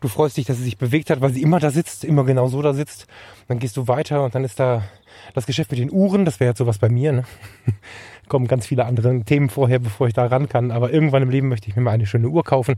Du 0.00 0.08
freust 0.08 0.36
dich, 0.36 0.44
dass 0.44 0.58
sie 0.58 0.64
sich 0.64 0.76
bewegt 0.76 1.08
hat, 1.08 1.22
weil 1.22 1.32
sie 1.32 1.40
immer 1.40 1.60
da 1.60 1.70
sitzt, 1.70 2.04
immer 2.04 2.24
genau 2.24 2.46
so 2.48 2.60
da 2.60 2.74
sitzt. 2.74 3.06
Dann 3.48 3.58
gehst 3.58 3.78
du 3.78 3.88
weiter 3.88 4.22
und 4.22 4.34
dann 4.34 4.44
ist 4.44 4.60
da 4.60 4.82
das 5.34 5.46
Geschäft 5.46 5.70
mit 5.70 5.80
den 5.80 5.92
Uhren. 5.92 6.24
Das 6.24 6.40
wäre 6.40 6.50
jetzt 6.50 6.58
sowas 6.58 6.78
bei 6.78 6.88
mir. 6.88 7.12
Ne? 7.12 7.24
Kommen 8.28 8.46
ganz 8.46 8.66
viele 8.66 8.86
andere 8.86 9.22
Themen 9.24 9.48
vorher, 9.48 9.78
bevor 9.78 10.06
ich 10.06 10.14
da 10.14 10.26
ran 10.26 10.48
kann. 10.48 10.70
Aber 10.70 10.92
irgendwann 10.92 11.22
im 11.22 11.30
Leben 11.30 11.48
möchte 11.48 11.68
ich 11.68 11.76
mir 11.76 11.82
mal 11.82 11.92
eine 11.92 12.06
schöne 12.06 12.28
Uhr 12.28 12.44
kaufen. 12.44 12.76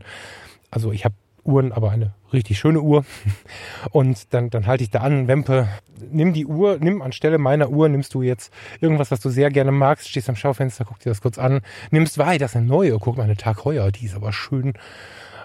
Also 0.71 0.93
ich 0.93 1.05
habe 1.05 1.15
Uhren, 1.47 1.73
aber 1.73 1.91
eine 1.91 2.13
richtig 2.33 2.59
schöne 2.59 2.81
Uhr. 2.81 3.05
Und 3.91 4.35
dann, 4.35 4.51
dann 4.51 4.67
halte 4.67 4.83
ich 4.83 4.91
da 4.91 5.01
an, 5.01 5.29
Wempe, 5.29 5.69
nimm 6.11 6.33
die 6.33 6.47
Uhr, 6.47 6.79
nimm 6.81 7.03
anstelle 7.03 7.39
meiner 7.39 7.71
Uhr, 7.71 7.89
nimmst 7.89 8.15
du 8.15 8.23
jetzt 8.23 8.53
irgendwas, 8.81 9.11
was 9.11 9.21
du 9.21 9.31
sehr 9.31 9.51
gerne 9.51 9.73
magst, 9.73 10.09
stehst 10.09 10.29
am 10.29 10.37
Schaufenster, 10.37 10.85
guck 10.85 10.99
dir 10.99 11.11
das 11.11 11.21
kurz 11.21 11.39
an, 11.39 11.61
nimmst 11.91 12.19
wahr, 12.19 12.37
das 12.39 12.53
ist 12.53 12.57
eine 12.57 12.67
neue, 12.67 12.99
guck 12.99 13.17
mal, 13.17 13.25
eine 13.25 13.37
Tag 13.37 13.65
heuer, 13.65 13.91
die 13.93 14.07
ist 14.07 14.17
aber 14.17 14.33
schön 14.33 14.75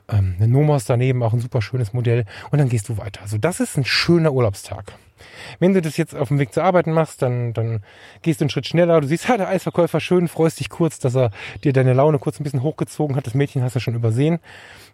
ähm, 0.09 0.35
eine 0.37 0.47
Nomos 0.47 0.85
daneben, 0.85 1.23
auch 1.23 1.33
ein 1.33 1.39
super 1.39 1.61
schönes 1.61 1.93
Modell. 1.93 2.25
Und 2.51 2.59
dann 2.59 2.69
gehst 2.69 2.89
du 2.89 2.97
weiter. 2.97 3.21
Also 3.21 3.37
das 3.37 3.59
ist 3.59 3.77
ein 3.77 3.85
schöner 3.85 4.33
Urlaubstag. 4.33 4.93
Wenn 5.59 5.73
du 5.73 5.81
das 5.81 5.97
jetzt 5.97 6.15
auf 6.15 6.29
dem 6.29 6.39
Weg 6.39 6.53
zur 6.53 6.63
Arbeit 6.63 6.87
machst, 6.87 7.21
dann, 7.21 7.53
dann 7.53 7.83
gehst 8.21 8.41
du 8.41 8.45
einen 8.45 8.49
Schritt 8.49 8.67
schneller. 8.67 9.01
Du 9.01 9.07
siehst, 9.07 9.27
ha, 9.27 9.37
der 9.37 9.49
Eisverkäufer 9.49 9.99
schön, 9.99 10.27
freust 10.27 10.59
dich 10.59 10.69
kurz, 10.69 10.99
dass 10.99 11.15
er 11.15 11.31
dir 11.63 11.73
deine 11.73 11.93
Laune 11.93 12.19
kurz 12.19 12.39
ein 12.39 12.43
bisschen 12.43 12.63
hochgezogen 12.63 13.15
hat. 13.15 13.27
Das 13.27 13.33
Mädchen 13.33 13.63
hast 13.63 13.75
du 13.75 13.79
schon 13.79 13.95
übersehen. 13.95 14.39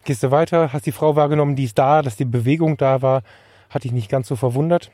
Gehst 0.03 0.23
du 0.23 0.31
weiter, 0.31 0.73
hast 0.73 0.85
die 0.85 0.91
Frau 0.91 1.15
wahrgenommen, 1.15 1.55
die 1.55 1.65
ist 1.65 1.77
da, 1.77 2.01
dass 2.01 2.15
die 2.15 2.25
Bewegung 2.25 2.77
da 2.77 3.01
war, 3.01 3.23
hat 3.69 3.83
dich 3.83 3.91
nicht 3.91 4.09
ganz 4.09 4.27
so 4.27 4.35
verwundert. 4.35 4.91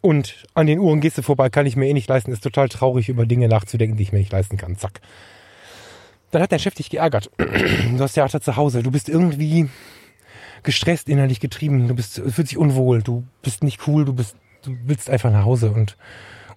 Und 0.00 0.46
an 0.54 0.66
den 0.66 0.78
Uhren 0.78 1.00
gehst 1.00 1.18
du 1.18 1.22
vorbei, 1.22 1.50
kann 1.50 1.66
ich 1.66 1.76
mir 1.76 1.86
eh 1.86 1.92
nicht 1.92 2.08
leisten. 2.08 2.32
Ist 2.32 2.42
total 2.42 2.68
traurig, 2.68 3.08
über 3.08 3.26
Dinge 3.26 3.48
nachzudenken, 3.48 3.96
die 3.96 4.02
ich 4.02 4.12
mir 4.12 4.18
nicht 4.18 4.32
leisten 4.32 4.56
kann. 4.56 4.76
Zack. 4.76 5.00
Dann 6.30 6.42
hat 6.42 6.52
dein 6.52 6.58
Chef 6.58 6.74
dich 6.74 6.90
geärgert. 6.90 7.30
Du 7.38 8.04
hast 8.04 8.14
Theater 8.14 8.40
zu 8.40 8.56
Hause. 8.56 8.82
Du 8.82 8.90
bist 8.90 9.08
irgendwie 9.08 9.68
gestresst, 10.68 11.08
innerlich 11.08 11.40
getrieben. 11.40 11.88
Du 11.88 11.94
bist, 11.94 12.16
fühlst 12.16 12.50
dich 12.52 12.58
unwohl. 12.58 13.02
Du 13.02 13.24
bist 13.40 13.64
nicht 13.64 13.88
cool. 13.88 14.04
Du 14.04 14.12
bist, 14.12 14.36
du 14.62 14.76
willst 14.84 15.08
einfach 15.08 15.32
nach 15.32 15.46
Hause 15.46 15.70
und, 15.70 15.96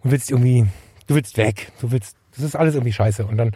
und 0.03 0.11
willst 0.11 0.29
irgendwie, 0.29 0.67
du 1.07 1.15
willst 1.15 1.37
weg. 1.37 1.71
Du 1.79 1.91
willst, 1.93 2.17
das 2.35 2.43
ist 2.43 2.57
alles 2.57 2.75
irgendwie 2.75 2.91
scheiße. 2.91 3.25
Und 3.25 3.37
dann 3.37 3.55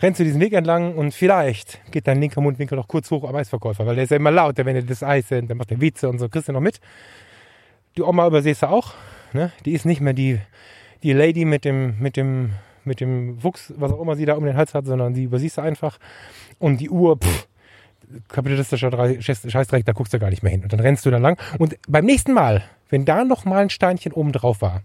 rennst 0.00 0.20
du 0.20 0.24
diesen 0.24 0.40
Weg 0.40 0.52
entlang 0.52 0.94
und 0.94 1.12
vielleicht 1.12 1.80
geht 1.90 2.06
dein 2.06 2.20
linker 2.20 2.40
Mundwinkel 2.40 2.78
noch 2.78 2.86
kurz 2.86 3.10
hoch 3.10 3.28
am 3.28 3.34
Eisverkäufer, 3.34 3.84
weil 3.84 3.96
der 3.96 4.04
ist 4.04 4.10
ja 4.10 4.16
immer 4.16 4.30
laut, 4.30 4.56
wenn 4.56 4.76
er 4.76 4.82
das 4.82 5.02
Eis 5.02 5.26
dann 5.28 5.48
macht 5.56 5.70
der 5.70 5.80
Witze 5.80 6.08
und 6.08 6.20
so. 6.20 6.28
Kriegst 6.28 6.46
du 6.48 6.52
noch 6.52 6.60
mit? 6.60 6.78
Die 7.96 8.02
Oma 8.02 8.28
übersehst 8.28 8.62
du 8.62 8.68
auch. 8.68 8.94
Ne? 9.32 9.50
Die 9.64 9.72
ist 9.72 9.86
nicht 9.86 10.00
mehr 10.00 10.12
die, 10.12 10.38
die 11.02 11.14
Lady 11.14 11.44
mit 11.44 11.64
dem, 11.64 11.98
mit 11.98 12.16
dem 12.16 12.52
mit 12.84 13.00
dem 13.00 13.42
Wuchs, 13.42 13.74
was 13.76 13.90
auch 13.90 14.00
immer 14.00 14.14
sie 14.14 14.26
da 14.26 14.34
um 14.34 14.44
den 14.44 14.56
Hals 14.56 14.72
hat, 14.72 14.86
sondern 14.86 15.12
die 15.12 15.24
übersiehst 15.24 15.58
du 15.58 15.62
einfach. 15.62 15.98
Und 16.60 16.80
die 16.80 16.88
Uhr, 16.88 17.18
pff, 17.18 17.48
kapitalistischer 18.28 18.90
Scheißdreck, 19.20 19.84
da 19.84 19.92
guckst 19.92 20.12
du 20.14 20.18
gar 20.18 20.30
nicht 20.30 20.42
mehr 20.42 20.52
hin. 20.52 20.62
Und 20.62 20.72
dann 20.72 20.80
rennst 20.80 21.06
du 21.06 21.10
da 21.10 21.18
lang. 21.18 21.38
Und 21.58 21.76
beim 21.88 22.04
nächsten 22.04 22.32
Mal, 22.32 22.64
wenn 22.88 23.04
da 23.04 23.24
noch 23.24 23.44
mal 23.44 23.62
ein 23.62 23.70
Steinchen 23.70 24.12
oben 24.12 24.32
drauf 24.32 24.60
war, 24.60 24.82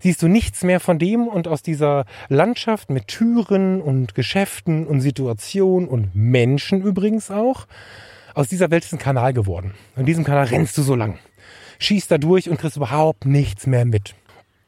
siehst 0.00 0.22
du 0.22 0.28
nichts 0.28 0.62
mehr 0.62 0.80
von 0.80 0.98
dem 0.98 1.28
und 1.28 1.48
aus 1.48 1.62
dieser 1.62 2.04
Landschaft 2.28 2.90
mit 2.90 3.08
Türen 3.08 3.80
und 3.80 4.14
Geschäften 4.14 4.86
und 4.86 5.00
Situationen 5.00 5.88
und 5.88 6.14
Menschen 6.14 6.82
übrigens 6.82 7.30
auch, 7.30 7.66
aus 8.34 8.48
dieser 8.48 8.70
Welt 8.70 8.84
ist 8.84 8.92
ein 8.92 8.98
Kanal 8.98 9.32
geworden. 9.32 9.74
In 9.96 10.06
diesem 10.06 10.24
Kanal 10.24 10.44
rennst 10.46 10.76
du 10.78 10.82
so 10.82 10.94
lang, 10.94 11.18
schießt 11.78 12.10
da 12.10 12.18
durch 12.18 12.48
und 12.48 12.58
kriegst 12.58 12.76
überhaupt 12.76 13.24
nichts 13.24 13.66
mehr 13.66 13.84
mit. 13.84 14.14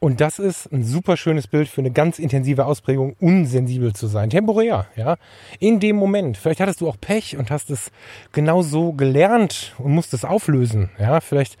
Und 0.03 0.19
das 0.19 0.39
ist 0.39 0.65
ein 0.73 0.83
super 0.83 1.15
schönes 1.15 1.45
Bild 1.45 1.69
für 1.69 1.81
eine 1.81 1.91
ganz 1.91 2.17
intensive 2.17 2.65
Ausprägung, 2.65 3.15
unsensibel 3.19 3.93
zu 3.93 4.07
sein. 4.07 4.31
Temporär, 4.31 4.87
ja. 4.95 5.15
In 5.59 5.79
dem 5.79 5.95
Moment. 5.95 6.37
Vielleicht 6.37 6.59
hattest 6.59 6.81
du 6.81 6.89
auch 6.89 6.97
Pech 6.99 7.37
und 7.37 7.51
hast 7.51 7.69
es 7.69 7.91
genau 8.31 8.63
so 8.63 8.93
gelernt 8.93 9.75
und 9.77 9.93
musst 9.93 10.15
es 10.15 10.25
auflösen, 10.25 10.89
ja. 10.97 11.21
Vielleicht, 11.21 11.55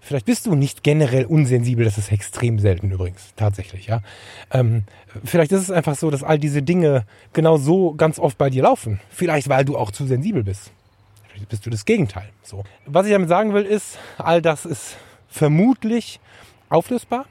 vielleicht 0.00 0.24
bist 0.24 0.46
du 0.46 0.54
nicht 0.54 0.82
generell 0.82 1.26
unsensibel. 1.26 1.84
Das 1.84 1.98
ist 1.98 2.10
extrem 2.10 2.58
selten 2.60 2.90
übrigens, 2.90 3.34
tatsächlich, 3.36 3.88
ja. 3.88 4.00
Ähm, 4.50 4.84
vielleicht 5.22 5.52
ist 5.52 5.60
es 5.60 5.70
einfach 5.70 5.96
so, 5.96 6.10
dass 6.10 6.22
all 6.22 6.38
diese 6.38 6.62
Dinge 6.62 7.04
genau 7.34 7.58
so 7.58 7.92
ganz 7.92 8.18
oft 8.18 8.38
bei 8.38 8.48
dir 8.48 8.62
laufen. 8.62 9.00
Vielleicht, 9.10 9.50
weil 9.50 9.66
du 9.66 9.76
auch 9.76 9.90
zu 9.90 10.06
sensibel 10.06 10.44
bist. 10.44 10.70
Vielleicht 11.28 11.50
bist 11.50 11.66
du 11.66 11.68
das 11.68 11.84
Gegenteil, 11.84 12.30
so. 12.42 12.64
Was 12.86 13.04
ich 13.04 13.12
damit 13.12 13.28
sagen 13.28 13.52
will, 13.52 13.66
ist, 13.66 13.98
all 14.16 14.40
das 14.40 14.64
ist 14.64 14.96
vermutlich 15.28 16.20
auflösbar 16.70 17.26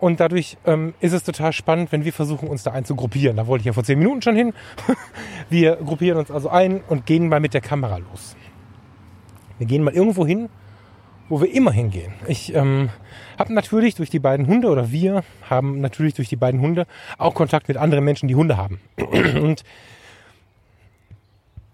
und 0.00 0.20
dadurch 0.20 0.56
ähm, 0.64 0.94
ist 1.00 1.12
es 1.12 1.24
total 1.24 1.52
spannend, 1.52 1.92
wenn 1.92 2.04
wir 2.04 2.12
versuchen, 2.12 2.48
uns 2.48 2.62
da 2.62 2.72
einzugruppieren. 2.72 3.36
Da 3.36 3.46
wollte 3.46 3.62
ich 3.62 3.66
ja 3.66 3.72
vor 3.72 3.84
zehn 3.84 3.98
Minuten 3.98 4.22
schon 4.22 4.36
hin. 4.36 4.52
Wir 5.50 5.76
gruppieren 5.76 6.18
uns 6.18 6.30
also 6.30 6.50
ein 6.50 6.82
und 6.88 7.06
gehen 7.06 7.28
mal 7.28 7.40
mit 7.40 7.54
der 7.54 7.60
Kamera 7.60 7.96
los. 7.96 8.36
Wir 9.58 9.66
gehen 9.66 9.82
mal 9.82 9.94
irgendwo 9.94 10.26
hin, 10.26 10.50
wo 11.28 11.40
wir 11.40 11.52
immer 11.52 11.72
hingehen. 11.72 12.12
Ich 12.26 12.54
ähm, 12.54 12.90
habe 13.38 13.52
natürlich 13.52 13.94
durch 13.94 14.10
die 14.10 14.18
beiden 14.18 14.46
Hunde 14.46 14.68
oder 14.68 14.92
wir 14.92 15.24
haben 15.48 15.80
natürlich 15.80 16.14
durch 16.14 16.28
die 16.28 16.36
beiden 16.36 16.60
Hunde 16.60 16.86
auch 17.18 17.34
Kontakt 17.34 17.68
mit 17.68 17.76
anderen 17.76 18.04
Menschen, 18.04 18.28
die 18.28 18.34
Hunde 18.34 18.56
haben. 18.56 18.80
Und 19.42 19.64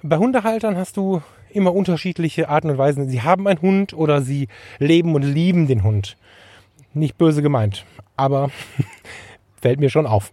bei 0.02 0.16
Hundehaltern 0.16 0.76
hast 0.76 0.96
du 0.96 1.22
immer 1.50 1.74
unterschiedliche 1.74 2.48
Arten 2.48 2.70
und 2.70 2.78
Weisen. 2.78 3.08
Sie 3.08 3.22
haben 3.22 3.46
einen 3.46 3.62
Hund 3.62 3.94
oder 3.94 4.20
sie 4.22 4.48
leben 4.78 5.14
und 5.14 5.22
lieben 5.22 5.66
den 5.66 5.82
Hund. 5.82 6.16
Nicht 6.94 7.18
böse 7.18 7.42
gemeint 7.42 7.85
aber 8.16 8.50
fällt 9.61 9.80
mir 9.80 9.90
schon 9.90 10.07
auf. 10.07 10.33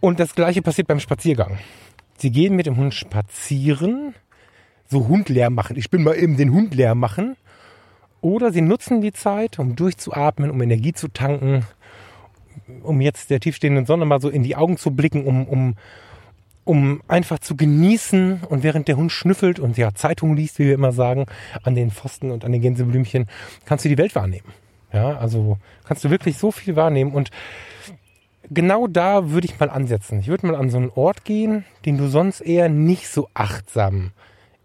Und 0.00 0.20
das 0.20 0.34
gleiche 0.34 0.62
passiert 0.62 0.88
beim 0.88 1.00
Spaziergang. 1.00 1.58
Sie 2.18 2.30
gehen 2.30 2.56
mit 2.56 2.66
dem 2.66 2.76
Hund 2.76 2.94
spazieren, 2.94 4.14
so 4.86 5.08
Hund 5.08 5.28
leer 5.28 5.50
machen. 5.50 5.76
Ich 5.76 5.90
bin 5.90 6.02
mal 6.02 6.14
eben 6.14 6.36
den 6.36 6.52
Hund 6.52 6.74
leer 6.74 6.94
machen. 6.94 7.36
Oder 8.20 8.52
sie 8.52 8.62
nutzen 8.62 9.00
die 9.00 9.12
Zeit, 9.12 9.58
um 9.58 9.76
durchzuatmen, 9.76 10.50
um 10.50 10.62
Energie 10.62 10.92
zu 10.94 11.08
tanken, 11.08 11.66
um 12.82 13.00
jetzt 13.00 13.28
der 13.28 13.40
tiefstehenden 13.40 13.84
Sonne 13.84 14.06
mal 14.06 14.20
so 14.20 14.30
in 14.30 14.42
die 14.42 14.56
Augen 14.56 14.78
zu 14.78 14.92
blicken, 14.92 15.26
um, 15.26 15.46
um, 15.46 15.74
um 16.64 17.02
einfach 17.06 17.38
zu 17.38 17.54
genießen 17.54 18.42
und 18.48 18.62
während 18.62 18.88
der 18.88 18.96
Hund 18.96 19.12
schnüffelt 19.12 19.58
und 19.58 19.76
ja 19.76 19.92
Zeitung 19.94 20.36
liest, 20.36 20.58
wie 20.58 20.66
wir 20.66 20.74
immer 20.74 20.92
sagen, 20.92 21.26
an 21.64 21.74
den 21.74 21.90
Pfosten 21.90 22.30
und 22.30 22.46
an 22.46 22.52
den 22.52 22.62
Gänseblümchen, 22.62 23.26
kannst 23.66 23.84
du 23.84 23.90
die 23.90 23.98
Welt 23.98 24.14
wahrnehmen. 24.14 24.63
Ja, 24.94 25.18
also 25.18 25.58
kannst 25.84 26.04
du 26.04 26.10
wirklich 26.10 26.38
so 26.38 26.52
viel 26.52 26.76
wahrnehmen 26.76 27.12
und 27.12 27.30
genau 28.48 28.86
da 28.86 29.30
würde 29.30 29.46
ich 29.46 29.58
mal 29.58 29.68
ansetzen. 29.68 30.20
Ich 30.20 30.28
würde 30.28 30.46
mal 30.46 30.54
an 30.54 30.70
so 30.70 30.76
einen 30.76 30.90
Ort 30.94 31.24
gehen, 31.24 31.64
den 31.84 31.98
du 31.98 32.06
sonst 32.06 32.40
eher 32.40 32.68
nicht 32.68 33.08
so 33.08 33.28
achtsam 33.34 34.12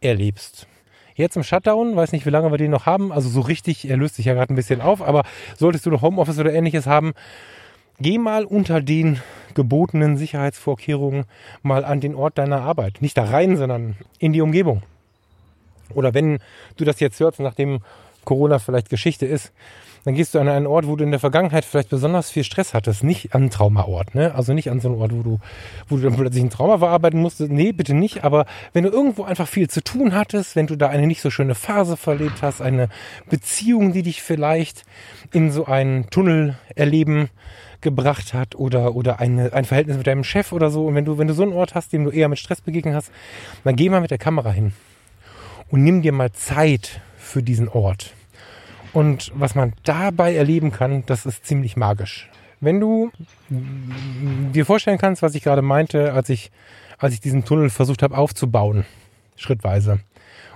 erlebst. 0.01 0.67
Jetzt 1.15 1.35
im 1.35 1.43
Shutdown, 1.43 1.95
weiß 1.95 2.11
nicht, 2.11 2.25
wie 2.25 2.29
lange 2.29 2.51
wir 2.51 2.57
den 2.57 2.71
noch 2.71 2.85
haben, 2.85 3.11
also 3.11 3.27
so 3.27 3.41
richtig, 3.41 3.89
er 3.89 3.97
löst 3.97 4.15
sich 4.15 4.25
ja 4.25 4.35
gerade 4.35 4.53
ein 4.53 4.55
bisschen 4.55 4.81
auf, 4.81 5.01
aber 5.01 5.23
solltest 5.57 5.85
du 5.85 5.89
noch 5.89 6.03
Homeoffice 6.03 6.39
oder 6.39 6.53
ähnliches 6.53 6.85
haben, 6.85 7.13
geh 7.99 8.17
mal 8.17 8.45
unter 8.45 8.81
den 8.81 9.19
gebotenen 9.55 10.15
Sicherheitsvorkehrungen 10.15 11.25
mal 11.63 11.83
an 11.83 11.99
den 11.99 12.15
Ort 12.15 12.37
deiner 12.37 12.61
Arbeit. 12.61 13.01
Nicht 13.01 13.17
da 13.17 13.25
rein, 13.25 13.57
sondern 13.57 13.97
in 14.19 14.31
die 14.31 14.41
Umgebung. 14.41 14.83
Oder 15.93 16.13
wenn 16.13 16.39
du 16.77 16.85
das 16.85 16.99
jetzt 16.99 17.19
hörst, 17.19 17.39
nachdem 17.39 17.79
Corona 18.23 18.59
vielleicht 18.59 18.89
Geschichte 18.89 19.25
ist, 19.25 19.51
dann 20.05 20.15
gehst 20.15 20.33
du 20.33 20.39
an 20.39 20.47
einen 20.47 20.67
Ort, 20.67 20.87
wo 20.87 20.95
du 20.95 21.03
in 21.03 21.11
der 21.11 21.19
Vergangenheit 21.19 21.65
vielleicht 21.65 21.89
besonders 21.89 22.29
viel 22.29 22.43
Stress 22.43 22.73
hattest. 22.73 23.03
Nicht 23.03 23.33
an 23.35 23.41
einen 23.41 23.49
Traumaort, 23.49 24.15
ne? 24.15 24.33
Also 24.33 24.53
nicht 24.53 24.69
an 24.69 24.79
so 24.79 24.89
einen 24.89 25.01
Ort, 25.01 25.13
wo 25.13 25.23
du, 25.23 25.39
wo 25.87 25.97
du 25.97 26.03
dann 26.03 26.15
plötzlich 26.15 26.43
ein 26.43 26.49
Trauma 26.49 26.77
verarbeiten 26.77 27.21
musstest. 27.21 27.51
Nee, 27.51 27.71
bitte 27.71 27.93
nicht. 27.93 28.23
Aber 28.23 28.45
wenn 28.73 28.83
du 28.83 28.89
irgendwo 28.89 29.23
einfach 29.23 29.47
viel 29.47 29.69
zu 29.69 29.83
tun 29.83 30.13
hattest, 30.13 30.55
wenn 30.55 30.67
du 30.67 30.75
da 30.75 30.87
eine 30.87 31.07
nicht 31.07 31.21
so 31.21 31.29
schöne 31.29 31.55
Phase 31.55 31.97
verlebt 31.97 32.41
hast, 32.41 32.61
eine 32.61 32.89
Beziehung, 33.29 33.91
die 33.93 34.03
dich 34.03 34.21
vielleicht 34.21 34.83
in 35.33 35.51
so 35.51 35.65
einen 35.65 36.09
Tunnel 36.09 36.55
erleben 36.75 37.29
gebracht 37.81 38.33
hat 38.33 38.55
oder, 38.55 38.95
oder 38.95 39.19
eine, 39.19 39.53
ein 39.53 39.65
Verhältnis 39.65 39.97
mit 39.97 40.07
deinem 40.07 40.23
Chef 40.23 40.51
oder 40.51 40.69
so. 40.69 40.85
Und 40.85 40.95
wenn 40.95 41.05
du, 41.05 41.17
wenn 41.17 41.27
du 41.27 41.33
so 41.33 41.43
einen 41.43 41.53
Ort 41.53 41.75
hast, 41.75 41.93
dem 41.93 42.03
du 42.03 42.11
eher 42.11 42.27
mit 42.27 42.39
Stress 42.39 42.61
begegnet 42.61 42.95
hast, 42.95 43.11
dann 43.63 43.75
geh 43.75 43.89
mal 43.89 44.01
mit 44.01 44.11
der 44.11 44.17
Kamera 44.17 44.51
hin 44.51 44.73
und 45.69 45.83
nimm 45.83 46.01
dir 46.01 46.11
mal 46.11 46.31
Zeit 46.31 47.01
für 47.17 47.43
diesen 47.43 47.69
Ort. 47.69 48.13
Und 48.93 49.31
was 49.35 49.55
man 49.55 49.73
dabei 49.83 50.35
erleben 50.35 50.71
kann, 50.71 51.03
das 51.05 51.25
ist 51.25 51.45
ziemlich 51.45 51.77
magisch. 51.77 52.29
Wenn 52.61 52.79
du 52.79 53.11
dir 53.49 54.65
vorstellen 54.65 54.97
kannst, 54.97 55.21
was 55.21 55.35
ich 55.35 55.43
gerade 55.43 55.61
meinte, 55.61 56.13
als 56.13 56.29
ich, 56.29 56.51
als 56.97 57.13
ich 57.13 57.21
diesen 57.21 57.45
Tunnel 57.45 57.69
versucht 57.69 58.03
habe 58.03 58.17
aufzubauen, 58.17 58.85
schrittweise. 59.37 59.99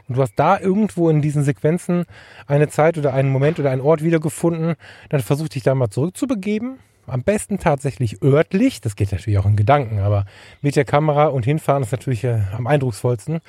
Und 0.07 0.17
du 0.17 0.21
hast 0.21 0.33
da 0.35 0.59
irgendwo 0.59 1.09
in 1.09 1.21
diesen 1.21 1.43
Sequenzen 1.43 2.05
eine 2.45 2.67
Zeit 2.67 2.97
oder 2.97 3.13
einen 3.13 3.29
Moment 3.29 3.59
oder 3.59 3.71
einen 3.71 3.81
Ort 3.81 4.03
wiedergefunden, 4.03 4.75
dann 5.09 5.21
versuch 5.21 5.47
dich 5.47 5.63
da 5.63 5.75
mal 5.75 5.89
zurückzubegeben. 5.89 6.79
Am 7.07 7.23
besten 7.23 7.59
tatsächlich 7.59 8.21
örtlich, 8.21 8.81
das 8.81 8.95
geht 8.95 9.11
natürlich 9.11 9.37
auch 9.37 9.45
in 9.45 9.55
Gedanken, 9.55 9.99
aber 9.99 10.25
mit 10.61 10.75
der 10.75 10.85
Kamera 10.85 11.27
und 11.27 11.45
hinfahren 11.45 11.83
ist 11.83 11.91
natürlich 11.91 12.23
äh, 12.23 12.41
am 12.55 12.67
eindrucksvollsten. 12.67 13.41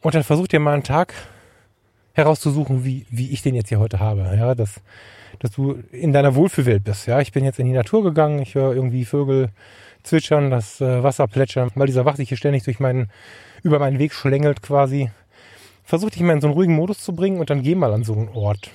Und 0.00 0.14
dann 0.14 0.24
versuch 0.24 0.48
dir 0.48 0.58
mal 0.60 0.74
einen 0.74 0.82
Tag 0.82 1.14
herauszusuchen, 2.14 2.84
wie, 2.84 3.06
wie 3.10 3.30
ich 3.30 3.42
den 3.42 3.54
jetzt 3.54 3.68
hier 3.68 3.78
heute 3.78 4.00
habe. 4.00 4.22
Ja, 4.36 4.54
dass, 4.54 4.80
dass 5.38 5.52
du 5.52 5.82
in 5.92 6.12
deiner 6.12 6.34
Wohlfühlwelt 6.34 6.84
bist. 6.84 7.06
Ja, 7.06 7.20
ich 7.20 7.32
bin 7.32 7.44
jetzt 7.44 7.58
in 7.58 7.66
die 7.66 7.72
Natur 7.72 8.02
gegangen, 8.02 8.40
ich 8.40 8.54
höre 8.54 8.74
irgendwie 8.74 9.04
Vögel 9.04 9.50
zwitschern, 10.02 10.50
das 10.50 10.80
äh, 10.80 11.02
Wasser 11.02 11.26
plätschern, 11.28 11.70
weil 11.74 11.86
dieser 11.86 12.04
Wach 12.04 12.16
sich 12.16 12.28
hier 12.28 12.38
ständig 12.38 12.64
durch 12.64 12.80
meinen, 12.80 13.10
über 13.62 13.78
meinen 13.78 13.98
Weg 13.98 14.12
schlängelt 14.12 14.62
quasi. 14.62 15.10
Versuch 15.84 16.10
dich 16.10 16.22
mal 16.22 16.34
in 16.34 16.40
so 16.40 16.48
einen 16.48 16.54
ruhigen 16.54 16.74
Modus 16.74 17.00
zu 17.00 17.14
bringen 17.14 17.38
und 17.38 17.50
dann 17.50 17.62
geh 17.62 17.74
mal 17.74 17.92
an 17.92 18.04
so 18.04 18.12
einen 18.14 18.28
Ort. 18.28 18.70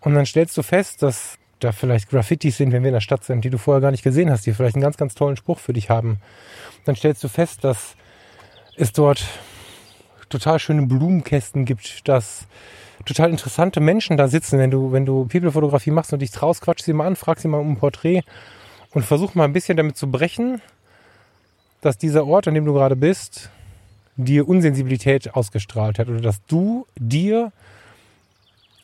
Und 0.00 0.14
dann 0.14 0.26
stellst 0.26 0.56
du 0.56 0.62
fest, 0.62 1.02
dass 1.02 1.38
da 1.60 1.72
vielleicht 1.72 2.10
Graffitis 2.10 2.58
sind, 2.58 2.72
wenn 2.72 2.82
wir 2.82 2.88
in 2.88 2.94
der 2.94 3.00
Stadt 3.00 3.24
sind, 3.24 3.44
die 3.44 3.50
du 3.50 3.58
vorher 3.58 3.80
gar 3.80 3.90
nicht 3.90 4.02
gesehen 4.02 4.30
hast, 4.30 4.46
die 4.46 4.52
vielleicht 4.52 4.76
einen 4.76 4.82
ganz, 4.82 4.96
ganz 4.96 5.14
tollen 5.14 5.36
Spruch 5.36 5.58
für 5.58 5.72
dich 5.72 5.88
haben. 5.90 6.18
Dann 6.84 6.96
stellst 6.96 7.24
du 7.24 7.28
fest, 7.28 7.64
dass 7.64 7.96
es 8.76 8.92
dort 8.92 9.24
total 10.28 10.58
schöne 10.58 10.86
Blumenkästen 10.86 11.64
gibt, 11.64 12.08
dass 12.08 12.46
total 13.04 13.30
interessante 13.30 13.80
Menschen 13.80 14.16
da 14.16 14.28
sitzen, 14.28 14.58
wenn 14.58 14.70
du, 14.70 14.92
wenn 14.92 15.06
du 15.06 15.26
People-Fotografie 15.26 15.90
machst 15.90 16.12
und 16.12 16.20
dich 16.20 16.30
traust, 16.30 16.62
quatsch 16.62 16.82
sie 16.82 16.92
mal 16.92 17.06
an, 17.06 17.16
frag 17.16 17.38
sie 17.38 17.48
mal 17.48 17.58
um 17.60 17.72
ein 17.72 17.76
Porträt 17.76 18.22
und 18.92 19.04
versuch 19.04 19.34
mal 19.34 19.44
ein 19.44 19.52
bisschen 19.52 19.76
damit 19.76 19.96
zu 19.96 20.10
brechen, 20.10 20.60
dass 21.80 21.98
dieser 21.98 22.26
Ort, 22.26 22.48
an 22.48 22.54
dem 22.54 22.64
du 22.64 22.72
gerade 22.72 22.96
bist, 22.96 23.50
dir 24.16 24.48
Unsensibilität 24.48 25.34
ausgestrahlt 25.34 25.98
hat 25.98 26.08
oder 26.08 26.20
dass 26.20 26.44
du 26.46 26.86
dir 26.96 27.52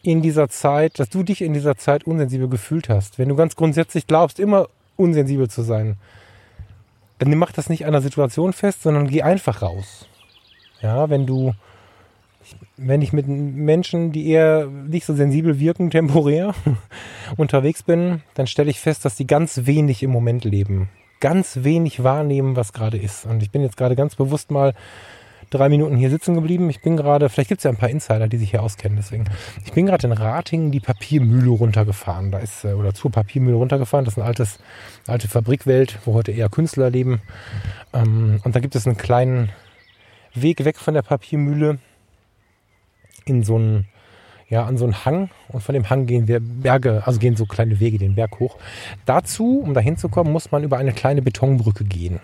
in 0.02 0.20
dieser 0.20 0.48
Zeit, 0.48 0.98
dass 0.98 1.08
du 1.08 1.22
dich 1.22 1.42
in 1.42 1.54
dieser 1.54 1.76
Zeit 1.76 2.04
unsensibel 2.04 2.48
gefühlt 2.48 2.88
hast. 2.88 3.18
Wenn 3.18 3.28
du 3.28 3.36
ganz 3.36 3.56
grundsätzlich 3.56 4.06
glaubst, 4.06 4.38
immer 4.38 4.68
unsensibel 4.96 5.48
zu 5.48 5.62
sein, 5.62 5.96
dann 7.18 7.34
mach 7.36 7.52
das 7.52 7.68
nicht 7.68 7.86
an 7.86 7.92
der 7.92 8.02
Situation 8.02 8.52
fest, 8.52 8.82
sondern 8.82 9.06
geh 9.08 9.22
einfach 9.22 9.62
raus. 9.62 10.06
Ja, 10.82 11.08
wenn 11.08 11.26
du, 11.26 11.54
wenn 12.76 13.02
ich 13.02 13.12
mit 13.12 13.28
Menschen, 13.28 14.12
die 14.12 14.28
eher 14.28 14.66
nicht 14.66 15.06
so 15.06 15.14
sensibel 15.14 15.58
wirken, 15.58 15.90
temporär 15.92 16.54
unterwegs 17.36 17.82
bin, 17.82 18.22
dann 18.34 18.46
stelle 18.46 18.70
ich 18.70 18.80
fest, 18.80 19.04
dass 19.04 19.14
die 19.14 19.26
ganz 19.26 19.62
wenig 19.64 20.02
im 20.02 20.10
Moment 20.10 20.44
leben. 20.44 20.88
Ganz 21.20 21.60
wenig 21.62 22.02
wahrnehmen, 22.02 22.56
was 22.56 22.72
gerade 22.72 22.98
ist. 22.98 23.26
Und 23.26 23.42
ich 23.42 23.50
bin 23.52 23.62
jetzt 23.62 23.76
gerade 23.76 23.94
ganz 23.94 24.16
bewusst 24.16 24.50
mal 24.50 24.74
drei 25.50 25.68
Minuten 25.68 25.96
hier 25.96 26.10
sitzen 26.10 26.34
geblieben. 26.34 26.68
Ich 26.70 26.80
bin 26.80 26.96
gerade, 26.96 27.28
vielleicht 27.28 27.48
gibt 27.48 27.60
es 27.60 27.64
ja 27.64 27.70
ein 27.70 27.76
paar 27.76 27.90
Insider, 27.90 28.26
die 28.26 28.38
sich 28.38 28.50
hier 28.50 28.62
auskennen, 28.62 28.96
deswegen. 28.96 29.26
Ich 29.64 29.72
bin 29.72 29.86
gerade 29.86 30.06
in 30.06 30.12
Ratingen 30.12 30.72
die 30.72 30.80
Papiermühle 30.80 31.50
runtergefahren. 31.50 32.32
Da 32.32 32.38
ist, 32.38 32.64
äh, 32.64 32.72
oder 32.72 32.94
zur 32.94 33.12
Papiermühle 33.12 33.56
runtergefahren. 33.56 34.04
Das 34.04 34.14
ist 34.14 34.18
eine 34.18 34.26
altes, 34.26 34.58
alte 35.06 35.28
Fabrikwelt, 35.28 35.98
wo 36.04 36.14
heute 36.14 36.32
eher 36.32 36.48
Künstler 36.48 36.90
leben. 36.90 37.22
Ähm, 37.92 38.40
und 38.42 38.56
da 38.56 38.60
gibt 38.60 38.74
es 38.74 38.86
einen 38.86 38.96
kleinen 38.96 39.50
Weg 40.34 40.64
weg 40.64 40.78
von 40.78 40.94
der 40.94 41.02
Papiermühle 41.02 41.78
in 43.24 43.42
so 43.42 43.56
einen, 43.56 43.86
ja, 44.48 44.64
an 44.64 44.76
so 44.76 44.84
einen 44.84 45.04
Hang 45.04 45.30
und 45.48 45.62
von 45.62 45.74
dem 45.74 45.90
Hang 45.90 46.06
gehen 46.06 46.28
wir 46.28 46.40
Berge, 46.40 47.02
also 47.06 47.18
gehen 47.18 47.36
so 47.36 47.46
kleine 47.46 47.80
Wege 47.80 47.98
den 47.98 48.14
Berg 48.14 48.38
hoch. 48.40 48.56
Dazu, 49.06 49.60
um 49.60 49.74
da 49.74 49.80
hinzukommen, 49.80 50.32
muss 50.32 50.50
man 50.50 50.64
über 50.64 50.78
eine 50.78 50.92
kleine 50.92 51.22
Betonbrücke 51.22 51.84
gehen. 51.84 52.20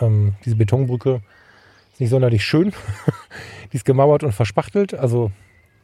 Ähm, 0.00 0.34
diese 0.44 0.56
Betonbrücke 0.56 1.20
ist 1.92 2.00
nicht 2.00 2.10
sonderlich 2.10 2.44
schön. 2.44 2.72
Die 3.72 3.76
ist 3.76 3.84
gemauert 3.84 4.22
und 4.22 4.32
verspachtelt, 4.32 4.94
also 4.94 5.30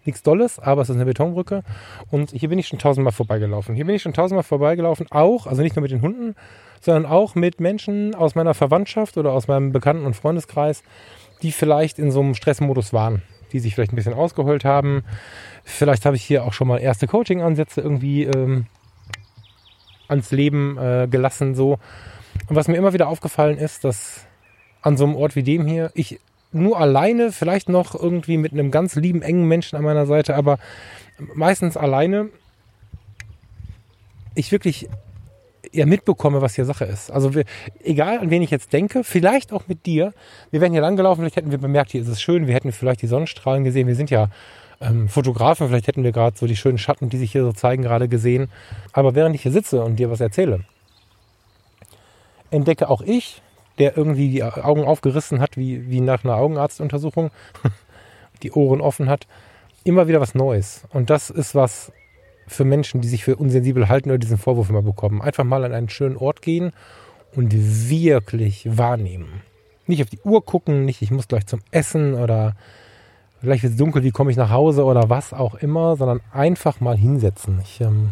nichts 0.05 0.23
Dolles, 0.23 0.59
aber 0.59 0.83
es 0.83 0.89
ist 0.89 0.97
eine 0.97 1.05
Betonbrücke. 1.05 1.63
Und 2.11 2.31
hier 2.33 2.49
bin 2.49 2.59
ich 2.59 2.69
schon 2.69 2.79
tausendmal 2.79 3.13
vorbeigelaufen. 3.13 3.75
Hier 3.75 3.85
bin 3.85 3.95
ich 3.95 4.03
schon 4.03 4.15
tausendmal 4.15 4.43
vorbeigelaufen, 4.43 5.07
auch, 5.11 5.47
also 5.47 5.63
nicht 5.63 5.77
nur 5.77 5.83
mit 5.83 5.91
den 5.91 6.03
Hunden, 6.03 6.35
sondern 6.81 7.07
auch 7.07 7.35
mit 7.35 7.61
Menschen 7.61 8.15
aus 8.15 8.35
meiner 8.35 8.55
Verwandtschaft 8.55 9.17
oder 9.17 9.33
aus 9.33 9.49
meinem 9.49 9.73
Bekannten- 9.73 10.07
und 10.07 10.15
Freundeskreis, 10.15 10.83
die 11.43 11.53
vielleicht 11.53 11.99
in 11.99 12.11
so 12.11 12.21
einem 12.21 12.35
Stressmodus 12.35 12.93
waren, 12.93 13.23
die 13.53 13.61
sich 13.61 13.75
vielleicht 13.75 13.93
ein 13.93 13.97
bisschen 13.97 14.15
ausgeholt 14.15 14.65
haben. 14.65 15.05
Vielleicht 15.65 16.07
habe 16.07 16.17
ich 16.17 16.25
hier 16.25 16.45
auch 16.45 16.53
schon 16.53 16.69
mal 16.69 16.79
erste 16.79 17.07
Coaching-Ansätze 17.07 17.81
irgendwie 17.81 18.25
ähm, 18.25 18.67
ans 20.09 20.31
Leben 20.31 20.77
äh, 20.79 21.07
gelassen. 21.11 21.55
So. 21.55 21.79
Und 22.49 22.57
was 22.57 22.69
mir 22.69 22.77
immer 22.77 22.93
wieder 22.93 23.09
aufgefallen 23.09 23.59
ist, 23.59 23.85
dass 23.85 24.27
an 24.83 24.97
so 24.97 25.05
einem 25.05 25.17
Ort 25.17 25.37
wie 25.37 25.43
dem 25.43 25.67
hier 25.67 25.91
ich 25.95 26.21
nur 26.51 26.81
alleine, 26.81 27.31
vielleicht 27.31 27.69
noch 27.69 27.95
irgendwie 27.95 28.39
mit 28.39 28.53
einem 28.53 28.71
ganz 28.71 28.95
lieben, 28.95 29.23
engen 29.23 29.47
Menschen 29.47 29.77
an 29.77 29.85
meiner 29.85 30.07
Seite, 30.07 30.35
aber 30.35 30.59
meistens 31.35 31.77
alleine, 31.77 32.31
ich 34.35 34.51
wirklich 34.51 34.89
ja 35.73 35.87
mitbekomme, 35.87 36.41
was 36.41 36.55
hier 36.55 36.65
Sache 36.65 36.85
ist. 36.85 37.11
Also 37.11 37.35
wir, 37.35 37.45
egal 37.83 38.19
an 38.19 38.31
wen 38.31 38.43
ich 38.43 38.51
jetzt 38.51 38.73
denke, 38.73 39.05
vielleicht 39.05 39.53
auch 39.53 39.69
mit 39.69 39.87
dir, 39.87 40.13
wir 40.51 40.61
wären 40.61 40.73
hier 40.73 40.81
langgelaufen, 40.81 41.23
vielleicht 41.23 41.37
hätten 41.37 41.51
wir 41.51 41.59
bemerkt, 41.59 41.91
hier 41.93 42.03
ist 42.03 42.09
es 42.09 42.21
schön, 42.21 42.47
wir 42.47 42.55
hätten 42.55 42.73
vielleicht 42.73 43.03
die 43.03 43.07
Sonnenstrahlen 43.07 43.65
gesehen, 43.65 43.87
wir 43.87 43.95
sind 43.95 44.11
ja 44.11 44.29
ähm, 44.81 45.09
Fotografen, 45.09 45.69
vielleicht 45.69 45.89
hätten 45.89 46.05
wir 46.05 46.13
gerade 46.13 46.37
so 46.37 46.47
die 46.47 46.57
schönen 46.57 46.79
Schatten, 46.79 47.09
die 47.09 47.19
sich 47.19 47.33
hier 47.33 47.43
so 47.43 47.53
zeigen, 47.53 47.83
gerade 47.83 48.09
gesehen. 48.09 48.49
Aber 48.93 49.15
während 49.15 49.35
ich 49.35 49.43
hier 49.43 49.53
sitze 49.53 49.83
und 49.83 49.97
dir 49.97 50.11
was 50.11 50.21
erzähle, 50.21 50.65
entdecke 52.51 52.89
auch 52.89 53.03
ich, 53.03 53.43
der 53.79 53.97
irgendwie 53.97 54.31
die 54.31 54.43
Augen 54.43 54.85
aufgerissen 54.85 55.41
hat, 55.41 55.57
wie, 55.57 55.89
wie 55.91 56.01
nach 56.01 56.25
einer 56.25 56.37
Augenarztuntersuchung, 56.37 57.31
die 58.43 58.53
Ohren 58.53 58.81
offen 58.81 59.09
hat, 59.09 59.27
immer 59.85 60.09
wieder 60.09 60.21
was 60.21 60.35
Neues. 60.35 60.83
Und 60.91 61.11
das 61.11 61.31
ist 61.31 61.55
was, 61.55 61.93
für 62.49 62.65
Menschen, 62.65 63.01
die 63.01 63.09
sich 63.09 63.25
für 63.25 63.37
unsensibel 63.37 63.89
halten 63.89 64.11
oder 64.11 64.19
diesen 64.19 64.39
Vorwurf 64.39 64.71
immer 64.71 64.83
bekommen. 64.83 65.23
Einfach 65.23 65.45
mal 65.45 65.65
an 65.65 65.73
einen 65.73 65.89
schönen 65.89 66.17
Ort 66.17 66.43
gehen 66.43 66.73
und 67.35 67.53
wirklich 67.89 68.67
wahrnehmen. 68.77 69.43
Nicht 69.87 70.03
auf 70.03 70.11
die 70.11 70.21
Uhr 70.25 70.45
gucken, 70.45 70.85
nicht 70.85 71.03
ich 71.03 71.11
muss 71.11 71.29
gleich 71.29 71.47
zum 71.47 71.61
Essen 71.71 72.15
oder 72.15 72.57
gleich 73.43 73.63
wird 73.63 73.73
es 73.73 73.79
dunkel, 73.79 74.03
wie 74.03 74.11
komme 74.11 74.31
ich 74.31 74.37
nach 74.37 74.51
Hause 74.51 74.85
oder 74.85 75.09
was 75.09 75.33
auch 75.33 75.55
immer, 75.55 75.97
sondern 75.97 76.21
einfach 76.33 76.81
mal 76.81 76.97
hinsetzen. 76.97 77.61
Ich 77.63 77.81
ähm, 77.81 78.11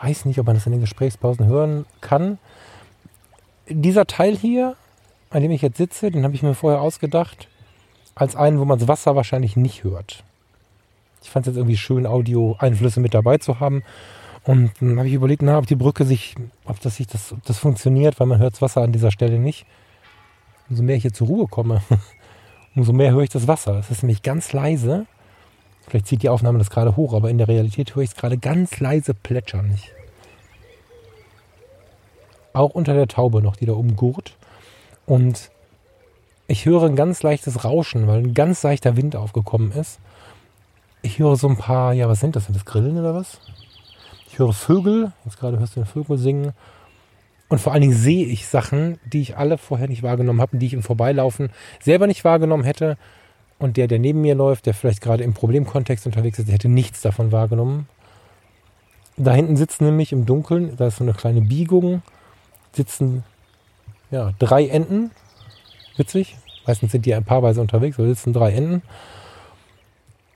weiß 0.00 0.24
nicht, 0.24 0.38
ob 0.38 0.46
man 0.46 0.56
das 0.56 0.66
in 0.66 0.72
den 0.72 0.80
Gesprächspausen 0.80 1.46
hören 1.46 1.86
kann. 2.00 2.38
Dieser 3.68 4.06
Teil 4.06 4.36
hier, 4.36 4.76
an 5.30 5.42
dem 5.42 5.50
ich 5.50 5.62
jetzt 5.62 5.78
sitze, 5.78 6.10
den 6.10 6.24
habe 6.24 6.34
ich 6.34 6.42
mir 6.42 6.54
vorher 6.54 6.80
ausgedacht, 6.80 7.48
als 8.14 8.36
einen, 8.36 8.58
wo 8.58 8.64
man 8.64 8.78
das 8.78 8.88
Wasser 8.88 9.16
wahrscheinlich 9.16 9.56
nicht 9.56 9.84
hört. 9.84 10.24
Ich 11.26 11.30
fand 11.30 11.44
es 11.44 11.50
jetzt 11.50 11.56
irgendwie 11.56 11.76
schön, 11.76 12.06
Audio-Einflüsse 12.06 13.00
mit 13.00 13.12
dabei 13.12 13.38
zu 13.38 13.58
haben. 13.58 13.82
Und 14.44 14.70
dann 14.78 14.96
habe 14.96 15.08
ich 15.08 15.14
überlegt, 15.14 15.42
na, 15.42 15.58
ob 15.58 15.66
die 15.66 15.74
Brücke 15.74 16.04
sich, 16.04 16.36
ob 16.64 16.78
das 16.80 16.96
sich 16.96 17.08
das, 17.08 17.32
ob 17.32 17.42
das 17.44 17.58
funktioniert, 17.58 18.20
weil 18.20 18.28
man 18.28 18.38
hört 18.38 18.52
das 18.52 18.62
Wasser 18.62 18.82
an 18.82 18.92
dieser 18.92 19.10
Stelle 19.10 19.40
nicht. 19.40 19.66
Umso 20.70 20.84
mehr 20.84 20.94
ich 20.94 21.02
hier 21.02 21.12
zur 21.12 21.26
Ruhe 21.26 21.48
komme, 21.48 21.82
umso 22.76 22.92
mehr 22.92 23.10
höre 23.10 23.24
ich 23.24 23.30
das 23.30 23.48
Wasser. 23.48 23.76
Es 23.80 23.90
ist 23.90 24.04
nämlich 24.04 24.22
ganz 24.22 24.52
leise. 24.52 25.06
Vielleicht 25.88 26.06
zieht 26.06 26.22
die 26.22 26.28
Aufnahme 26.28 26.58
das 26.58 26.70
gerade 26.70 26.94
hoch, 26.94 27.12
aber 27.12 27.28
in 27.28 27.38
der 27.38 27.48
Realität 27.48 27.96
höre 27.96 28.04
ich 28.04 28.10
es 28.10 28.16
gerade 28.16 28.38
ganz 28.38 28.78
leise 28.78 29.14
plätschern. 29.14 29.72
Ich 29.74 29.90
auch 32.52 32.70
unter 32.70 32.94
der 32.94 33.08
Taube 33.08 33.42
noch, 33.42 33.56
die 33.56 33.66
da 33.66 33.72
oben 33.72 33.96
gurt. 33.96 34.36
Und 35.06 35.50
ich 36.46 36.66
höre 36.66 36.84
ein 36.84 36.94
ganz 36.94 37.24
leichtes 37.24 37.64
Rauschen, 37.64 38.06
weil 38.06 38.18
ein 38.20 38.32
ganz 38.32 38.62
leichter 38.62 38.96
Wind 38.96 39.16
aufgekommen 39.16 39.72
ist. 39.72 39.98
Ich 41.06 41.20
höre 41.20 41.36
so 41.36 41.46
ein 41.46 41.56
paar, 41.56 41.92
ja, 41.92 42.08
was 42.08 42.18
sind 42.18 42.34
das? 42.34 42.46
Sind 42.46 42.56
das 42.56 42.64
Grillen 42.64 42.98
oder 42.98 43.14
was? 43.14 43.38
Ich 44.28 44.40
höre 44.40 44.52
Vögel, 44.52 45.12
jetzt 45.24 45.38
gerade 45.38 45.56
hörst 45.60 45.76
du 45.76 45.80
den 45.80 45.86
Vögel 45.86 46.18
singen. 46.18 46.52
Und 47.48 47.60
vor 47.60 47.72
allen 47.72 47.82
Dingen 47.82 47.94
sehe 47.94 48.26
ich 48.26 48.48
Sachen, 48.48 48.98
die 49.04 49.20
ich 49.20 49.36
alle 49.36 49.56
vorher 49.56 49.86
nicht 49.86 50.02
wahrgenommen 50.02 50.40
habe, 50.40 50.58
die 50.58 50.66
ich 50.66 50.72
im 50.72 50.82
Vorbeilaufen 50.82 51.50
selber 51.80 52.08
nicht 52.08 52.24
wahrgenommen 52.24 52.64
hätte. 52.64 52.98
Und 53.60 53.76
der, 53.76 53.86
der 53.86 54.00
neben 54.00 54.20
mir 54.20 54.34
läuft, 54.34 54.66
der 54.66 54.74
vielleicht 54.74 55.00
gerade 55.00 55.22
im 55.22 55.32
Problemkontext 55.32 56.06
unterwegs 56.06 56.40
ist, 56.40 56.48
der 56.48 56.54
hätte 56.54 56.68
nichts 56.68 57.02
davon 57.02 57.30
wahrgenommen. 57.30 57.86
Da 59.16 59.32
hinten 59.32 59.56
sitzen 59.56 59.84
nämlich 59.84 60.10
im 60.10 60.26
Dunkeln, 60.26 60.76
da 60.76 60.88
ist 60.88 60.96
so 60.96 61.04
eine 61.04 61.14
kleine 61.14 61.40
Biegung, 61.40 62.02
sitzen 62.72 63.22
ja, 64.10 64.32
drei 64.40 64.66
Enten. 64.66 65.12
Witzig. 65.96 66.36
Meistens 66.66 66.90
sind 66.90 67.06
die 67.06 67.14
ein 67.14 67.22
paarweise 67.22 67.60
unterwegs, 67.60 67.96
aber 67.96 68.08
sitzen 68.08 68.32
drei 68.32 68.50
Enten. 68.54 68.82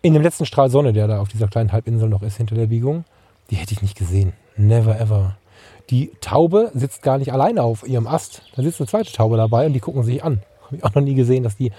In 0.02 0.14
dem 0.14 0.22
letzten 0.22 0.46
Strahl 0.46 0.70
Sonne, 0.70 0.94
der 0.94 1.08
da 1.08 1.20
auf 1.20 1.28
dieser 1.28 1.48
kleinen 1.48 1.72
Halbinsel 1.72 2.08
noch 2.08 2.22
ist, 2.22 2.38
hinter 2.38 2.54
der 2.54 2.68
Biegung, 2.68 3.04
die 3.50 3.56
hätte 3.56 3.72
ich 3.72 3.82
nicht 3.82 3.98
gesehen. 3.98 4.32
Never 4.56 4.98
ever. 4.98 5.36
Die 5.90 6.12
Taube 6.22 6.70
sitzt 6.72 7.02
gar 7.02 7.18
nicht 7.18 7.32
alleine 7.32 7.62
auf 7.62 7.86
ihrem 7.86 8.06
Ast. 8.06 8.42
Da 8.56 8.62
sitzt 8.62 8.80
eine 8.80 8.88
zweite 8.88 9.12
Taube 9.12 9.36
dabei 9.36 9.66
und 9.66 9.74
die 9.74 9.80
gucken 9.80 10.02
sich 10.02 10.24
an. 10.24 10.40
Habe 10.64 10.76
ich 10.76 10.84
auch 10.84 10.94
noch 10.94 11.02
nie 11.02 11.14
gesehen, 11.14 11.42
dass 11.42 11.56
die 11.56 11.72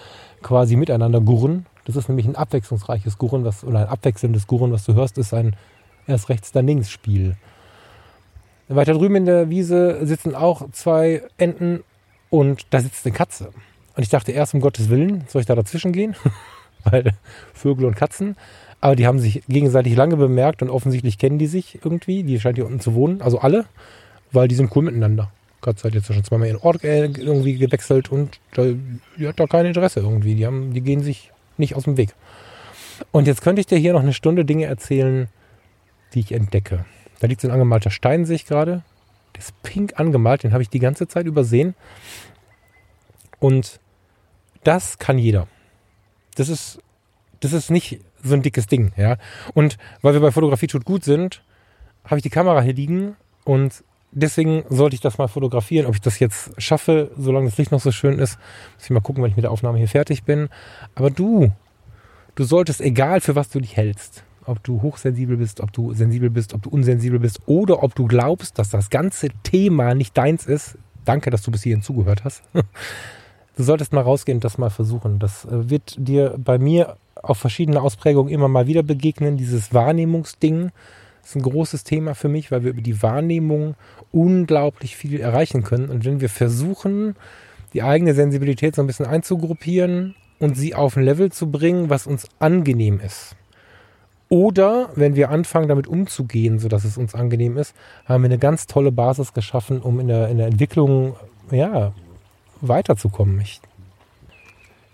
quasi 0.43 0.75
miteinander 0.75 1.19
gurren. 1.19 1.65
Das 1.85 1.95
ist 1.95 2.09
nämlich 2.09 2.27
ein 2.27 2.35
abwechslungsreiches 2.35 3.17
Gurren, 3.17 3.43
was, 3.43 3.63
oder 3.63 3.79
ein 3.79 3.87
abwechselndes 3.87 4.45
Gurren, 4.45 4.71
was 4.71 4.85
du 4.85 4.93
hörst, 4.93 5.17
ist 5.17 5.33
ein 5.33 5.55
erst 6.05 6.29
rechts, 6.29 6.51
dann 6.51 6.67
links 6.67 6.91
Spiel. 6.91 7.37
Weiter 8.67 8.93
drüben 8.93 9.15
in 9.15 9.25
der 9.25 9.49
Wiese 9.49 10.05
sitzen 10.05 10.35
auch 10.35 10.69
zwei 10.71 11.23
Enten 11.37 11.83
und 12.29 12.67
da 12.69 12.81
sitzt 12.81 13.05
eine 13.05 13.15
Katze. 13.15 13.51
Und 13.95 14.03
ich 14.03 14.09
dachte 14.09 14.31
erst, 14.31 14.53
um 14.53 14.61
Gottes 14.61 14.89
Willen, 14.89 15.23
soll 15.27 15.41
ich 15.41 15.47
da 15.47 15.55
dazwischen 15.55 15.91
gehen? 15.91 16.15
Weil 16.91 17.13
Vögel 17.53 17.85
und 17.85 17.95
Katzen. 17.95 18.35
Aber 18.79 18.95
die 18.95 19.05
haben 19.05 19.19
sich 19.19 19.43
gegenseitig 19.47 19.95
lange 19.95 20.17
bemerkt 20.17 20.61
und 20.61 20.69
offensichtlich 20.69 21.17
kennen 21.17 21.37
die 21.37 21.47
sich 21.47 21.79
irgendwie. 21.83 22.23
Die 22.23 22.39
scheint 22.39 22.57
hier 22.57 22.65
unten 22.65 22.79
zu 22.79 22.95
wohnen, 22.95 23.21
also 23.21 23.39
alle, 23.39 23.65
weil 24.31 24.47
die 24.47 24.55
sind 24.55 24.75
cool 24.75 24.83
miteinander. 24.83 25.31
Katze 25.61 25.87
hat 25.87 25.93
jetzt 25.93 26.07
schon 26.07 26.23
zweimal 26.23 26.47
ihren 26.47 26.57
Ort 26.57 26.83
äh, 26.83 27.05
irgendwie 27.05 27.53
gewechselt 27.57 28.11
und 28.11 28.39
die 28.57 29.27
hat 29.27 29.39
da 29.39 29.45
kein 29.45 29.67
Interesse 29.67 29.99
irgendwie. 29.99 30.33
Die, 30.33 30.45
haben, 30.45 30.73
die 30.73 30.81
gehen 30.81 31.03
sich 31.03 31.31
nicht 31.57 31.75
aus 31.75 31.83
dem 31.83 31.97
Weg. 31.97 32.15
Und 33.11 33.27
jetzt 33.27 33.41
könnte 33.41 33.61
ich 33.61 33.67
dir 33.67 33.77
hier 33.77 33.93
noch 33.93 34.01
eine 34.01 34.13
Stunde 34.13 34.45
Dinge 34.45 34.65
erzählen, 34.65 35.27
die 36.13 36.21
ich 36.21 36.31
entdecke. 36.31 36.85
Da 37.19 37.27
liegt 37.27 37.41
so 37.41 37.47
ein 37.47 37.53
angemalter 37.53 37.91
Stein, 37.91 38.25
sehe 38.25 38.35
ich 38.35 38.45
gerade. 38.45 38.83
Der 39.35 39.41
ist 39.41 39.61
pink 39.63 39.99
angemalt, 39.99 40.43
den 40.43 40.53
habe 40.53 40.63
ich 40.63 40.69
die 40.69 40.79
ganze 40.79 41.07
Zeit 41.07 41.25
übersehen. 41.25 41.75
Und 43.39 43.79
das 44.63 44.97
kann 44.99 45.17
jeder. 45.17 45.47
Das 46.35 46.49
ist, 46.49 46.79
das 47.39 47.53
ist 47.53 47.69
nicht 47.71 47.99
so 48.23 48.33
ein 48.33 48.41
dickes 48.41 48.67
Ding, 48.67 48.91
ja. 48.97 49.17
Und 49.53 49.77
weil 50.01 50.13
wir 50.13 50.21
bei 50.21 50.31
Fotografie 50.31 50.67
tut 50.67 50.85
gut 50.85 51.03
sind, 51.03 51.43
habe 52.05 52.17
ich 52.17 52.23
die 52.23 52.29
Kamera 52.29 52.61
hier 52.61 52.73
liegen 52.73 53.15
und 53.43 53.83
deswegen 54.11 54.63
sollte 54.69 54.95
ich 54.95 55.01
das 55.01 55.17
mal 55.17 55.27
fotografieren. 55.27 55.85
Ob 55.85 55.95
ich 55.95 56.01
das 56.01 56.19
jetzt 56.19 56.51
schaffe, 56.61 57.11
solange 57.17 57.49
das 57.49 57.57
Licht 57.57 57.71
noch 57.71 57.81
so 57.81 57.91
schön 57.91 58.19
ist, 58.19 58.37
muss 58.75 58.85
ich 58.85 58.89
mal 58.91 59.01
gucken, 59.01 59.23
wenn 59.23 59.31
ich 59.31 59.37
mit 59.37 59.43
der 59.43 59.51
Aufnahme 59.51 59.77
hier 59.77 59.87
fertig 59.87 60.23
bin. 60.23 60.49
Aber 60.95 61.09
du, 61.09 61.51
du 62.35 62.43
solltest, 62.43 62.81
egal 62.81 63.21
für 63.21 63.35
was 63.35 63.49
du 63.49 63.59
dich 63.59 63.77
hältst, 63.77 64.23
ob 64.45 64.63
du 64.63 64.81
hochsensibel 64.81 65.37
bist, 65.37 65.61
ob 65.61 65.71
du 65.71 65.93
sensibel 65.93 66.29
bist, 66.29 66.53
ob 66.53 66.61
du 66.63 66.69
unsensibel 66.69 67.19
bist 67.19 67.41
oder 67.45 67.83
ob 67.83 67.95
du 67.95 68.05
glaubst, 68.07 68.59
dass 68.59 68.69
das 68.69 68.89
ganze 68.89 69.29
Thema 69.43 69.93
nicht 69.93 70.17
deins 70.17 70.45
ist. 70.45 70.77
Danke, 71.05 71.29
dass 71.29 71.41
du 71.41 71.51
bis 71.51 71.63
hierhin 71.63 71.81
zugehört 71.81 72.23
hast. 72.23 72.43
Du 73.57 73.63
solltest 73.63 73.93
mal 73.93 74.01
rausgehen 74.01 74.37
und 74.37 74.43
das 74.43 74.57
mal 74.57 74.69
versuchen. 74.69 75.19
Das 75.19 75.45
äh, 75.45 75.69
wird 75.69 75.95
dir 75.97 76.35
bei 76.37 76.57
mir 76.57 76.97
auf 77.15 77.37
verschiedene 77.37 77.81
Ausprägungen 77.81 78.33
immer 78.33 78.47
mal 78.47 78.67
wieder 78.67 78.83
begegnen. 78.83 79.37
Dieses 79.37 79.73
Wahrnehmungsding 79.73 80.71
ist 81.23 81.35
ein 81.35 81.41
großes 81.41 81.83
Thema 81.83 82.15
für 82.15 82.29
mich, 82.29 82.51
weil 82.51 82.63
wir 82.63 82.71
über 82.71 82.81
die 82.81 83.01
Wahrnehmung 83.03 83.75
unglaublich 84.11 84.95
viel 84.95 85.19
erreichen 85.19 85.63
können. 85.63 85.89
Und 85.89 86.05
wenn 86.05 86.21
wir 86.21 86.29
versuchen, 86.29 87.15
die 87.73 87.83
eigene 87.83 88.13
Sensibilität 88.13 88.75
so 88.75 88.81
ein 88.81 88.87
bisschen 88.87 89.05
einzugruppieren 89.05 90.15
und 90.39 90.57
sie 90.57 90.73
auf 90.73 90.97
ein 90.97 91.03
Level 91.03 91.31
zu 91.31 91.51
bringen, 91.51 91.89
was 91.89 92.07
uns 92.07 92.27
angenehm 92.39 92.99
ist, 92.99 93.35
oder 94.29 94.89
wenn 94.95 95.15
wir 95.15 95.29
anfangen, 95.29 95.67
damit 95.67 95.87
umzugehen, 95.87 96.57
sodass 96.57 96.85
es 96.85 96.97
uns 96.97 97.13
angenehm 97.13 97.57
ist, 97.57 97.75
haben 98.05 98.23
wir 98.23 98.29
eine 98.29 98.37
ganz 98.37 98.65
tolle 98.65 98.93
Basis 98.93 99.33
geschaffen, 99.33 99.81
um 99.81 99.99
in 99.99 100.07
der, 100.07 100.29
in 100.29 100.37
der 100.37 100.47
Entwicklung 100.47 101.17
ja, 101.51 101.91
weiterzukommen. 102.61 103.39
Ich, 103.41 103.59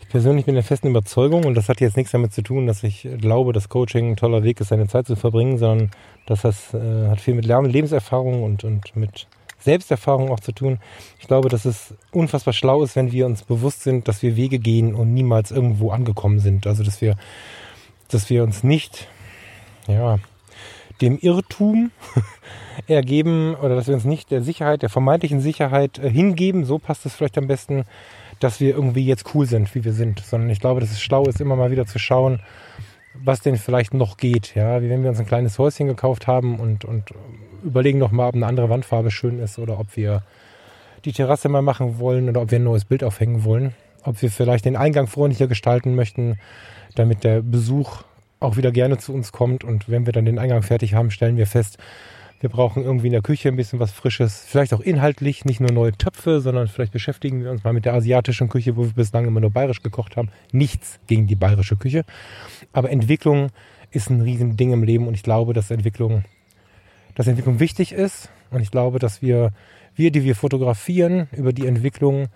ich 0.02 0.10
persönlich 0.10 0.46
bin 0.46 0.56
der 0.56 0.64
festen 0.64 0.88
Überzeugung, 0.88 1.46
und 1.46 1.56
das 1.56 1.70
hat 1.70 1.82
jetzt 1.82 1.98
nichts 1.98 2.12
damit 2.12 2.34
zu 2.34 2.42
tun, 2.42 2.68
dass 2.68 2.84
ich 2.84 3.08
glaube, 3.20 3.54
dass 3.54 3.70
Coaching 3.70 4.12
ein 4.12 4.16
toller 4.16 4.44
Weg 4.44 4.60
ist, 4.62 4.70
seine 4.70 4.88
Zeit 4.88 5.08
zu 5.08 5.16
verbringen, 5.16 5.58
sondern 5.58 5.92
dass 6.26 6.42
das 6.42 6.74
äh, 6.74 7.08
hat 7.10 7.20
viel 7.20 7.36
mit 7.36 7.46
Lernen, 7.46 7.70
Lebenserfahrung 7.70 8.44
und, 8.44 8.64
und 8.64 8.96
mit 8.96 9.28
Selbsterfahrung 9.60 10.32
auch 10.32 10.40
zu 10.40 10.52
tun. 10.52 10.80
Ich 11.20 11.28
glaube, 11.28 11.50
dass 11.50 11.66
es 11.66 11.94
unfassbar 12.12 12.54
schlau 12.54 12.84
ist, 12.84 12.96
wenn 12.96 13.12
wir 13.12 13.26
uns 13.26 13.44
bewusst 13.44 13.84
sind, 13.84 14.08
dass 14.08 14.22
wir 14.22 14.36
Wege 14.36 14.60
gehen 14.60 14.96
und 14.96 15.14
niemals 15.14 15.52
irgendwo 15.52 15.92
angekommen 15.92 16.40
sind. 16.40 16.68
Also 16.68 16.84
dass 16.84 17.02
wir, 17.02 17.16
dass 18.08 18.30
wir 18.30 18.44
uns 18.44 18.64
nicht 18.64 19.08
ja, 19.88 20.20
dem 21.02 21.18
Irrtum 21.18 21.92
ergeben 22.88 23.56
oder 23.56 23.76
dass 23.76 23.88
wir 23.88 23.96
uns 23.96 24.06
nicht 24.06 24.32
der 24.32 24.42
Sicherheit, 24.42 24.82
der 24.82 24.90
vermeintlichen 24.90 25.42
Sicherheit 25.42 26.00
äh, 26.00 26.10
hingeben, 26.10 26.66
so 26.66 26.80
passt 26.80 27.06
es 27.06 27.14
vielleicht 27.14 27.38
am 27.38 27.48
besten, 27.48 27.84
dass 28.40 28.60
wir 28.60 28.76
irgendwie 28.76 29.06
jetzt 29.06 29.34
cool 29.34 29.46
sind, 29.46 29.74
wie 29.76 29.84
wir 29.84 29.94
sind, 29.94 30.20
sondern 30.20 30.50
ich 30.50 30.60
glaube, 30.60 30.80
dass 30.80 30.92
es 30.92 31.02
schlau 31.02 31.26
ist, 31.26 31.42
immer 31.42 31.56
mal 31.56 31.72
wieder 31.72 31.86
zu 31.86 32.00
schauen, 32.00 32.40
was 33.14 33.42
denn 33.42 33.58
vielleicht 33.58 33.94
noch 33.94 34.18
geht. 34.18 34.54
Ja, 34.56 34.82
wie 34.82 34.90
wenn 34.90 35.02
wir 35.02 35.10
uns 35.10 35.20
ein 35.20 35.26
kleines 35.26 35.58
Häuschen 35.58 35.88
gekauft 35.88 36.28
haben 36.28 36.60
und, 36.60 36.86
und 36.86 37.14
überlegen 37.64 37.98
noch 37.98 38.12
mal, 38.12 38.30
ob 38.30 38.36
eine 38.36 38.46
andere 38.46 38.70
Wandfarbe 38.70 39.12
schön 39.12 39.40
ist 39.40 39.58
oder 39.58 39.80
ob 39.80 39.96
wir 39.96 40.24
die 41.06 41.14
Terrasse 41.14 41.50
mal 41.50 41.62
machen 41.62 42.00
wollen 42.00 42.30
oder 42.30 42.42
ob 42.42 42.52
wir 42.52 42.60
ein 42.60 42.64
neues 42.64 42.86
Bild 42.86 43.04
aufhängen 43.04 43.44
wollen, 43.44 43.74
ob 44.04 44.22
wir 44.22 44.30
vielleicht 44.30 44.66
den 44.66 44.76
Eingang 44.76 45.08
freundlicher 45.08 45.48
gestalten 45.48 45.96
möchten, 45.96 46.38
damit 46.96 47.24
der 47.24 47.42
Besuch 47.42 48.04
auch 48.40 48.58
wieder 48.58 48.72
gerne 48.72 48.98
zu 48.98 49.14
uns 49.14 49.32
kommt. 49.32 49.64
Und 49.64 49.90
wenn 49.90 50.06
wir 50.06 50.14
dann 50.14 50.26
den 50.26 50.40
Eingang 50.40 50.64
fertig 50.64 50.94
haben, 50.94 51.12
stellen 51.12 51.38
wir 51.38 51.48
fest, 51.48 51.78
wir 52.40 52.50
brauchen 52.50 52.84
irgendwie 52.84 53.08
in 53.08 53.14
der 53.14 53.24
Küche 53.24 53.50
ein 53.50 53.56
bisschen 53.56 53.80
was 53.80 53.92
Frisches, 53.92 54.46
vielleicht 54.48 54.74
auch 54.74 54.80
inhaltlich, 54.80 55.44
nicht 55.46 55.60
nur 55.60 55.72
neue 55.72 55.94
Töpfe, 55.94 56.40
sondern 56.40 56.68
vielleicht 56.68 56.92
beschäftigen 56.92 57.44
wir 57.44 57.50
uns 57.50 57.64
mal 57.64 57.74
mit 57.74 57.86
der 57.86 57.96
asiatischen 57.96 58.48
Küche, 58.48 58.76
wo 58.76 58.84
wir 58.84 58.94
bislang 58.94 59.26
immer 59.26 59.40
nur 59.40 59.50
bayerisch 59.50 59.82
gekocht 59.82 60.18
haben. 60.18 60.30
Nichts 60.52 61.00
gegen 61.08 61.26
die 61.26 61.36
bayerische 61.36 61.78
Küche. 61.78 62.04
Aber 62.74 62.92
Entwicklung 62.92 63.50
ist 63.90 64.12
ein 64.12 64.22
Riesending 64.22 64.72
im 64.72 64.84
Leben 64.84 65.08
und 65.08 65.16
ich 65.16 65.24
glaube, 65.24 65.54
dass 65.54 65.72
Entwicklung, 65.72 66.26
dass 67.16 67.28
Entwicklung 67.28 67.60
wichtig 67.60 67.92
ist. 67.92 68.30
Und 68.52 68.62
ich 68.62 68.70
glaube, 68.70 69.00
dass 69.00 69.22
wir, 69.22 69.52
wir, 69.96 70.12
die 70.12 70.24
wir 70.24 70.36
fotografieren, 70.36 71.28
über 71.32 71.54
die 71.54 71.66
Entwicklung 71.66 72.28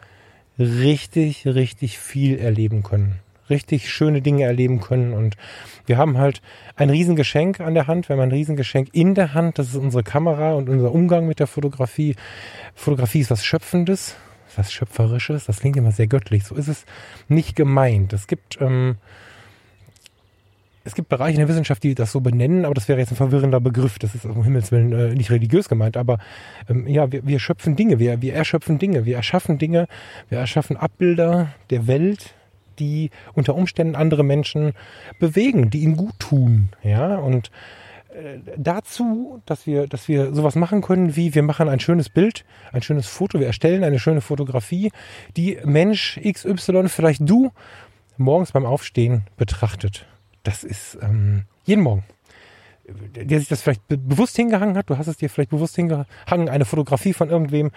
richtig, 0.57 1.45
richtig 1.45 1.99
viel 1.99 2.39
erleben 2.39 2.81
können 2.81 3.19
richtig 3.51 3.91
schöne 3.91 4.21
Dinge 4.21 4.43
erleben 4.43 4.81
können. 4.81 5.13
Und 5.13 5.37
wir 5.85 5.97
haben 5.97 6.17
halt 6.17 6.41
ein 6.75 6.89
Riesengeschenk 6.89 7.59
an 7.59 7.75
der 7.75 7.87
Hand. 7.87 8.09
Wir 8.09 8.15
haben 8.15 8.23
ein 8.23 8.31
Riesengeschenk 8.31 8.89
in 8.93 9.13
der 9.13 9.33
Hand. 9.33 9.59
Das 9.59 9.67
ist 9.67 9.75
unsere 9.75 10.03
Kamera 10.03 10.53
und 10.53 10.69
unser 10.69 10.91
Umgang 10.91 11.27
mit 11.27 11.39
der 11.39 11.47
Fotografie. 11.47 12.15
Fotografie 12.73 13.19
ist 13.19 13.29
was 13.31 13.45
Schöpfendes, 13.45 14.15
was 14.55 14.71
Schöpferisches. 14.71 15.45
Das 15.45 15.59
klingt 15.59 15.77
immer 15.77 15.91
sehr 15.91 16.07
göttlich. 16.07 16.45
So 16.45 16.55
ist 16.55 16.67
es 16.67 16.85
nicht 17.27 17.55
gemeint. 17.55 18.13
Es 18.13 18.25
gibt, 18.27 18.59
ähm, 18.59 18.95
es 20.83 20.95
gibt 20.95 21.09
Bereiche 21.09 21.35
in 21.35 21.39
der 21.39 21.47
Wissenschaft, 21.47 21.83
die 21.83 21.93
das 21.93 22.11
so 22.11 22.21
benennen, 22.21 22.65
aber 22.65 22.73
das 22.73 22.87
wäre 22.87 22.99
jetzt 22.99 23.11
ein 23.11 23.15
verwirrender 23.15 23.59
Begriff. 23.59 23.99
Das 23.99 24.15
ist 24.15 24.25
um 24.25 24.43
Himmels 24.43 24.71
Willen 24.71 24.91
äh, 24.93 25.13
nicht 25.13 25.29
religiös 25.29 25.69
gemeint, 25.69 25.95
aber 25.95 26.17
ähm, 26.67 26.87
ja, 26.87 27.11
wir, 27.11 27.25
wir 27.25 27.39
schöpfen 27.39 27.75
Dinge, 27.75 27.99
wir, 27.99 28.21
wir 28.21 28.33
erschöpfen 28.33 28.79
Dinge, 28.79 29.05
wir 29.05 29.15
erschaffen 29.15 29.59
Dinge, 29.59 29.87
wir 30.29 30.39
erschaffen 30.39 30.77
Abbilder 30.77 31.49
der 31.69 31.85
Welt, 31.85 32.33
die 32.79 33.09
unter 33.33 33.55
Umständen 33.55 33.95
andere 33.95 34.23
Menschen 34.23 34.73
bewegen, 35.19 35.69
die 35.69 35.79
ihnen 35.79 35.97
gut 35.97 36.19
tun. 36.19 36.69
Ja, 36.83 37.17
und 37.17 37.51
äh, 38.13 38.39
dazu, 38.57 39.41
dass 39.45 39.65
wir, 39.65 39.87
dass 39.87 40.07
wir 40.07 40.33
sowas 40.33 40.55
machen 40.55 40.81
können, 40.81 41.15
wie 41.15 41.33
wir 41.33 41.43
machen 41.43 41.69
ein 41.69 41.79
schönes 41.79 42.09
Bild, 42.09 42.45
ein 42.71 42.81
schönes 42.81 43.07
Foto, 43.07 43.39
wir 43.39 43.47
erstellen 43.47 43.83
eine 43.83 43.99
schöne 43.99 44.21
Fotografie, 44.21 44.91
die 45.37 45.57
Mensch 45.63 46.19
XY, 46.23 46.89
vielleicht 46.89 47.21
du, 47.27 47.51
morgens 48.17 48.51
beim 48.51 48.65
Aufstehen 48.65 49.23
betrachtet. 49.37 50.05
Das 50.43 50.63
ist 50.63 50.97
ähm, 51.01 51.43
jeden 51.63 51.83
Morgen 51.83 52.03
der 52.87 53.39
sich 53.39 53.47
das 53.47 53.61
vielleicht 53.61 53.87
bewusst 53.87 54.35
hingehangen 54.35 54.77
hat, 54.77 54.89
du 54.89 54.97
hast 54.97 55.07
es 55.07 55.17
dir 55.17 55.29
vielleicht 55.29 55.51
bewusst 55.51 55.75
hingehangen, 55.75 56.49
eine 56.49 56.65
Fotografie 56.65 57.13
von 57.13 57.29
irgendwem, 57.29 57.71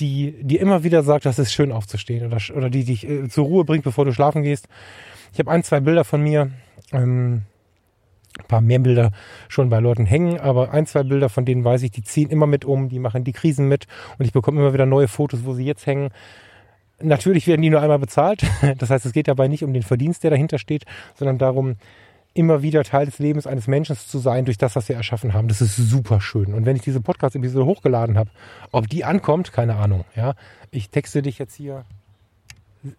die 0.00 0.34
dir 0.42 0.60
immer 0.60 0.84
wieder 0.84 1.02
sagt, 1.02 1.26
dass 1.26 1.38
es 1.38 1.52
schön 1.52 1.72
aufzustehen 1.72 2.26
oder, 2.26 2.38
oder 2.54 2.70
die 2.70 2.84
dich 2.84 3.08
äh, 3.08 3.28
zur 3.28 3.46
Ruhe 3.46 3.64
bringt, 3.64 3.84
bevor 3.84 4.04
du 4.04 4.12
schlafen 4.12 4.42
gehst. 4.42 4.68
Ich 5.32 5.38
habe 5.38 5.50
ein, 5.50 5.62
zwei 5.62 5.80
Bilder 5.80 6.04
von 6.04 6.22
mir, 6.22 6.50
ähm, 6.92 7.42
ein 8.38 8.46
paar 8.48 8.60
mehr 8.60 8.78
Bilder 8.78 9.12
schon 9.48 9.70
bei 9.70 9.78
Leuten 9.78 10.06
hängen, 10.06 10.38
aber 10.38 10.72
ein, 10.72 10.86
zwei 10.86 11.02
Bilder 11.02 11.28
von 11.28 11.44
denen 11.44 11.64
weiß 11.64 11.82
ich, 11.82 11.90
die 11.90 12.02
ziehen 12.02 12.30
immer 12.30 12.46
mit 12.46 12.64
um, 12.64 12.88
die 12.88 12.98
machen 12.98 13.24
die 13.24 13.32
Krisen 13.32 13.68
mit 13.68 13.86
und 14.18 14.24
ich 14.24 14.32
bekomme 14.32 14.60
immer 14.60 14.72
wieder 14.72 14.86
neue 14.86 15.08
Fotos, 15.08 15.44
wo 15.44 15.54
sie 15.54 15.64
jetzt 15.64 15.86
hängen. 15.86 16.10
Natürlich 17.00 17.46
werden 17.46 17.62
die 17.62 17.70
nur 17.70 17.82
einmal 17.82 17.98
bezahlt. 17.98 18.42
Das 18.78 18.90
heißt, 18.90 19.04
es 19.06 19.12
geht 19.12 19.28
dabei 19.28 19.48
nicht 19.48 19.64
um 19.64 19.72
den 19.72 19.82
Verdienst, 19.82 20.22
der 20.22 20.30
dahinter 20.30 20.58
steht, 20.58 20.84
sondern 21.14 21.38
darum, 21.38 21.76
immer 22.36 22.62
wieder 22.62 22.84
Teil 22.84 23.06
des 23.06 23.18
Lebens 23.18 23.46
eines 23.46 23.66
Menschen 23.66 23.96
zu 23.96 24.18
sein 24.18 24.44
durch 24.44 24.58
das, 24.58 24.76
was 24.76 24.88
wir 24.88 24.96
erschaffen 24.96 25.32
haben. 25.34 25.48
Das 25.48 25.60
ist 25.60 25.76
super 25.76 26.20
schön. 26.20 26.54
Und 26.54 26.66
wenn 26.66 26.76
ich 26.76 26.82
diese 26.82 27.00
Podcast-Episode 27.00 27.64
hochgeladen 27.64 28.18
habe, 28.18 28.30
ob 28.72 28.88
die 28.88 29.04
ankommt, 29.04 29.52
keine 29.52 29.76
Ahnung. 29.76 30.04
Ja, 30.14 30.34
ich 30.70 30.90
texte 30.90 31.22
dich 31.22 31.38
jetzt 31.38 31.54
hier 31.54 31.84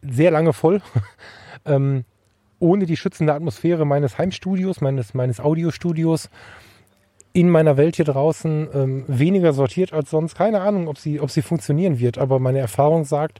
sehr 0.01 0.31
lange 0.31 0.53
voll, 0.53 0.81
ähm, 1.65 2.03
ohne 2.59 2.85
die 2.85 2.97
schützende 2.97 3.33
Atmosphäre 3.33 3.85
meines 3.85 4.17
Heimstudios, 4.17 4.81
meines, 4.81 5.13
meines 5.13 5.39
Audiostudios 5.39 6.29
in 7.33 7.49
meiner 7.49 7.77
Welt 7.77 7.97
hier 7.97 8.05
draußen 8.05 8.67
ähm, 8.73 9.03
weniger 9.07 9.53
sortiert 9.53 9.93
als 9.93 10.09
sonst. 10.09 10.35
Keine 10.35 10.61
Ahnung, 10.61 10.87
ob 10.87 10.97
sie, 10.97 11.19
ob 11.19 11.29
sie 11.29 11.43
funktionieren 11.43 11.99
wird, 11.99 12.17
aber 12.17 12.39
meine 12.39 12.59
Erfahrung 12.59 13.05
sagt, 13.05 13.39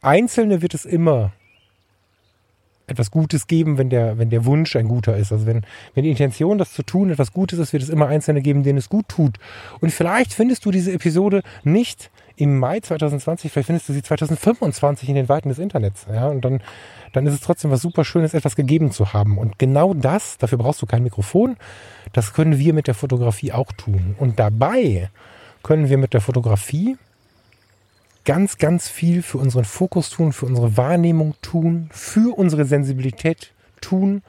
Einzelne 0.00 0.62
wird 0.62 0.74
es 0.74 0.84
immer 0.84 1.32
etwas 2.86 3.10
Gutes 3.10 3.46
geben, 3.46 3.78
wenn 3.78 3.90
der, 3.90 4.18
wenn 4.18 4.30
der 4.30 4.44
Wunsch 4.44 4.76
ein 4.76 4.88
guter 4.88 5.16
ist. 5.16 5.32
Also 5.32 5.46
wenn, 5.46 5.62
wenn 5.94 6.04
die 6.04 6.10
Intention, 6.10 6.58
das 6.58 6.72
zu 6.72 6.82
tun, 6.82 7.10
etwas 7.10 7.32
Gutes 7.32 7.58
ist, 7.58 7.72
wird 7.72 7.82
es 7.82 7.88
immer 7.88 8.06
Einzelne 8.06 8.42
geben, 8.42 8.62
denen 8.62 8.78
es 8.78 8.88
gut 8.88 9.08
tut. 9.08 9.38
Und 9.80 9.92
vielleicht 9.92 10.32
findest 10.32 10.64
du 10.64 10.70
diese 10.70 10.92
Episode 10.92 11.42
nicht 11.64 12.10
im 12.36 12.58
Mai 12.58 12.80
2020, 12.80 13.50
vielleicht 13.50 13.66
findest 13.66 13.88
du 13.88 13.92
sie 13.92 14.02
2025 14.02 15.08
in 15.08 15.14
den 15.14 15.28
Weiten 15.28 15.48
des 15.48 15.58
Internets. 15.58 16.06
Ja, 16.12 16.28
und 16.28 16.44
dann, 16.44 16.60
dann 17.12 17.26
ist 17.26 17.34
es 17.34 17.40
trotzdem 17.40 17.70
was 17.70 17.80
super 17.80 18.04
Schönes, 18.04 18.34
etwas 18.34 18.56
gegeben 18.56 18.92
zu 18.92 19.12
haben. 19.12 19.38
Und 19.38 19.58
genau 19.58 19.94
das, 19.94 20.38
dafür 20.38 20.58
brauchst 20.58 20.82
du 20.82 20.86
kein 20.86 21.02
Mikrofon, 21.02 21.56
das 22.12 22.34
können 22.34 22.58
wir 22.58 22.74
mit 22.74 22.86
der 22.86 22.94
Fotografie 22.94 23.52
auch 23.52 23.72
tun. 23.72 24.14
Und 24.18 24.38
dabei 24.38 25.10
können 25.62 25.88
wir 25.88 25.98
mit 25.98 26.14
der 26.14 26.20
Fotografie 26.20 26.96
ganz, 28.26 28.58
ganz 28.58 28.88
viel 28.88 29.22
für 29.22 29.38
unseren 29.38 29.64
Fokus 29.64 30.10
tun, 30.10 30.34
für 30.34 30.44
unsere 30.44 30.76
Wahrnehmung 30.76 31.34
tun, 31.40 31.88
für 31.92 32.36
unsere 32.36 32.66
Sensibilität 32.66 33.52
tun. 33.80 34.22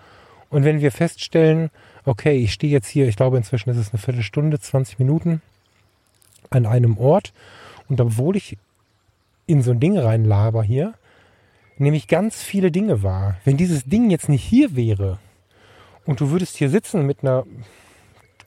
Und 0.50 0.64
wenn 0.64 0.80
wir 0.80 0.94
feststellen, 0.94 1.70
okay, 2.06 2.38
ich 2.38 2.54
stehe 2.54 2.72
jetzt 2.72 2.88
hier, 2.88 3.10
ich 3.10 3.18
glaube 3.18 3.36
inzwischen 3.36 3.70
ist 3.70 3.78
es 3.78 3.92
eine 3.92 4.00
Viertelstunde, 4.00 4.60
20 4.60 5.00
Minuten 5.00 5.42
an 6.50 6.66
einem 6.66 6.98
Ort 6.98 7.34
und 7.90 8.00
obwohl 8.00 8.38
ich 8.38 8.58
in 9.48 9.62
so 9.62 9.72
ein 9.72 9.80
Ding 9.80 9.98
reinlaber 9.98 10.64
hier, 10.64 10.94
nehme 11.78 11.98
ich 11.98 12.08
ganz 12.08 12.42
viele 12.42 12.72
Dinge 12.72 13.04
wahr. 13.04 13.38
Wenn 13.44 13.58
dieses 13.58 13.86
Ding 13.86 14.10
jetzt 14.10 14.30
nicht 14.30 14.44
hier 14.44 14.76
wäre 14.76 15.20
und 16.06 16.22
du 16.22 16.30
würdest 16.30 16.56
hier 16.58 16.70
sitzen 16.70 17.06
mit 17.06 17.24
einer 17.24 17.46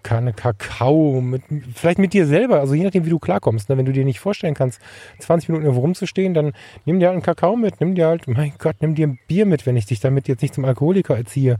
Kanne 0.03 0.33
Kakao, 0.33 1.21
mit, 1.21 1.43
vielleicht 1.75 1.99
mit 1.99 2.13
dir 2.13 2.27
selber, 2.27 2.61
also 2.61 2.75
je 2.75 2.85
nachdem, 2.85 3.05
wie 3.05 3.11
du 3.11 3.19
klarkommst. 3.19 3.69
Ne? 3.69 3.77
Wenn 3.77 3.87
du 3.87 3.93
dir 3.93 4.05
nicht 4.05 4.21
vorstellen 4.21 4.55
kannst, 4.55 4.81
20 5.19 5.49
Minuten 5.49 5.67
irgendwo 5.67 5.83
rumzustehen, 5.83 6.35
dann 6.35 6.53
nimm 6.85 7.01
dir 7.01 7.07
halt 7.07 7.15
einen 7.15 7.23
Kakao 7.23 7.57
mit, 7.57 7.81
nimm 7.81 7.95
dir 7.95 8.07
halt, 8.07 8.27
mein 8.29 8.53
Gott, 8.59 8.77
nimm 8.81 8.95
dir 8.95 9.09
ein 9.09 9.19
Bier 9.29 9.47
mit, 9.47 9.67
wenn 9.67 9.77
ich 9.77 9.87
dich 9.87 10.01
damit 10.01 10.29
jetzt 10.29 10.43
nicht 10.43 10.55
zum 10.55 10.65
Alkoholiker 10.65 11.17
erziehe. 11.17 11.59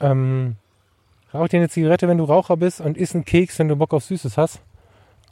Ähm, 0.00 0.56
rauch 1.32 1.48
dir 1.48 1.58
eine 1.58 1.68
Zigarette, 1.68 2.08
wenn 2.08 2.18
du 2.18 2.24
Raucher 2.24 2.56
bist 2.56 2.80
und 2.80 2.96
isst 2.96 3.14
einen 3.14 3.24
Keks, 3.24 3.58
wenn 3.58 3.68
du 3.68 3.76
Bock 3.76 3.92
auf 3.94 4.04
Süßes 4.04 4.36
hast. 4.36 4.60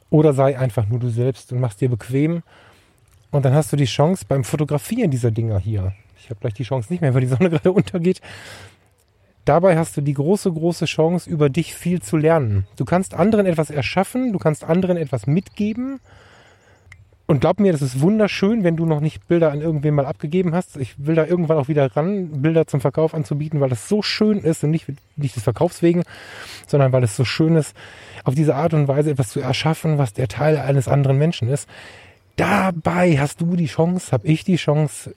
Oder 0.09 0.33
sei 0.33 0.57
einfach 0.57 0.87
nur 0.87 0.99
du 0.99 1.09
selbst 1.09 1.51
und 1.51 1.59
machst 1.59 1.81
dir 1.81 1.89
bequem. 1.89 2.43
Und 3.31 3.43
dann 3.43 3.53
hast 3.53 3.73
du 3.73 3.75
die 3.75 3.85
Chance 3.85 4.25
beim 4.27 4.43
Fotografieren 4.43 5.11
dieser 5.11 5.31
Dinger 5.31 5.59
hier. 5.59 5.93
Ich 6.19 6.29
habe 6.29 6.39
gleich 6.39 6.53
die 6.53 6.63
Chance 6.63 6.91
nicht 6.91 7.01
mehr, 7.01 7.13
weil 7.13 7.21
die 7.21 7.27
Sonne 7.27 7.49
gerade 7.49 7.71
untergeht 7.71 8.21
dabei 9.47 9.77
hast 9.77 9.97
du 9.97 10.01
die 10.01 10.13
große, 10.13 10.51
große 10.51 10.85
Chance, 10.85 11.29
über 11.29 11.49
dich 11.49 11.73
viel 11.73 12.01
zu 12.01 12.17
lernen. 12.17 12.67
Du 12.75 12.85
kannst 12.85 13.13
anderen 13.13 13.45
etwas 13.45 13.69
erschaffen, 13.69 14.33
du 14.33 14.39
kannst 14.39 14.63
anderen 14.63 14.97
etwas 14.97 15.27
mitgeben. 15.27 15.99
Und 17.29 17.41
glaub 17.41 17.59
mir, 17.59 17.73
das 17.73 17.81
ist 17.81 17.99
wunderschön, 17.99 18.63
wenn 18.63 18.77
du 18.77 18.85
noch 18.85 19.01
nicht 19.01 19.27
Bilder 19.27 19.51
an 19.51 19.59
irgendwen 19.59 19.95
mal 19.95 20.05
abgegeben 20.05 20.55
hast. 20.55 20.77
Ich 20.77 20.95
will 20.97 21.15
da 21.15 21.25
irgendwann 21.25 21.57
auch 21.57 21.67
wieder 21.67 21.93
ran, 21.93 22.41
Bilder 22.41 22.67
zum 22.67 22.79
Verkauf 22.79 23.13
anzubieten, 23.13 23.59
weil 23.59 23.69
das 23.69 23.89
so 23.89 24.01
schön 24.01 24.39
ist 24.39 24.63
und 24.63 24.71
nicht, 24.71 24.85
nicht 25.17 25.35
des 25.35 25.43
Verkaufs 25.43 25.81
wegen, 25.81 26.03
sondern 26.67 26.93
weil 26.93 27.03
es 27.03 27.17
so 27.17 27.25
schön 27.25 27.55
ist, 27.57 27.75
auf 28.23 28.33
diese 28.33 28.55
Art 28.55 28.73
und 28.73 28.87
Weise 28.87 29.11
etwas 29.11 29.27
zu 29.27 29.41
erschaffen, 29.41 29.97
was 29.97 30.13
der 30.13 30.29
Teil 30.29 30.57
eines 30.57 30.87
anderen 30.87 31.17
Menschen 31.17 31.49
ist. 31.49 31.67
Dabei 32.37 33.17
hast 33.19 33.41
du 33.41 33.57
die 33.57 33.65
Chance, 33.65 34.13
habe 34.13 34.25
ich 34.27 34.45
die 34.45 34.55
Chance 34.55 35.13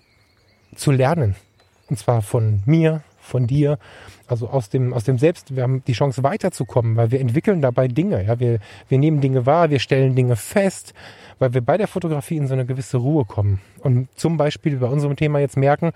zu 0.74 0.90
lernen. 0.90 1.36
Und 1.88 1.98
zwar 1.98 2.22
von 2.22 2.62
mir, 2.66 3.02
von 3.20 3.46
dir, 3.46 3.78
also 4.30 4.48
aus 4.48 4.68
dem, 4.68 4.92
aus 4.92 5.04
dem 5.04 5.18
Selbst, 5.18 5.54
wir 5.56 5.62
haben 5.62 5.82
die 5.86 5.92
Chance 5.92 6.22
weiterzukommen, 6.22 6.96
weil 6.96 7.10
wir 7.10 7.20
entwickeln 7.20 7.60
dabei 7.60 7.88
Dinge. 7.88 8.24
Ja? 8.24 8.38
Wir, 8.38 8.58
wir 8.88 8.98
nehmen 8.98 9.20
Dinge 9.20 9.46
wahr, 9.46 9.70
wir 9.70 9.78
stellen 9.78 10.14
Dinge 10.14 10.36
fest, 10.36 10.94
weil 11.38 11.54
wir 11.54 11.60
bei 11.60 11.76
der 11.76 11.88
Fotografie 11.88 12.36
in 12.36 12.46
so 12.46 12.54
eine 12.54 12.66
gewisse 12.66 12.98
Ruhe 12.98 13.24
kommen. 13.24 13.60
Und 13.80 14.08
zum 14.16 14.36
Beispiel 14.36 14.76
bei 14.76 14.86
unserem 14.86 15.16
Thema 15.16 15.38
jetzt 15.38 15.56
merken, 15.56 15.92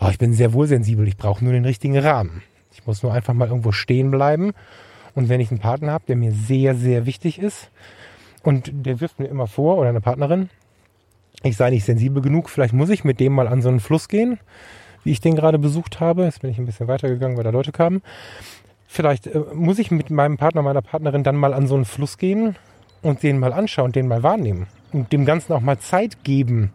oh, 0.00 0.08
ich 0.10 0.18
bin 0.18 0.32
sehr 0.32 0.52
wohlsensibel, 0.52 1.06
ich 1.08 1.16
brauche 1.16 1.42
nur 1.42 1.52
den 1.52 1.64
richtigen 1.64 1.98
Rahmen. 1.98 2.42
Ich 2.72 2.86
muss 2.86 3.02
nur 3.02 3.12
einfach 3.12 3.34
mal 3.34 3.48
irgendwo 3.48 3.72
stehen 3.72 4.10
bleiben. 4.10 4.52
Und 5.14 5.28
wenn 5.28 5.40
ich 5.40 5.50
einen 5.50 5.60
Partner 5.60 5.92
habe, 5.92 6.04
der 6.06 6.16
mir 6.16 6.32
sehr, 6.32 6.74
sehr 6.74 7.06
wichtig 7.06 7.38
ist, 7.38 7.70
und 8.42 8.70
der 8.72 9.00
wirft 9.00 9.18
mir 9.18 9.26
immer 9.26 9.48
vor, 9.48 9.78
oder 9.78 9.88
eine 9.88 10.00
Partnerin, 10.00 10.50
ich 11.42 11.56
sei 11.56 11.70
nicht 11.70 11.84
sensibel 11.84 12.22
genug, 12.22 12.48
vielleicht 12.48 12.74
muss 12.74 12.90
ich 12.90 13.02
mit 13.02 13.18
dem 13.18 13.32
mal 13.32 13.48
an 13.48 13.60
so 13.60 13.68
einen 13.68 13.80
Fluss 13.80 14.08
gehen 14.08 14.38
wie 15.06 15.12
ich 15.12 15.20
den 15.20 15.36
gerade 15.36 15.60
besucht 15.60 16.00
habe. 16.00 16.24
Jetzt 16.24 16.42
bin 16.42 16.50
ich 16.50 16.58
ein 16.58 16.66
bisschen 16.66 16.88
weitergegangen, 16.88 17.36
weil 17.36 17.44
da 17.44 17.50
Leute 17.50 17.70
kamen. 17.70 18.02
Vielleicht 18.88 19.28
äh, 19.28 19.40
muss 19.54 19.78
ich 19.78 19.92
mit 19.92 20.10
meinem 20.10 20.36
Partner, 20.36 20.62
meiner 20.62 20.82
Partnerin 20.82 21.22
dann 21.22 21.36
mal 21.36 21.54
an 21.54 21.68
so 21.68 21.76
einen 21.76 21.84
Fluss 21.84 22.18
gehen 22.18 22.56
und 23.02 23.22
den 23.22 23.38
mal 23.38 23.52
anschauen, 23.52 23.92
den 23.92 24.08
mal 24.08 24.24
wahrnehmen 24.24 24.66
und 24.92 25.12
dem 25.12 25.24
Ganzen 25.24 25.52
auch 25.52 25.60
mal 25.60 25.78
Zeit 25.78 26.24
geben. 26.24 26.72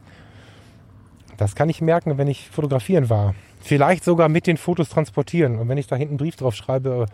Das 1.35 1.55
kann 1.55 1.67
ich 1.67 1.81
merken, 1.81 2.17
wenn 2.17 2.29
ich 2.29 2.49
fotografieren 2.49 3.09
war. 3.09 3.35
Vielleicht 3.59 4.05
sogar 4.05 4.29
mit 4.29 4.47
den 4.47 4.55
Fotos 4.55 4.87
transportieren. 4.87 5.59
Und 5.59 5.67
wenn 5.67 5.77
ich 5.77 5.87
da 5.87 5.97
hinten 5.97 6.13
einen 6.13 6.17
Brief 6.19 6.37
drauf 6.37 6.55
schreibe, 6.55 7.07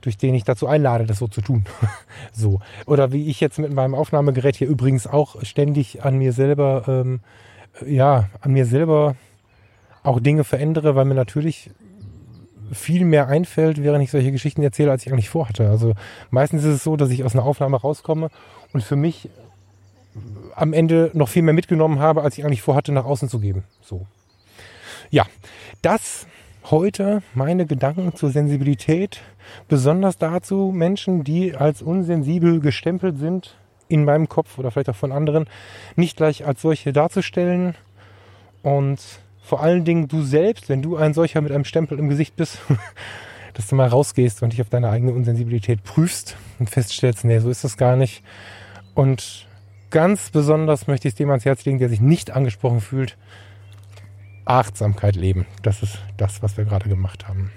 durch 0.00 0.16
den 0.16 0.34
ich 0.34 0.44
dazu 0.44 0.68
einlade, 0.68 1.06
das 1.06 1.18
so 1.18 1.26
zu 1.26 1.40
tun. 1.40 1.64
so. 2.32 2.60
Oder 2.86 3.10
wie 3.10 3.28
ich 3.28 3.40
jetzt 3.40 3.58
mit 3.58 3.72
meinem 3.74 3.96
Aufnahmegerät 3.96 4.54
hier 4.54 4.68
übrigens 4.68 5.08
auch 5.08 5.42
ständig 5.42 6.04
an 6.04 6.18
mir 6.18 6.32
selber, 6.32 6.84
ähm, 6.86 7.20
ja, 7.84 8.28
an 8.40 8.52
mir 8.52 8.66
selber 8.66 9.16
auch 10.04 10.20
Dinge 10.20 10.44
verändere, 10.44 10.94
weil 10.94 11.06
mir 11.06 11.14
natürlich 11.14 11.70
viel 12.72 13.04
mehr 13.04 13.28
einfällt, 13.28 13.82
während 13.82 14.04
ich 14.04 14.10
solche 14.10 14.32
Geschichten 14.32 14.62
erzähle, 14.62 14.90
als 14.90 15.04
ich 15.04 15.12
eigentlich 15.12 15.28
vorhatte. 15.28 15.68
Also 15.68 15.94
meistens 16.30 16.64
ist 16.64 16.74
es 16.74 16.84
so, 16.84 16.96
dass 16.96 17.10
ich 17.10 17.24
aus 17.24 17.34
einer 17.34 17.44
Aufnahme 17.44 17.80
rauskomme 17.80 18.30
und 18.72 18.82
für 18.82 18.96
mich 18.96 19.28
am 20.54 20.72
Ende 20.72 21.10
noch 21.14 21.28
viel 21.28 21.42
mehr 21.42 21.54
mitgenommen 21.54 21.98
habe, 21.98 22.22
als 22.22 22.38
ich 22.38 22.44
eigentlich 22.44 22.62
vorhatte, 22.62 22.92
nach 22.92 23.04
außen 23.04 23.28
zu 23.28 23.40
geben. 23.40 23.64
So. 23.82 24.06
Ja, 25.10 25.26
das 25.82 26.26
heute 26.70 27.22
meine 27.34 27.66
Gedanken 27.66 28.14
zur 28.14 28.30
Sensibilität, 28.30 29.20
besonders 29.68 30.18
dazu 30.18 30.70
Menschen, 30.72 31.24
die 31.24 31.54
als 31.54 31.82
unsensibel 31.82 32.60
gestempelt 32.60 33.18
sind 33.18 33.56
in 33.88 34.04
meinem 34.04 34.28
Kopf 34.28 34.58
oder 34.58 34.70
vielleicht 34.70 34.90
auch 34.90 34.96
von 34.96 35.12
anderen, 35.12 35.46
nicht 35.96 36.16
gleich 36.16 36.46
als 36.46 36.62
solche 36.62 36.92
darzustellen 36.92 37.74
und 38.62 39.00
vor 39.44 39.62
allen 39.62 39.84
Dingen 39.84 40.08
du 40.08 40.22
selbst, 40.22 40.70
wenn 40.70 40.80
du 40.80 40.96
ein 40.96 41.12
solcher 41.12 41.42
mit 41.42 41.52
einem 41.52 41.66
Stempel 41.66 41.98
im 41.98 42.08
Gesicht 42.08 42.34
bist, 42.34 42.58
dass 43.54 43.66
du 43.66 43.74
mal 43.74 43.88
rausgehst 43.88 44.42
und 44.42 44.52
dich 44.54 44.62
auf 44.62 44.70
deine 44.70 44.88
eigene 44.88 45.12
Unsensibilität 45.12 45.84
prüfst 45.84 46.36
und 46.58 46.70
feststellst, 46.70 47.24
nee, 47.24 47.38
so 47.38 47.50
ist 47.50 47.62
das 47.62 47.76
gar 47.76 47.94
nicht. 47.94 48.24
Und 48.94 49.46
ganz 49.90 50.30
besonders 50.30 50.86
möchte 50.86 51.08
ich 51.08 51.12
es 51.12 51.18
dem 51.18 51.28
ans 51.28 51.44
Herz 51.44 51.64
legen, 51.66 51.78
der 51.78 51.90
sich 51.90 52.00
nicht 52.00 52.30
angesprochen 52.30 52.80
fühlt. 52.80 53.18
Achtsamkeit 54.46 55.14
leben. 55.14 55.46
Das 55.62 55.82
ist 55.82 55.98
das, 56.16 56.42
was 56.42 56.56
wir 56.56 56.64
gerade 56.64 56.88
gemacht 56.88 57.28
haben. 57.28 57.50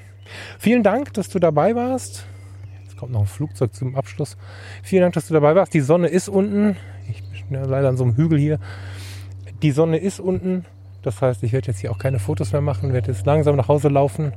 Vielen 0.59 0.83
Dank, 0.83 1.13
dass 1.13 1.29
du 1.29 1.39
dabei 1.39 1.73
warst. 1.73 2.25
Jetzt 2.83 2.97
kommt 2.97 3.13
noch 3.13 3.21
ein 3.21 3.27
Flugzeug 3.27 3.73
zum 3.73 3.95
Abschluss. 3.95 4.37
Vielen 4.83 5.03
Dank, 5.03 5.13
dass 5.13 5.27
du 5.27 5.33
dabei 5.33 5.55
warst. 5.55 5.73
Die 5.73 5.81
Sonne 5.81 6.09
ist 6.09 6.27
unten. 6.27 6.75
Ich 7.09 7.45
bin 7.45 7.63
leider 7.63 7.87
an 7.87 7.95
so 7.95 8.03
einem 8.03 8.17
Hügel 8.17 8.37
hier. 8.37 8.59
Die 9.61 9.71
Sonne 9.71 9.97
ist 9.97 10.19
unten. 10.19 10.65
Das 11.07 11.21
heißt, 11.21 11.41
ich 11.43 11.53
werde 11.53 11.67
jetzt 11.67 11.79
hier 11.79 11.89
auch 11.89 11.99
keine 11.99 12.19
Fotos 12.19 12.51
mehr 12.51 12.59
machen, 12.59 12.91
werde 12.91 13.13
jetzt 13.13 13.25
langsam 13.25 13.55
nach 13.55 13.69
Hause 13.69 13.87
laufen. 13.87 14.33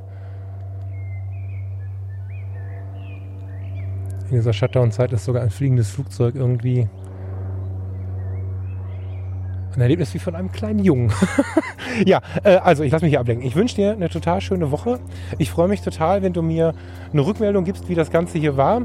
In 4.29 4.37
dieser 4.37 4.53
Shutdown-Zeit 4.53 5.11
ist 5.11 5.25
sogar 5.25 5.43
ein 5.43 5.49
fliegendes 5.49 5.89
Flugzeug 5.89 6.35
irgendwie 6.35 6.87
ein 9.75 9.81
Erlebnis 9.81 10.13
wie 10.13 10.19
von 10.19 10.33
einem 10.33 10.49
kleinen 10.53 10.79
Jungen. 10.79 11.11
ja, 12.05 12.21
äh, 12.45 12.55
also 12.55 12.83
ich 12.83 12.91
lasse 12.93 13.03
mich 13.03 13.11
hier 13.11 13.19
ablenken. 13.19 13.45
Ich 13.45 13.57
wünsche 13.57 13.75
dir 13.75 13.91
eine 13.91 14.07
total 14.07 14.39
schöne 14.39 14.71
Woche. 14.71 15.01
Ich 15.39 15.51
freue 15.51 15.67
mich 15.67 15.81
total, 15.81 16.21
wenn 16.21 16.31
du 16.31 16.41
mir 16.41 16.73
eine 17.11 17.25
Rückmeldung 17.25 17.65
gibst, 17.65 17.89
wie 17.89 17.95
das 17.95 18.11
Ganze 18.11 18.37
hier 18.39 18.55
war 18.55 18.83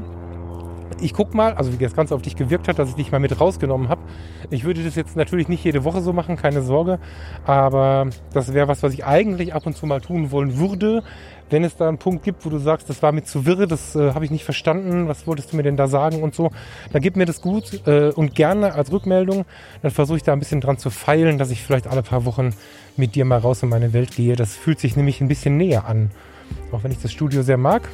ich 1.01 1.13
guck 1.13 1.33
mal, 1.33 1.53
also 1.53 1.71
wie 1.71 1.83
das 1.83 1.95
Ganze 1.95 2.15
auf 2.15 2.21
dich 2.21 2.35
gewirkt 2.35 2.67
hat, 2.67 2.79
dass 2.79 2.89
ich 2.89 2.95
dich 2.95 3.11
mal 3.11 3.19
mit 3.19 3.39
rausgenommen 3.39 3.89
habe. 3.89 4.01
Ich 4.49 4.63
würde 4.63 4.83
das 4.83 4.95
jetzt 4.95 5.15
natürlich 5.15 5.47
nicht 5.47 5.63
jede 5.63 5.83
Woche 5.83 6.01
so 6.01 6.13
machen, 6.13 6.35
keine 6.35 6.61
Sorge. 6.61 6.99
Aber 7.45 8.07
das 8.33 8.53
wäre 8.53 8.67
was, 8.67 8.83
was 8.83 8.93
ich 8.93 9.05
eigentlich 9.05 9.53
ab 9.53 9.65
und 9.65 9.75
zu 9.75 9.85
mal 9.85 10.01
tun 10.01 10.31
wollen 10.31 10.57
würde. 10.57 11.03
Wenn 11.49 11.63
es 11.63 11.77
da 11.77 11.87
einen 11.87 11.97
Punkt 11.97 12.23
gibt, 12.23 12.45
wo 12.45 12.49
du 12.49 12.57
sagst, 12.57 12.89
das 12.89 13.01
war 13.01 13.11
mir 13.11 13.23
zu 13.23 13.45
wirre, 13.45 13.67
das 13.67 13.95
äh, 13.95 14.13
habe 14.13 14.25
ich 14.25 14.31
nicht 14.31 14.43
verstanden, 14.43 15.07
was 15.07 15.27
wolltest 15.27 15.53
du 15.53 15.57
mir 15.57 15.63
denn 15.63 15.77
da 15.77 15.87
sagen 15.87 16.21
und 16.21 16.35
so, 16.35 16.51
dann 16.91 17.01
gib 17.01 17.15
mir 17.15 17.25
das 17.25 17.41
gut 17.41 17.87
äh, 17.87 18.09
und 18.09 18.35
gerne 18.35 18.73
als 18.73 18.91
Rückmeldung. 18.91 19.45
Dann 19.81 19.91
versuche 19.91 20.17
ich 20.17 20.23
da 20.23 20.33
ein 20.33 20.39
bisschen 20.39 20.59
dran 20.59 20.77
zu 20.77 20.89
feilen, 20.89 21.37
dass 21.37 21.51
ich 21.51 21.63
vielleicht 21.63 21.87
alle 21.87 22.03
paar 22.03 22.25
Wochen 22.25 22.53
mit 22.97 23.15
dir 23.15 23.23
mal 23.23 23.39
raus 23.39 23.63
in 23.63 23.69
meine 23.69 23.93
Welt 23.93 24.15
gehe. 24.15 24.35
Das 24.35 24.55
fühlt 24.55 24.79
sich 24.79 24.97
nämlich 24.97 25.21
ein 25.21 25.29
bisschen 25.29 25.55
näher 25.55 25.87
an. 25.87 26.11
Auch 26.71 26.83
wenn 26.83 26.91
ich 26.91 27.01
das 27.01 27.11
Studio 27.11 27.43
sehr 27.43 27.57
mag, 27.57 27.87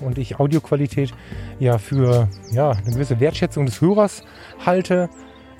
und 0.00 0.18
ich 0.18 0.38
Audioqualität 0.38 1.12
ja 1.58 1.78
für 1.78 2.28
ja, 2.50 2.70
eine 2.70 2.92
gewisse 2.92 3.20
Wertschätzung 3.20 3.66
des 3.66 3.80
Hörers 3.80 4.22
halte, 4.64 5.08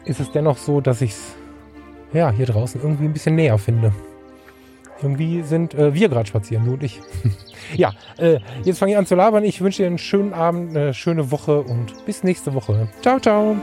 ist 0.05 0.21
es 0.21 0.31
dennoch 0.31 0.59
so, 0.59 0.81
dass 0.81 1.01
ich 1.01 1.11
es 1.11 1.37
ja, 2.13 2.31
hier 2.31 2.47
draußen 2.47 2.81
irgendwie 2.81 3.05
ein 3.05 3.13
bisschen 3.13 3.35
näher 3.35 3.59
finde. 3.59 3.93
irgendwie 5.03 5.43
sind 5.43 5.75
äh, 5.75 5.95
wir 5.95 6.09
gerade 6.09 6.27
spazieren, 6.27 6.65
du 6.65 6.73
und 6.73 6.83
ich. 6.83 7.01
ja, 7.77 7.93
äh, 8.17 8.41
jetzt 8.65 8.79
fange 8.79 8.93
ich 8.93 8.99
an 8.99 9.07
zu 9.07 9.15
labern. 9.15 9.45
Ich 9.45 9.61
wünsche 9.61 9.83
dir 9.83 9.87
einen 9.87 9.99
schönen 9.99 10.33
Abend, 10.33 10.77
eine 10.77 10.95
schöne 10.95 11.31
Woche 11.31 11.61
und 11.61 12.05
bis 12.07 12.25
nächste 12.25 12.55
Woche. 12.55 12.89
Ciao, 13.03 13.21
ciao. 13.21 13.57